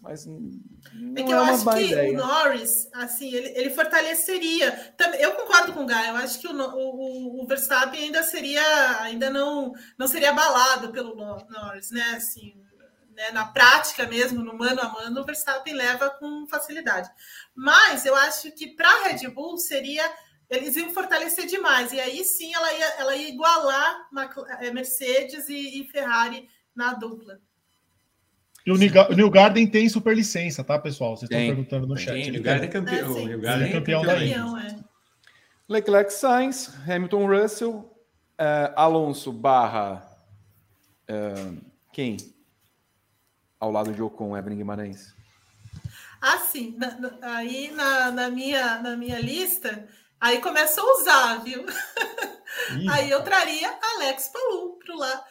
[0.00, 2.12] Mas é que eu é acho que ideia.
[2.12, 4.94] o Norris, assim, ele, ele fortaleceria.
[5.18, 6.08] Eu concordo com o Guy.
[6.08, 11.16] Eu acho que o, o, o Verstappen ainda seria, ainda não, não seria abalado pelo
[11.16, 12.14] Norris, né?
[12.16, 12.54] Assim,
[13.16, 13.30] né?
[13.32, 17.10] na prática mesmo, no mano a mano, o Verstappen leva com facilidade.
[17.54, 20.04] Mas eu acho que para a Red Bull seria
[20.48, 21.92] eles iam fortalecer demais.
[21.92, 24.08] E aí sim ela ia, ela ia igualar
[24.60, 27.40] eh, Mercedes e, e Ferrari na dupla.
[28.64, 31.16] E o New Garden tem superlicença, tá, pessoal?
[31.16, 32.28] Vocês estão perguntando no tem, chat.
[32.28, 33.16] O New Garden é campeão.
[33.16, 34.76] É, New Garden é campeão, da campeão, é.
[35.68, 40.02] Leclerc Sainz, Hamilton Russell, uh, Alonso barra
[41.08, 42.16] uh, quem?
[43.60, 45.14] Ao lado de Ocon, Evelyn Guimarães.
[46.20, 46.74] Ah, sim.
[46.76, 49.88] Na, na, aí na, na, minha, na minha lista,
[50.20, 51.64] aí começa a usar, viu?
[52.90, 55.24] aí eu traria Alex Palou para lá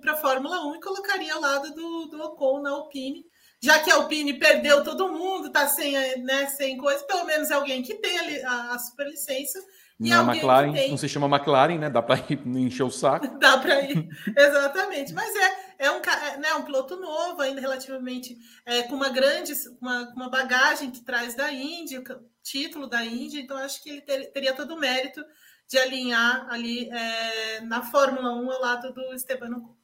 [0.00, 3.24] para a Fórmula 1 e colocaria ao lado do, do Ocon na Alpine.
[3.60, 7.82] Já que a Alpine perdeu todo mundo, está sem, né, sem coisa, pelo menos alguém
[7.82, 9.58] que tem a, a, superlicença
[9.98, 10.90] Não é McLaren, tem...
[10.90, 11.90] não se chama McLaren, né?
[11.90, 13.26] Dá para ir encher o saco.
[13.40, 15.12] Dá para ir, exatamente.
[15.12, 19.52] Mas é, é um, é, né, um piloto novo, ainda relativamente é, com uma grande,
[19.80, 22.04] uma, uma bagagem que traz da Índia,
[22.50, 25.22] título da Índia, então acho que ele ter, teria todo o mérito
[25.68, 29.76] de alinhar ali é, na Fórmula 1 ao lado do Esteban Ocon.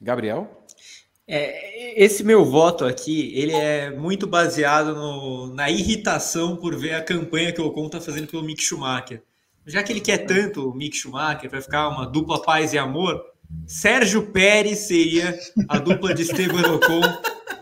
[0.00, 0.64] Gabriel?
[1.26, 7.04] É, esse meu voto aqui, ele é muito baseado no, na irritação por ver a
[7.04, 9.22] campanha que o Ocon está fazendo pelo Mick Schumacher.
[9.66, 13.22] Já que ele quer tanto o Mick Schumacher para ficar uma dupla paz e amor,
[13.66, 17.02] Sérgio Pérez seria a dupla de Esteban Ocon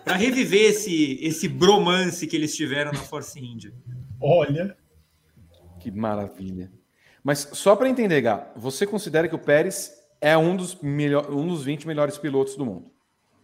[0.05, 3.73] para reviver esse, esse bromance que eles tiveram na Force India.
[4.21, 4.77] Olha.
[5.81, 6.73] Que maravilha.
[7.23, 11.47] Mas só para entender, Gá, você considera que o Pérez é um dos, melhor, um
[11.47, 12.91] dos 20 melhores pilotos do mundo?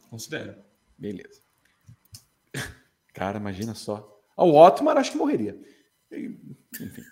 [0.09, 0.55] Considero.
[0.97, 1.41] Beleza.
[3.13, 4.21] Cara, imagina só.
[4.37, 5.59] Ah, o Otmar acho que morreria.
[6.11, 7.03] Enfim.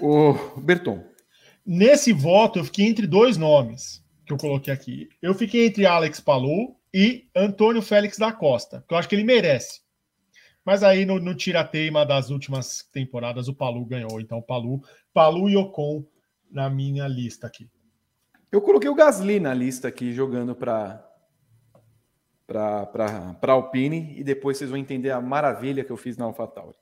[0.00, 1.04] O Berton.
[1.64, 5.08] Nesse voto, eu fiquei entre dois nomes que eu coloquei aqui.
[5.20, 9.24] Eu fiquei entre Alex Palou e Antônio Félix da Costa, que eu acho que ele
[9.24, 9.80] merece.
[10.66, 14.20] Mas aí no, no tira-teima das últimas temporadas, o Palu ganhou.
[14.20, 14.82] Então, Palu,
[15.14, 16.04] Palu e Ocon
[16.50, 17.70] na minha lista aqui.
[18.50, 21.04] Eu coloquei o Gasly na lista aqui, jogando para
[22.48, 26.76] para Alpine e depois vocês vão entender a maravilha que eu fiz na AlphaTauri.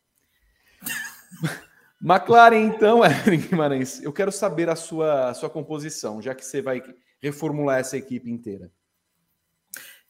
[2.00, 6.60] McLaren, então, Evelyn Guimarães, eu quero saber a sua, a sua composição, já que você
[6.60, 6.82] vai
[7.18, 8.70] reformular essa equipe inteira.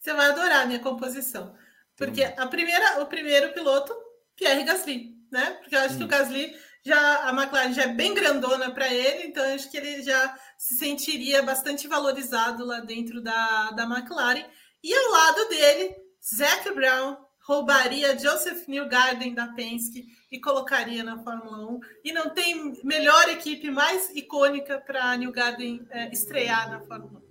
[0.01, 1.55] Você vai adorar a minha composição.
[1.97, 3.95] Porque a primeira, o primeiro piloto,
[4.37, 5.59] Pierre Gasly, né?
[5.61, 5.99] Porque eu acho hum.
[5.99, 6.09] que o.
[6.09, 6.55] Gasly
[6.85, 10.77] já a McLaren já é bem grandona para ele, então acho que ele já se
[10.77, 14.45] sentiria bastante valorizado lá dentro da, da McLaren.
[14.83, 21.71] E ao lado dele, Zac Brown roubaria Joseph Newgarden da Penske e colocaria na Fórmula
[21.71, 21.81] 1.
[22.05, 27.23] E não tem melhor equipe mais icônica para Newgarden é, estrear na Fórmula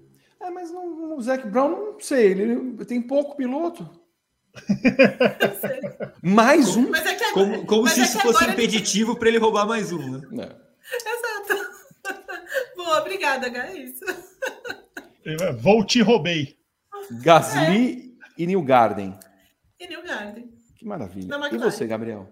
[0.42, 0.46] 1.
[0.48, 4.03] É, mas não, o Zac Brown, não sei, ele tem pouco piloto.
[6.22, 6.94] Mais um?
[6.94, 10.56] É agora, como, como se é isso fosse impeditivo para ele roubar mais um, né?
[10.92, 11.74] Exato.
[12.76, 14.06] Boa, obrigada, é isso.
[15.60, 16.58] Vou te roubei.
[17.22, 18.42] Gasly é.
[18.44, 19.18] e New Garden.
[19.80, 20.54] E New Garden.
[20.76, 21.36] Que maravilha.
[21.52, 22.30] E você, Gabriel?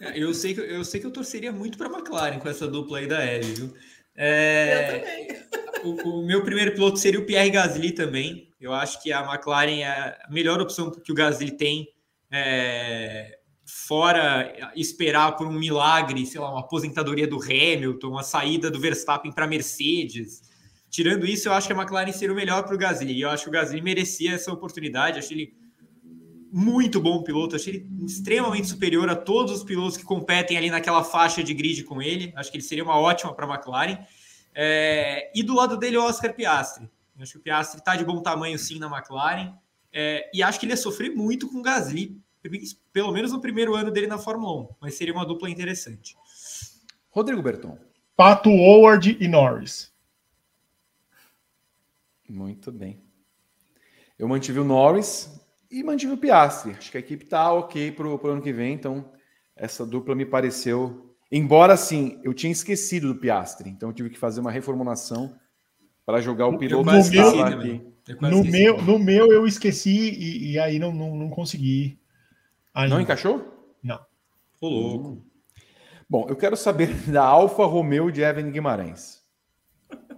[0.00, 2.66] É, eu sei que eu sei que eu torceria muito para a McLaren com essa
[2.66, 3.74] dupla aí da Ellie, viu?
[4.16, 5.48] É, eu também.
[5.84, 8.47] O, o, meu primeiro piloto seria o Pierre Gasly também.
[8.60, 11.88] Eu acho que a McLaren é a melhor opção que o Gasly tem.
[12.30, 18.80] É, fora esperar por um milagre, sei lá, uma aposentadoria do Hamilton, uma saída do
[18.80, 20.42] Verstappen para Mercedes.
[20.90, 23.12] Tirando isso, eu acho que a McLaren seria o melhor para o Gasly.
[23.12, 25.18] E eu acho que o Gasly merecia essa oportunidade.
[25.18, 25.54] Achei ele
[26.50, 27.56] muito bom piloto.
[27.56, 31.84] Achei ele extremamente superior a todos os pilotos que competem ali naquela faixa de grid
[31.84, 32.32] com ele.
[32.34, 33.98] Acho que ele seria uma ótima para a McLaren.
[34.54, 35.30] É...
[35.34, 36.88] E do lado dele, o Oscar Piastri.
[37.18, 39.52] Eu acho que o Piastri está de bom tamanho, sim, na McLaren.
[39.92, 40.30] É...
[40.32, 42.16] E acho que ele ia sofrer muito com o Gasly.
[42.92, 44.68] Pelo menos no primeiro ano dele na Fórmula 1.
[44.80, 46.16] Mas seria uma dupla interessante.
[47.10, 47.76] Rodrigo Berton.
[48.16, 49.92] Pato Howard e Norris.
[52.28, 53.02] Muito bem.
[54.16, 55.40] Eu mantive o Norris
[55.70, 56.72] e mantive o Piastri.
[56.72, 59.12] Acho que a equipe está ok para o ano que vem, então
[59.56, 61.16] essa dupla me pareceu.
[61.30, 65.38] Embora assim, eu tinha esquecido do Piastri, então eu tive que fazer uma reformulação
[66.08, 67.86] para jogar o piloto no meu, aqui.
[68.18, 72.00] No meu, no meu eu esqueci e, e aí não, não, não consegui.
[72.72, 72.94] Ainda.
[72.94, 73.76] Não encaixou?
[73.82, 74.00] Não.
[74.58, 75.22] Ô, louco.
[76.08, 79.22] Bom, eu quero saber da Alfa Romeo de Evan Guimarães.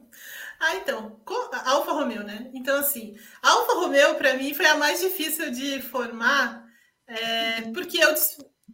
[0.63, 1.19] Ah, então,
[1.65, 2.51] Alfa Romeo, né?
[2.53, 6.67] Então, assim, Alfa Romeo para mim foi a mais difícil de formar,
[7.07, 8.13] é, porque eu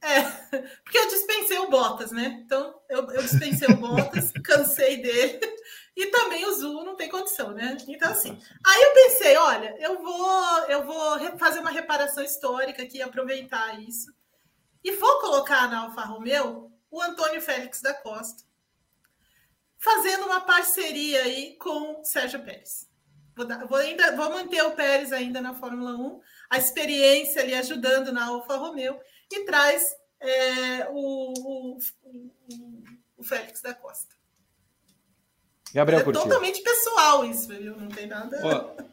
[0.03, 0.23] é,
[0.85, 2.43] porque eu dispensei o Bottas, né?
[2.45, 5.41] Então, eu, eu dispensei o Bottas, cansei dele,
[5.97, 7.77] e também o Zul não tem condição, né?
[7.89, 13.03] Então, assim, aí eu pensei, olha, eu vou, eu vou fazer uma reparação histórica aqui,
[13.03, 14.13] aproveitar isso,
[14.83, 18.47] e vou colocar na Alfa Romeo o Antônio Félix da Costa
[19.79, 22.89] fazendo uma parceria aí com Sérgio Pérez.
[23.37, 26.21] Vou, dar, vou, ainda, vou manter o Pérez ainda na Fórmula 1,
[26.51, 28.99] a experiência ali ajudando na Alfa Romeo,
[29.31, 31.33] e traz é, o,
[31.75, 31.79] o,
[33.17, 34.15] o, Félix da Costa.
[35.73, 37.77] Gabriel é totalmente pessoal isso, viu?
[37.77, 38.41] Não tem nada.
[38.43, 38.87] Ó,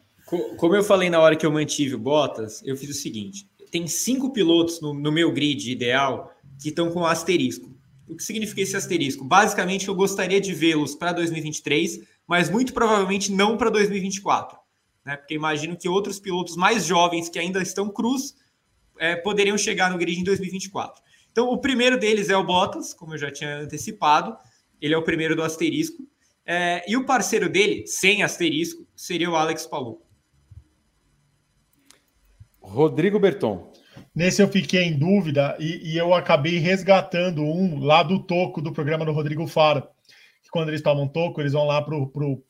[0.56, 3.86] como eu falei na hora que eu mantive o Bottas, eu fiz o seguinte: tem
[3.86, 7.74] cinco pilotos no, no meu grid ideal que estão com asterisco.
[8.08, 9.24] O que significa esse asterisco?
[9.24, 14.58] Basicamente, eu gostaria de vê-los para 2023, mas muito provavelmente não para 2024.
[15.04, 15.16] Né?
[15.16, 18.34] Porque imagino que outros pilotos mais jovens que ainda estão cruz
[18.98, 21.02] é, poderiam chegar no grid em 2024.
[21.30, 24.36] Então, o primeiro deles é o Bottas, como eu já tinha antecipado.
[24.80, 26.06] Ele é o primeiro do asterisco.
[26.46, 30.06] É, e o parceiro dele, sem asterisco, seria o Alex Palou.
[32.60, 33.72] Rodrigo Berton.
[34.14, 38.72] Nesse eu fiquei em dúvida e, e, eu acabei resgatando um lá do toco do
[38.72, 39.82] programa do Rodrigo Faro.
[40.42, 42.42] Que quando eles tomam toco, eles vão lá pro, pro...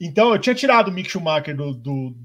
[0.00, 2.16] Então, eu tinha tirado o Mick Schumacher do, do,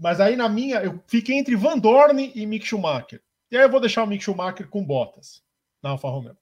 [0.00, 3.20] Mas aí na minha, eu fiquei entre Van Dorn e Mick Schumacher.
[3.50, 5.42] E aí eu vou deixar o Mick Schumacher com botas
[5.82, 6.36] na Alfa Romeo.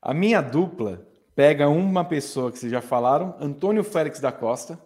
[0.00, 1.06] A minha dupla
[1.36, 4.82] pega uma pessoa que vocês já falaram, Antônio Félix da Costa,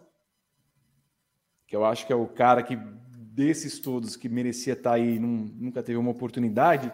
[1.65, 5.81] que eu acho que é o cara que desses todos que merecia estar aí, nunca
[5.81, 6.91] teve uma oportunidade.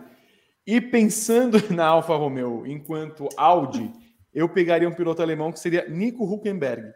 [0.66, 3.92] E pensando na Alfa Romeo enquanto Audi,
[4.34, 6.94] eu pegaria um piloto alemão que seria Nico Huckenberg.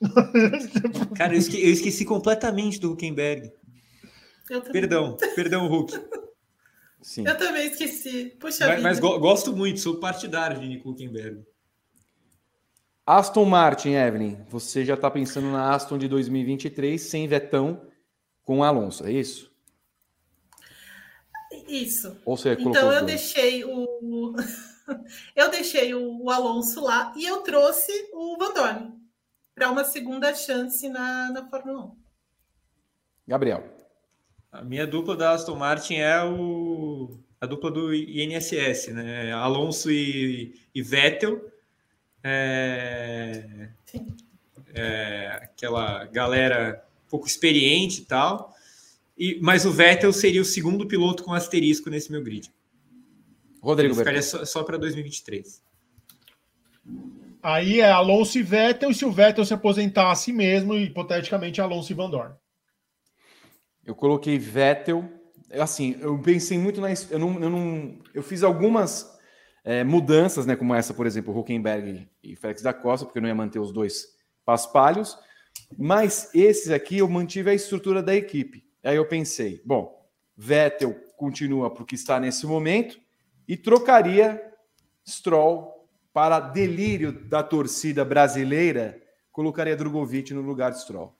[1.16, 3.52] Cara, eu esqueci, eu esqueci completamente do Huckenberg.
[4.72, 5.92] Perdão, perdão, Hulk.
[7.02, 7.26] Sim.
[7.26, 8.36] Eu também esqueci.
[8.40, 11.44] Puxa mas, mas go gosto muito, sou partidário de Nico Huckenberg.
[13.06, 17.86] Aston Martin, Evelyn, você já está pensando na Aston de 2023 sem Vetão
[18.44, 19.50] com Alonso, é isso?
[21.66, 22.16] Isso.
[22.24, 24.34] Ou você então eu deixei o
[25.36, 28.97] eu deixei o Alonso lá e eu trouxe o Van Dorn
[29.58, 31.96] para uma segunda chance na, na Fórmula 1.
[33.26, 33.64] Gabriel.
[34.52, 39.32] A minha dupla da Aston Martin é o, a dupla do INSS, né?
[39.32, 41.44] Alonso e, e Vettel
[42.22, 43.68] é,
[44.72, 48.54] é, aquela galera pouco experiente e tal.
[49.18, 52.50] E, mas o Vettel seria o segundo piloto com asterisco nesse meu grid.
[53.60, 55.60] Rodrigo Ele ficaria só, só para 2023.
[57.42, 61.94] Aí é Alonso e Vettel, e se o Vettel se aposentar mesmo, hipoteticamente Alonso e
[61.94, 62.34] Van Dorn.
[63.84, 65.08] Eu coloquei Vettel.
[65.52, 66.88] Assim, eu pensei muito na.
[67.10, 69.18] Eu, não, eu, não, eu fiz algumas
[69.64, 73.28] é, mudanças, né, como essa, por exemplo, Huckenberg e Félix da Costa, porque eu não
[73.28, 74.06] ia manter os dois
[74.44, 75.18] paspalhos,
[75.76, 78.64] mas esses aqui eu mantive a estrutura da equipe.
[78.82, 80.06] Aí eu pensei, bom,
[80.36, 82.98] Vettel continua para o que está nesse momento
[83.46, 84.42] e trocaria
[85.06, 85.77] Stroll
[86.12, 91.16] para delírio da torcida brasileira, colocaria Drogovic no lugar de Stroll,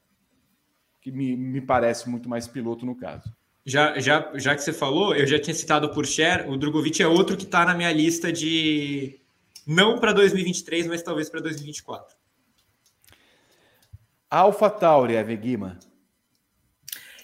[1.01, 3.33] que me, me parece muito mais piloto no caso.
[3.65, 7.07] Já, já, já que você falou, eu já tinha citado por Cher, o Drogovic é
[7.07, 9.21] outro que está na minha lista de
[9.67, 12.17] não para 2023, mas talvez para 2024.
[14.31, 15.79] Alpha Tauri, Eve Guima.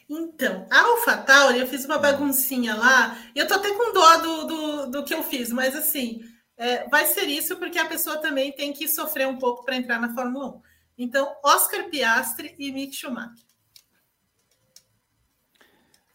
[0.09, 4.16] Então, a Alpha Tauri, eu fiz uma baguncinha lá, e eu tô até com dó
[4.19, 6.23] do, do, do que eu fiz, mas assim,
[6.56, 10.01] é, vai ser isso porque a pessoa também tem que sofrer um pouco para entrar
[10.01, 10.62] na Fórmula 1.
[10.98, 13.44] Então, Oscar Piastri e Mick Schumacher.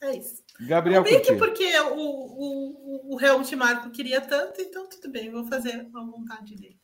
[0.02, 0.42] É isso.
[0.62, 5.46] Gabriel Bem que porque o, o, o Helmut Marko queria tanto, então tudo bem, vou
[5.46, 6.78] fazer a vontade dele.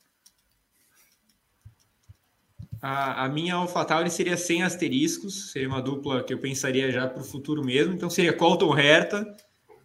[2.82, 7.22] A, a minha AlphaTauri seria sem asteriscos, seria uma dupla que eu pensaria já para
[7.22, 7.94] o futuro mesmo.
[7.94, 9.36] Então seria Colton Herta,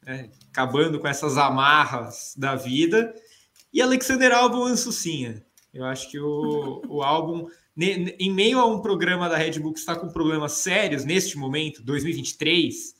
[0.03, 3.15] né, acabando com essas amarras da vida,
[3.73, 5.45] e Alexander Albon Ansucinha.
[5.73, 7.47] Eu acho que o, o álbum,
[7.79, 11.83] em meio a um programa da Red Bull que está com problemas sérios neste momento,
[11.83, 12.95] 2023,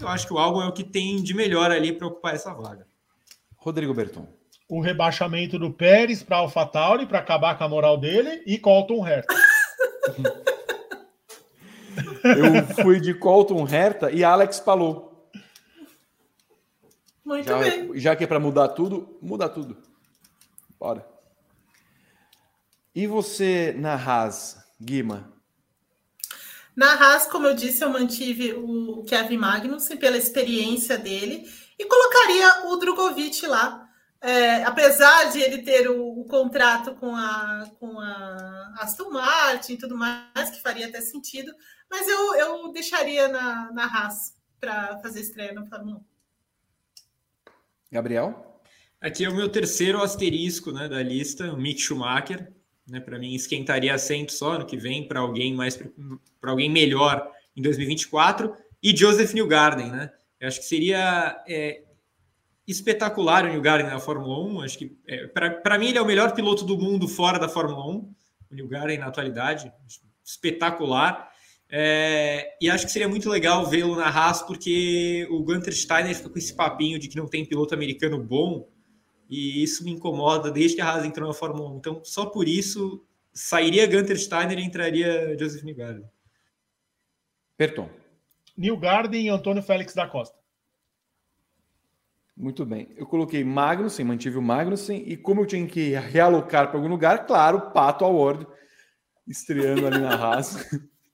[0.00, 2.52] eu acho que o álbum é o que tem de melhor ali para ocupar essa
[2.52, 2.86] vaga.
[3.56, 4.28] Rodrigo Berton.
[4.68, 9.34] O rebaixamento do Pérez para AlphaTauri para acabar com a moral dele e Colton Herta.
[12.24, 15.30] Eu fui de Colton Herta e Alex Palou.
[17.24, 17.98] Muito já, bem.
[17.98, 19.76] Já que é para mudar tudo, muda tudo.
[20.78, 21.06] Bora.
[22.94, 25.32] E você na Haas, Guima?
[26.74, 31.48] Na Haas, como eu disse, eu mantive o Kevin Magnussen pela experiência dele
[31.78, 33.88] e colocaria o Drogovic lá.
[34.20, 39.78] É, apesar de ele ter o, o, contrato com a, com a Aston Martin e
[39.78, 41.52] tudo mais, que faria até sentido,
[41.88, 46.04] mas eu, eu deixaria na, na Haas para fazer estreia no Fórmula 1.
[47.92, 48.47] Gabriel?
[49.00, 52.52] Aqui é o meu terceiro asterisco né, da lista, o Mick Schumacher
[52.88, 53.00] né?
[53.00, 55.76] Para mim, esquentaria assento só no que vem para alguém mais
[56.40, 60.10] para alguém melhor em 2024 e Joseph Newgarden, né?
[60.40, 61.82] Eu acho que seria é,
[62.66, 64.60] espetacular o Newgarden na Fórmula 1.
[64.62, 67.84] Acho que é, para mim ele é o melhor piloto do mundo fora da Fórmula
[67.86, 68.14] 1.
[68.50, 69.70] O Newgarden na atualidade,
[70.24, 71.28] espetacular.
[71.70, 76.30] É, e acho que seria muito legal vê-lo na Haas, porque o Gunter Steiner fica
[76.30, 78.66] com esse papinho de que não tem piloto americano bom.
[79.28, 81.76] E isso me incomoda desde que a Haas entrou na Fórmula 1.
[81.76, 86.08] Então, só por isso, sairia Gunter Steiner e entraria Joseph Newgarden.
[87.56, 87.90] Perton.
[88.56, 90.38] Newgarden e Antônio Félix da Costa.
[92.36, 92.88] Muito bem.
[92.96, 97.26] Eu coloquei Magnussen, mantive o Magnussen, e como eu tinha que realocar para algum lugar,
[97.26, 98.46] claro, Pato Award,
[99.26, 100.56] estreando ali na Haas,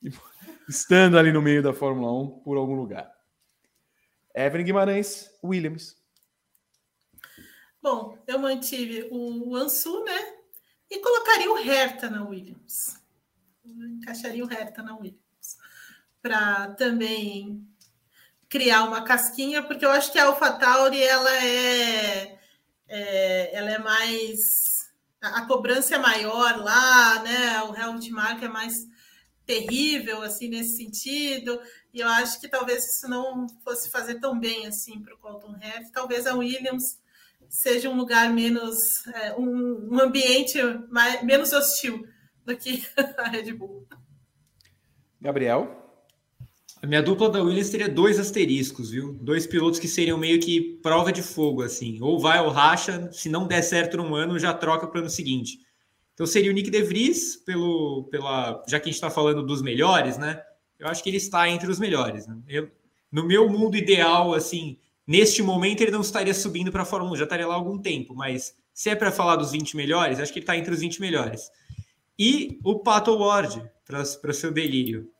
[0.68, 3.10] estando ali no meio da Fórmula 1 por algum lugar.
[4.34, 5.96] Evelyn Guimarães, Williams.
[7.84, 10.36] Bom, eu mantive o Ansu, né?
[10.90, 12.98] E colocaria o Herta na Williams.
[13.62, 15.58] Encaixaria o Herta na Williams.
[16.22, 17.62] Para também
[18.48, 22.38] criar uma casquinha, porque eu acho que a AlphaTauri ela é,
[22.88, 24.90] é, ela é mais
[25.20, 27.62] a, a, cobrança é maior lá, né?
[27.64, 28.88] O Helmut Mark é mais
[29.44, 31.60] terrível assim nesse sentido.
[31.92, 35.54] E eu acho que talvez isso não fosse fazer tão bem assim para o Colton
[35.60, 35.90] Herta.
[35.92, 37.03] Talvez a Williams
[37.48, 40.58] seja um lugar menos é, um, um ambiente
[40.90, 42.06] mais, menos hostil
[42.44, 42.84] do que
[43.18, 43.86] a Red Bull.
[45.20, 45.84] Gabriel?
[46.82, 49.14] A minha dupla da Williams teria dois asteriscos, viu?
[49.14, 51.98] Dois pilotos que seriam meio que prova de fogo, assim.
[52.02, 55.08] Ou vai ou racha, se não der certo num ano, já troca para o ano
[55.08, 55.60] seguinte.
[56.12, 59.62] Então seria o Nick De Vries, pelo, pela, já que a gente está falando dos
[59.62, 60.42] melhores, né?
[60.78, 62.26] Eu acho que ele está entre os melhores.
[62.26, 62.36] Né?
[62.46, 62.70] Eu,
[63.10, 67.16] no meu mundo ideal, assim, neste momento ele não estaria subindo para a Fórmula 1,
[67.16, 70.32] já estaria lá há algum tempo, mas se é para falar dos 20 melhores, acho
[70.32, 71.50] que ele está entre os 20 melhores.
[72.18, 75.10] E o Pato Ward, para o seu delírio.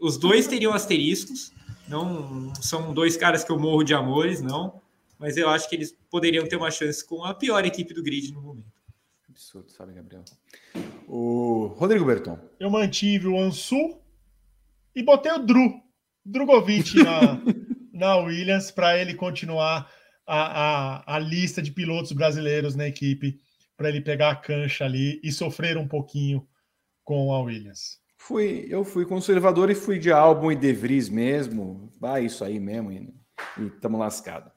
[0.00, 1.52] Os dois teriam asteriscos,
[1.88, 4.80] não são dois caras que eu morro de amores, não,
[5.18, 8.32] mas eu acho que eles poderiam ter uma chance com a pior equipe do grid
[8.32, 8.72] no momento.
[9.28, 10.24] Absurdo, sabe, Gabriel?
[11.06, 12.38] O Rodrigo Berton.
[12.58, 13.98] Eu mantive o Ansu
[14.94, 15.80] e botei o Dru,
[16.24, 17.40] Drogovic na,
[18.02, 19.88] na Williams para ele continuar
[20.26, 23.38] a, a, a lista de pilotos brasileiros na equipe,
[23.76, 26.44] para ele pegar a cancha ali e sofrer um pouquinho
[27.04, 28.00] com a Williams.
[28.16, 31.92] Fui, eu fui conservador e fui de álbum e De Vries mesmo.
[32.02, 32.90] Ah, isso aí mesmo.
[32.90, 34.52] E estamos lascados.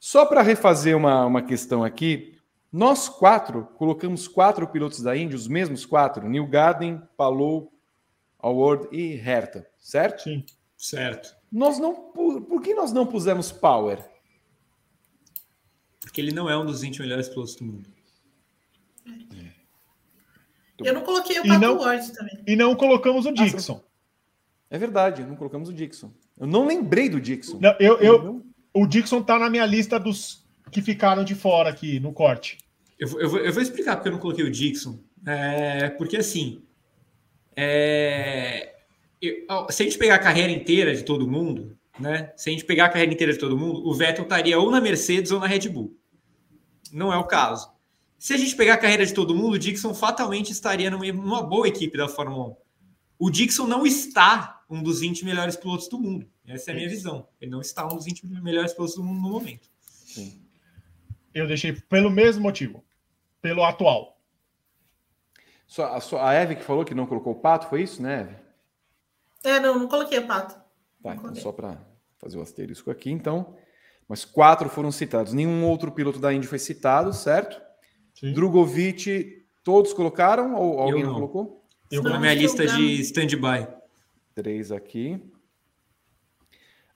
[0.00, 2.38] Só para refazer uma, uma questão aqui,
[2.72, 7.70] nós quatro colocamos quatro pilotos da Indy, os mesmos quatro: Neil Garden, Palou,
[8.38, 10.22] Award e Herta, certo?
[10.22, 10.44] Sim,
[10.82, 11.36] certo.
[11.50, 14.04] Nós não, por, por que nós não pusemos Power?
[16.00, 17.88] Porque ele não é um dos 20 melhores pilotos do mundo.
[20.78, 22.42] Eu não coloquei o Pato não, Ward também.
[22.46, 23.80] E não colocamos o Dixon.
[24.68, 26.12] É verdade, não colocamos o Dixon.
[26.36, 27.58] Eu não lembrei do Dixon.
[27.60, 28.44] Não, eu, eu,
[28.74, 32.58] o Dixon tá na minha lista dos que ficaram de fora aqui no corte.
[32.98, 34.98] Eu, eu, vou, eu vou explicar porque eu não coloquei o Dixon.
[35.24, 36.64] É, porque assim,
[37.54, 38.71] é,
[39.70, 42.32] se a gente pegar a carreira inteira de todo mundo, né?
[42.36, 44.80] Se a gente pegar a carreira inteira de todo mundo, o Vettel estaria ou na
[44.80, 45.96] Mercedes ou na Red Bull.
[46.92, 47.70] Não é o caso.
[48.18, 51.42] Se a gente pegar a carreira de todo mundo, o Dixon fatalmente estaria numa, numa
[51.42, 52.56] boa equipe da Fórmula 1.
[53.18, 56.28] O Dixon não está um dos 20 melhores pilotos do mundo.
[56.46, 57.28] Essa é a minha visão.
[57.40, 59.68] Ele não está um dos 20 melhores pilotos do mundo no momento.
[59.80, 60.40] Sim.
[61.32, 62.84] Eu deixei pelo mesmo motivo.
[63.40, 64.20] Pelo atual.
[65.66, 68.20] Só, a, só, a Eve que falou que não colocou o pato, foi isso, né,
[68.20, 68.36] Eve?
[69.44, 70.54] É, não, não coloquei o pato.
[71.02, 71.78] Tá, então só para
[72.18, 73.56] fazer o asterisco aqui, então.
[74.08, 75.32] Mas quatro foram citados.
[75.32, 77.60] Nenhum outro piloto da Indy foi citado, certo?
[78.14, 78.32] Sim.
[78.32, 81.14] Drogovic, todos colocaram ou alguém não.
[81.14, 81.64] colocou?
[81.90, 83.66] Eu na minha lista de stand-by.
[84.34, 85.22] Três aqui.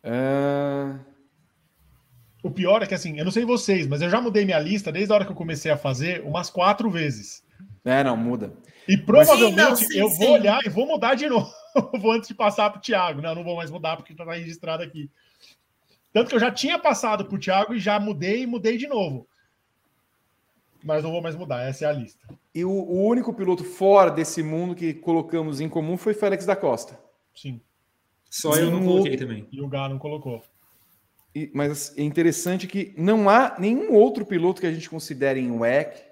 [0.04, 0.98] Uh...
[2.42, 4.92] O pior é que assim, eu não sei vocês, mas eu já mudei minha lista
[4.92, 7.42] desde a hora que eu comecei a fazer umas quatro vezes.
[7.84, 8.52] É, não, muda.
[8.86, 10.18] E provavelmente sim, não, sim, eu sim.
[10.18, 11.50] vou olhar e vou mudar de novo.
[12.00, 13.20] vou antes de passar para o Thiago.
[13.20, 15.10] Não, não vou mais mudar porque está registrado aqui.
[16.12, 18.86] Tanto que eu já tinha passado para o Thiago e já mudei e mudei de
[18.86, 19.28] novo
[20.86, 21.68] mas não vou mais mudar.
[21.68, 22.24] Essa é a lista.
[22.54, 26.54] E o, o, único piloto fora desse mundo que colocamos em comum foi Félix da
[26.54, 26.96] Costa.
[27.34, 27.60] Sim.
[28.30, 29.26] Só eu não coloquei outro...
[29.26, 29.48] também.
[29.50, 30.44] E o Gá não colocou.
[31.34, 35.50] E, mas é interessante que não há nenhum outro piloto que a gente considere em
[35.50, 36.04] WEC,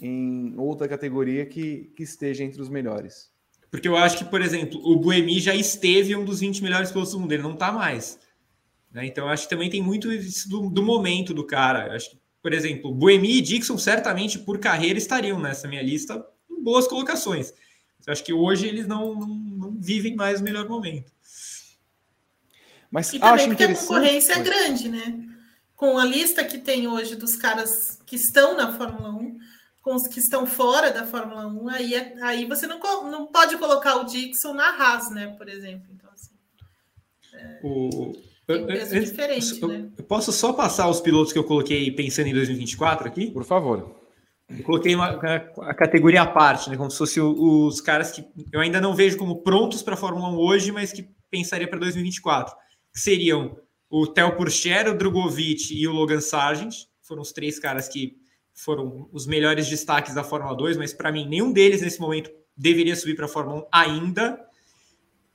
[0.00, 3.34] em outra categoria, que, que esteja entre os melhores.
[3.70, 7.12] Porque eu acho que, por exemplo, o Buemi já esteve um dos 20 melhores pilotos
[7.12, 8.18] do mundo, ele não está mais.
[8.92, 9.06] Né?
[9.06, 11.94] Então, acho que também tem muito isso do, do momento do cara.
[11.94, 16.62] Acho que por exemplo, Boemi e Dixon certamente por carreira estariam nessa minha lista em
[16.62, 17.52] boas colocações.
[18.06, 21.10] Eu acho que hoje eles não, não, não vivem mais o melhor momento.
[22.88, 25.26] Mas e também porque a concorrência é grande, né?
[25.74, 29.38] Com a lista que tem hoje dos caras que estão na Fórmula 1,
[29.86, 33.56] com os que estão fora da Fórmula 1, aí, é, aí você não, não pode
[33.56, 35.28] colocar o Dixon na Haas, né?
[35.38, 35.86] Por exemplo.
[35.94, 36.32] Então, assim,
[37.32, 37.60] é...
[37.62, 38.12] o,
[38.44, 39.88] tem peso diferente, eu, né?
[39.96, 43.30] Eu posso só passar os pilotos que eu coloquei pensando em 2024 aqui?
[43.30, 43.94] Por favor.
[44.50, 46.76] Eu coloquei uma, a, categoria à parte, né?
[46.76, 50.28] Como se fossem os caras que eu ainda não vejo como prontos para a Fórmula
[50.30, 52.52] 1 hoje, mas que pensaria para 2024.
[52.92, 53.56] Que seriam
[53.88, 56.74] o Theo Pourchaire, o Drogovic e o Logan Sargent.
[57.02, 58.25] Foram os três caras que
[58.56, 62.96] foram os melhores destaques da Fórmula 2, mas para mim nenhum deles nesse momento deveria
[62.96, 64.42] subir para a Fórmula 1 ainda.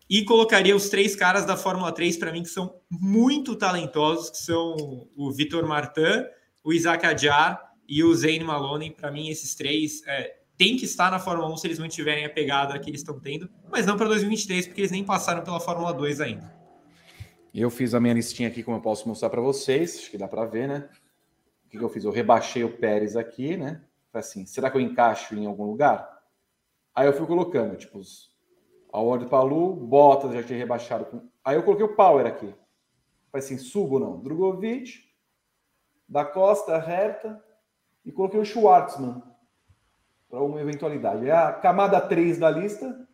[0.10, 4.40] E colocaria os três caras da Fórmula 3 para mim que são muito talentosos, que
[4.40, 6.26] são o Vitor Martin,
[6.64, 8.92] o Isaac Adjar e o Zane Maloney.
[8.92, 12.30] Para mim, esses três é, têm que estar na Fórmula 1 se eles mantiverem a
[12.30, 15.94] pegada que eles estão tendo, mas não para 2023, porque eles nem passaram pela Fórmula
[15.94, 16.54] 2 ainda.
[17.54, 20.28] Eu fiz a minha listinha aqui, como eu posso mostrar para vocês, acho que dá
[20.28, 20.90] para ver, né?
[21.72, 22.04] O que, que eu fiz?
[22.04, 23.82] Eu rebaixei o Pérez aqui, né?
[24.14, 26.22] Assim, será que eu encaixo em algum lugar?
[26.94, 28.02] Aí eu fui colocando, tipo,
[28.92, 31.06] a Ward Palu, Bottas já tinha rebaixado.
[31.06, 31.30] Com...
[31.46, 32.54] Aí eu coloquei o Power aqui.
[33.32, 34.20] Falei assim, subo não.
[34.20, 35.10] Drogovic,
[36.10, 37.42] da Costa, Herta,
[38.04, 39.24] e coloquei o Schwartzman
[40.30, 41.30] para uma eventualidade.
[41.30, 43.08] É a camada 3 da lista,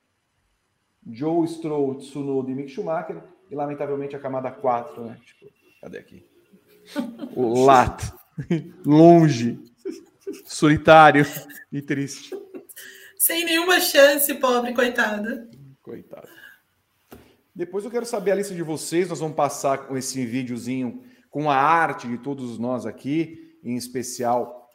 [1.06, 3.22] Joe Stroll, Tsunoda e Mick Schumacher,
[3.52, 5.22] e lamentavelmente a camada 4, né?
[5.24, 5.46] Tipo,
[5.80, 6.28] cadê aqui?
[7.36, 8.02] O Lat,
[8.86, 9.60] longe,
[10.46, 11.26] solitário
[11.72, 12.36] e triste.
[13.18, 15.50] Sem nenhuma chance, pobre, coitada.
[15.82, 16.28] Coitado.
[17.54, 19.10] Depois eu quero saber a lista de vocês.
[19.10, 24.70] Nós vamos passar com esse videozinho com a arte de todos nós aqui, em especial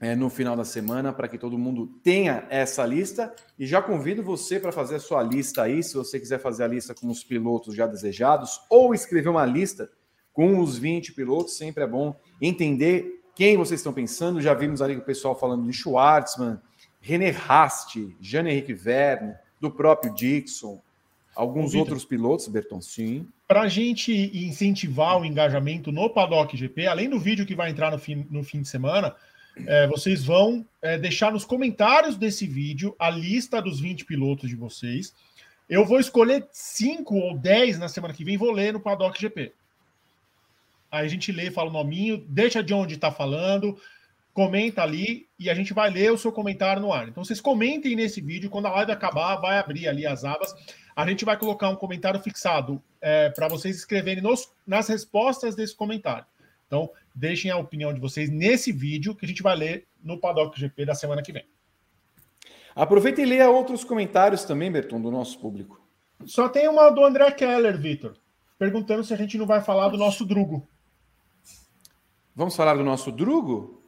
[0.00, 3.34] é, no final da semana, para que todo mundo tenha essa lista.
[3.58, 6.68] E já convido você para fazer a sua lista aí, se você quiser fazer a
[6.68, 9.90] lista com os pilotos já desejados, ou escrever uma lista
[10.38, 11.54] com os 20 pilotos.
[11.54, 14.40] Sempre é bom entender quem vocês estão pensando.
[14.40, 16.60] Já vimos ali o pessoal falando de Schwartzman,
[17.00, 20.80] René Rast, Jean-Henrique Verne do próprio Dixon,
[21.34, 23.26] alguns outros pilotos, Berton, sim.
[23.48, 27.90] Para a gente incentivar o engajamento no Paddock GP, além do vídeo que vai entrar
[27.90, 29.16] no fim, no fim de semana,
[29.66, 34.54] é, vocês vão é, deixar nos comentários desse vídeo a lista dos 20 pilotos de
[34.54, 35.12] vocês.
[35.68, 39.52] Eu vou escolher 5 ou 10 na semana que vem, vou ler no Paddock GP.
[40.90, 43.78] Aí a gente lê, fala o nominho, deixa de onde está falando,
[44.32, 47.08] comenta ali e a gente vai ler o seu comentário no ar.
[47.08, 50.54] Então vocês comentem nesse vídeo, quando a live acabar, vai abrir ali as abas.
[50.94, 55.74] A gente vai colocar um comentário fixado é, para vocês escreverem nos, nas respostas desse
[55.74, 56.24] comentário.
[56.66, 60.58] Então, deixem a opinião de vocês nesse vídeo que a gente vai ler no Paddock
[60.58, 61.44] GP da semana que vem.
[62.76, 65.80] Aproveita e leia outros comentários também, Berton, do nosso público.
[66.26, 68.14] Só tem uma do André Keller, Vitor,
[68.56, 70.68] perguntando se a gente não vai falar do nosso Drugo.
[72.38, 73.82] Vamos falar do nosso Drugo?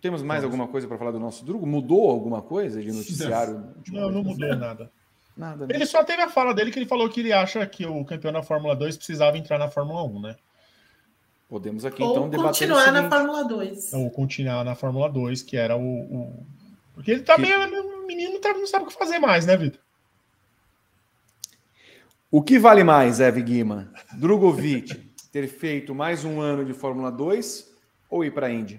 [0.00, 1.64] Temos mais alguma coisa para falar do nosso Drugo?
[1.64, 3.64] Mudou alguma coisa de noticiário?
[3.92, 4.90] Não, não mudou nada.
[5.36, 5.68] Nada.
[5.70, 8.32] Ele só teve a fala dele que ele falou que ele acha que o campeão
[8.32, 10.36] da Fórmula 2 precisava entrar na Fórmula 1, né?
[11.48, 12.66] Podemos aqui Ou então debater.
[12.66, 13.92] Continuar na Fórmula 2.
[13.92, 16.00] Ou continuar na Fórmula 2, que era o.
[16.00, 16.46] o...
[16.92, 17.42] Porque ele tá que...
[17.42, 17.56] meio.
[18.02, 19.80] O menino tá, não sabe o que fazer mais, né, Vitor?
[22.32, 23.92] O que vale mais, Eve Guima?
[24.18, 27.72] Drogovic ter feito mais um ano de Fórmula 2
[28.10, 28.78] ou ir para a Indy?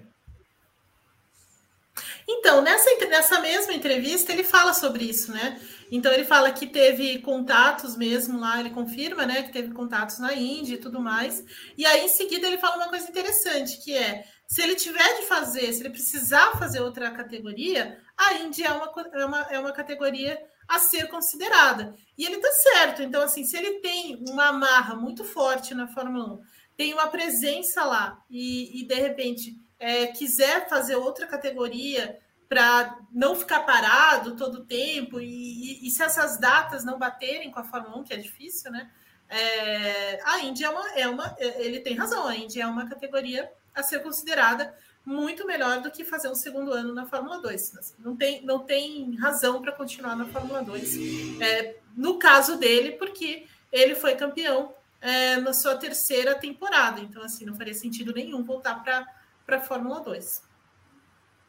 [2.26, 5.60] Então, nessa, nessa mesma entrevista, ele fala sobre isso, né?
[5.90, 10.32] Então, ele fala que teve contatos mesmo lá, ele confirma, né, que teve contatos na
[10.32, 11.44] Índia e tudo mais.
[11.76, 15.26] E aí, em seguida, ele fala uma coisa interessante, que é, se ele tiver de
[15.26, 19.72] fazer, se ele precisar fazer outra categoria, a Índia é uma, é uma, é uma
[19.72, 21.94] categoria a ser considerada.
[22.16, 23.02] E ele tá certo.
[23.02, 26.42] Então, assim, se ele tem uma amarra muito forte na Fórmula 1,
[26.76, 32.18] tem uma presença lá e, e de repente é, quiser fazer outra categoria
[32.48, 37.50] para não ficar parado todo o tempo, e, e, e, se essas datas não baterem
[37.50, 38.90] com a Fórmula 1, que é difícil, né?
[39.28, 41.36] É, a Índia é uma, é uma.
[41.38, 44.72] Ele tem razão, a Índia é uma categoria a ser considerada
[45.04, 47.94] muito melhor do que fazer um segundo ano na Fórmula 2.
[47.98, 51.40] Não tem, não tem razão para continuar na Fórmula 2.
[51.40, 57.00] É, no caso dele, porque ele foi campeão é, na sua terceira temporada.
[57.00, 59.06] Então, assim, não faria sentido nenhum voltar para
[59.46, 60.42] para a Fórmula 2.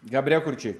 [0.03, 0.77] Gabriel Curti.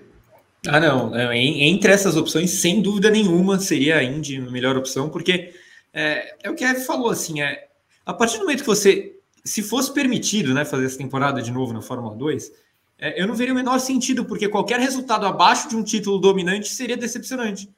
[0.68, 1.16] Ah, não.
[1.16, 5.54] É, entre essas opções, sem dúvida nenhuma, seria a Indy a melhor opção, porque
[5.94, 7.68] é, é o que a Eve falou, assim, é,
[8.06, 9.15] a partir do momento que você,
[9.46, 12.52] se fosse permitido né, fazer essa temporada de novo na Fórmula 2,
[12.98, 16.70] é, eu não veria o menor sentido, porque qualquer resultado abaixo de um título dominante
[16.70, 17.70] seria decepcionante.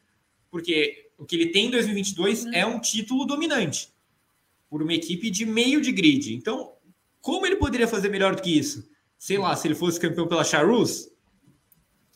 [0.50, 2.54] Porque o que ele tem em 2022 uhum.
[2.54, 3.94] é um título dominante
[4.70, 6.34] por uma equipe de meio de grid.
[6.34, 6.74] Então,
[7.22, 8.88] como ele poderia fazer melhor do que isso?
[9.18, 11.10] sei lá, se ele fosse campeão pela Charus,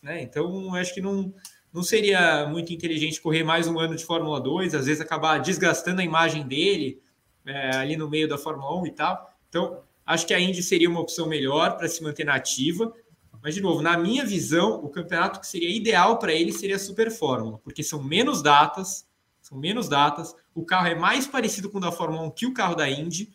[0.02, 0.22] né?
[0.22, 1.34] Então, acho que não,
[1.74, 6.02] não seria muito inteligente correr mais um ano de Fórmula 2, às vezes acabar desgastando
[6.02, 7.02] a imagem dele
[7.46, 9.31] é, ali no meio da Fórmula 1 e tal.
[9.52, 12.92] Então, acho que a Indy seria uma opção melhor para se manter na ativa.
[13.44, 16.80] Mas, de novo, na minha visão, o campeonato que seria ideal para ele seria a
[16.80, 19.06] Super Fórmula, porque são menos datas,
[19.42, 22.54] são menos datas, o carro é mais parecido com o da Fórmula 1 que o
[22.54, 23.30] carro da Indy,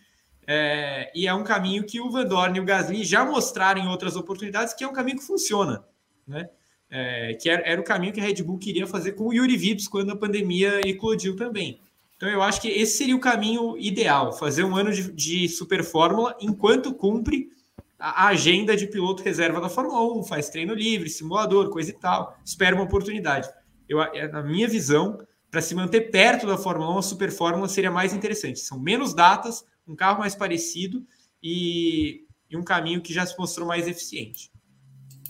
[0.49, 3.89] É, e é um caminho que o Van Dorn e o Gasly já mostraram em
[3.89, 5.85] outras oportunidades que é um caminho que funciona,
[6.25, 6.49] né?
[6.89, 9.57] É, que era, era, o caminho que a Red Bull queria fazer com o Yuri
[9.57, 11.81] Vips quando a pandemia eclodiu também.
[12.17, 15.85] Então eu acho que esse seria o caminho ideal, fazer um ano de, de Super
[15.85, 17.51] Fórmula enquanto cumpre
[17.99, 21.93] a, a agenda de piloto reserva da Fórmula 1, faz treino livre, simulador, coisa e
[21.93, 23.49] tal, espera uma oportunidade.
[23.89, 25.21] Eu, é, na minha visão,
[25.51, 28.61] para se manter perto da Fórmula 1, a Super Fórmula seria mais interessante.
[28.61, 31.07] São menos datas, um carro mais parecido
[31.43, 34.51] e, e um caminho que já se mostrou mais eficiente.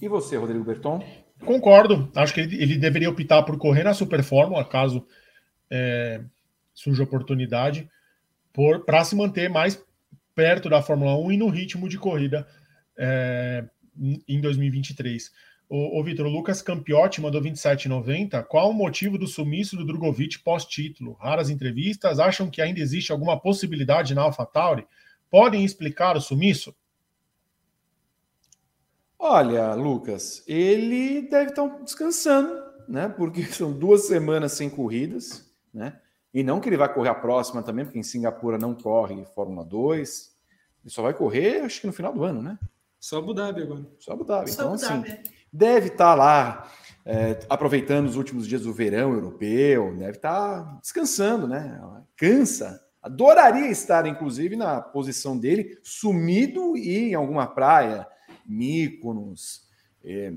[0.01, 1.05] E você, Rodrigo Berton?
[1.45, 2.11] Concordo.
[2.15, 5.07] Acho que ele, ele deveria optar por correr na Super Fórmula, caso
[5.71, 6.23] é,
[6.77, 7.91] surja oportunidade,
[8.85, 9.83] para se manter mais
[10.35, 12.47] perto da Fórmula 1 e no ritmo de corrida
[12.97, 13.65] é,
[14.29, 15.33] em 2023.
[15.69, 18.45] O, o Vitor, Lucas Campiotti mandou 27,90.
[18.45, 21.15] Qual o motivo do sumiço do Drogovic pós-título?
[21.15, 22.21] Raras entrevistas.
[22.21, 24.87] Acham que ainda existe alguma possibilidade na AlphaTauri?
[25.31, 26.75] Podem explicar o sumiço?
[29.19, 32.55] Olha, Lucas, ele deve estar descansando,
[32.87, 33.09] né?
[33.09, 35.99] Porque são duas semanas sem corridas, né?
[36.37, 39.65] E não que ele vai correr a próxima também, porque em Singapura não corre Fórmula
[39.65, 40.37] 2.
[40.85, 42.59] Ele só vai correr, acho que no final do ano, né?
[43.01, 43.87] Só Abu Dhabi agora.
[43.99, 44.51] Só Abu Dhabi.
[44.51, 45.13] Só então, Abu Dhabi.
[45.13, 46.71] assim, deve estar lá
[47.07, 51.81] é, aproveitando os últimos dias do verão europeu, deve estar descansando, né?
[52.15, 52.85] Cansa.
[53.03, 58.07] Adoraria estar, inclusive, na posição dele, sumido e em alguma praia,
[58.45, 59.67] Mykonos,
[60.05, 60.35] é,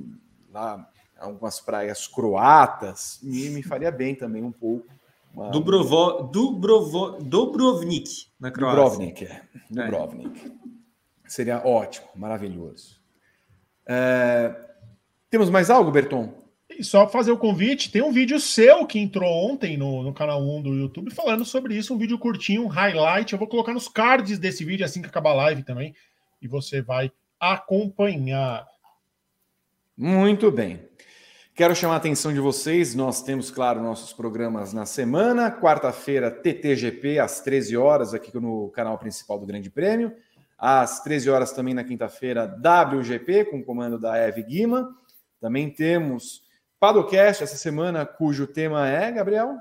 [0.49, 4.97] lá algumas praias croatas, e me faria bem também um pouco.
[5.34, 5.51] Uma...
[5.51, 8.84] Dubrovo, Dubrovo, Dubrovnik, na Croácia.
[8.84, 9.41] Dubrovnik, é.
[9.69, 10.47] Dubrovnik.
[10.47, 10.51] É.
[11.27, 12.99] Seria ótimo, maravilhoso.
[13.85, 14.56] É...
[15.30, 16.34] Temos mais algo, Berton?
[16.69, 20.41] E só fazer o convite, tem um vídeo seu que entrou ontem no, no canal
[20.41, 23.34] 1 do YouTube falando sobre isso, um vídeo curtinho, um highlight.
[23.34, 25.93] Eu vou colocar nos cards desse vídeo assim que acabar a live também,
[26.41, 28.68] e você vai acompanhar.
[29.97, 30.88] Muito bem.
[31.60, 32.95] Quero chamar a atenção de vocês.
[32.95, 35.52] Nós temos, claro, nossos programas na semana.
[35.52, 40.15] Quarta-feira, TTGP, às 13 horas, aqui no canal principal do Grande Prêmio.
[40.57, 44.95] Às 13 horas também na quinta-feira, WGP, com o comando da Eve Guima.
[45.41, 46.44] Também temos
[46.80, 49.57] Padocast essa semana, cujo tema é, Gabriel?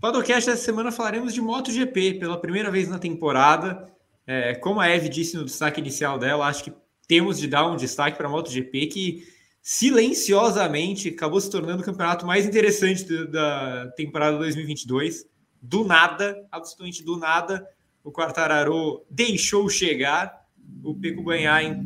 [0.00, 3.88] Padocast essa semana falaremos de MotoGP pela primeira vez na temporada.
[4.26, 6.72] É, como a Eve disse no destaque inicial dela, acho que
[7.06, 9.37] temos de dar um destaque para a MotoGP que
[9.70, 15.26] silenciosamente acabou se tornando o campeonato mais interessante da temporada 2022.
[15.60, 17.68] Do nada, absolutamente do nada,
[18.02, 20.42] o Quartararo deixou chegar,
[20.82, 21.82] o Peco Banhain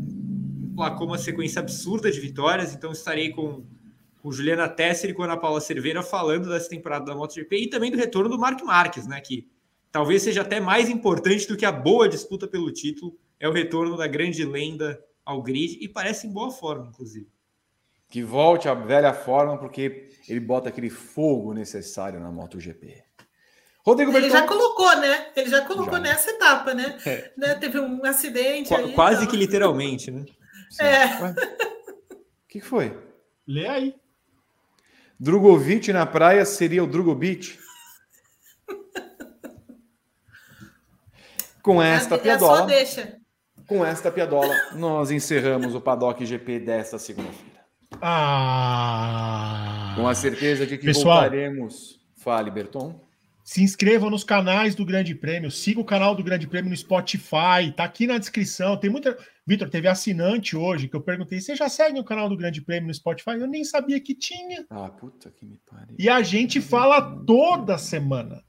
[0.70, 3.66] emplacou uma sequência absurda de vitórias, então estarei com,
[4.22, 7.90] com Juliana Tesser e com Ana Paula Cerveira falando dessa temporada da MotoGP e também
[7.90, 9.48] do retorno do Mark Marques, né, que
[9.90, 13.96] talvez seja até mais importante do que a boa disputa pelo título, é o retorno
[13.96, 17.26] da grande lenda ao grid e parece em boa forma, inclusive.
[18.12, 23.02] Que volte à velha forma, porque ele bota aquele fogo necessário na MotoGP.
[23.82, 25.28] Rodrigo Ele já colocou, né?
[25.34, 26.01] Ele já colocou já.
[26.01, 26.98] nessa etapa, né?
[27.06, 27.32] É.
[27.39, 27.55] né?
[27.55, 28.68] Teve um acidente.
[28.68, 29.30] Qu aí, quase então...
[29.30, 30.26] que literalmente, né?
[30.78, 31.06] É.
[31.06, 31.34] O
[32.47, 32.94] que foi?
[33.48, 33.94] Lê aí.
[35.18, 37.59] Drogovic na praia seria o Drogovic?
[41.62, 42.68] Com esta é piadola.
[43.66, 47.51] Com esta piadola, nós encerramos o Paddock GP desta segunda-feira.
[48.02, 49.92] Ah!
[49.94, 52.00] Com a certeza de que Pessoal, voltaremos.
[52.16, 53.00] Fale, Berton.
[53.44, 57.72] Se inscreva nos canais do Grande Prêmio, siga o canal do Grande Prêmio no Spotify,
[57.76, 58.76] tá aqui na descrição.
[58.76, 59.16] Tem muita.
[59.46, 62.86] Vitor, teve assinante hoje que eu perguntei: você já segue o canal do Grande Prêmio
[62.88, 63.32] no Spotify?
[63.32, 64.64] Eu nem sabia que tinha.
[64.70, 65.96] Ah, puta que me pariu.
[65.98, 68.42] E a gente fala toda semana.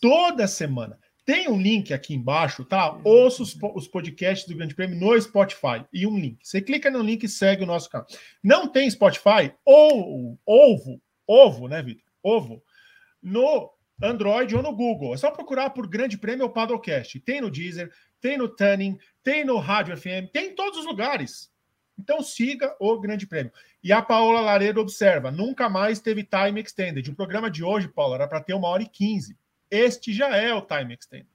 [0.00, 0.98] Toda semana.
[1.30, 2.98] Tem um link aqui embaixo, tá?
[3.04, 6.44] Ouça os, os podcasts do Grande Prêmio no Spotify e um link.
[6.44, 8.08] Você clica no link e segue o nosso canal.
[8.42, 9.54] Não tem Spotify?
[9.64, 12.02] Ou ovo, ovo, né, Vitor?
[12.20, 12.60] Ovo.
[13.22, 13.70] No
[14.02, 15.14] Android ou no Google.
[15.14, 17.20] É só procurar por Grande Prêmio ou Padocast.
[17.20, 21.48] Tem no Deezer, tem no Tuning, tem no Rádio FM, tem em todos os lugares.
[21.96, 23.52] Então siga o Grande Prêmio.
[23.84, 27.08] E a Paola Laredo observa: nunca mais teve time extended.
[27.08, 29.38] O programa de hoje, Paula, era para ter uma hora e quinze.
[29.70, 31.28] Este já é o time extended.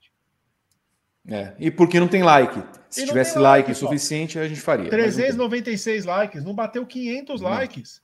[1.28, 2.62] É, e porque não tem like.
[2.90, 4.90] Se não tivesse like, like suficiente, a gente faria.
[4.90, 8.02] 396 likes, não bateu 500 não, likes.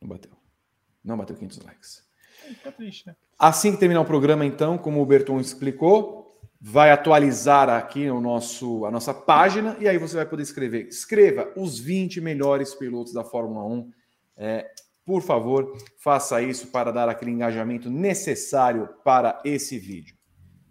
[0.00, 0.32] Não bateu.
[1.04, 2.02] Não bateu 500 likes.
[2.48, 3.16] Fica triste, né?
[3.38, 8.84] Assim que terminar o programa, então, como o Berton explicou, vai atualizar aqui o nosso,
[8.84, 10.88] a nossa página e aí você vai poder escrever.
[10.88, 13.90] Escreva os 20 melhores pilotos da Fórmula 1.
[14.36, 14.70] É,
[15.04, 20.16] por favor, faça isso para dar aquele engajamento necessário para esse vídeo.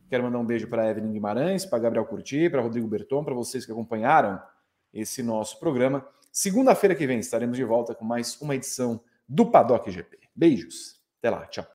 [0.09, 3.65] Quero mandar um beijo para Evelyn Guimarães, para Gabriel Curti, para Rodrigo Berton, para vocês
[3.65, 4.41] que acompanharam
[4.93, 6.05] esse nosso programa.
[6.31, 10.17] Segunda-feira que vem estaremos de volta com mais uma edição do Paddock GP.
[10.35, 10.99] Beijos.
[11.19, 11.45] Até lá.
[11.45, 11.65] Tchau.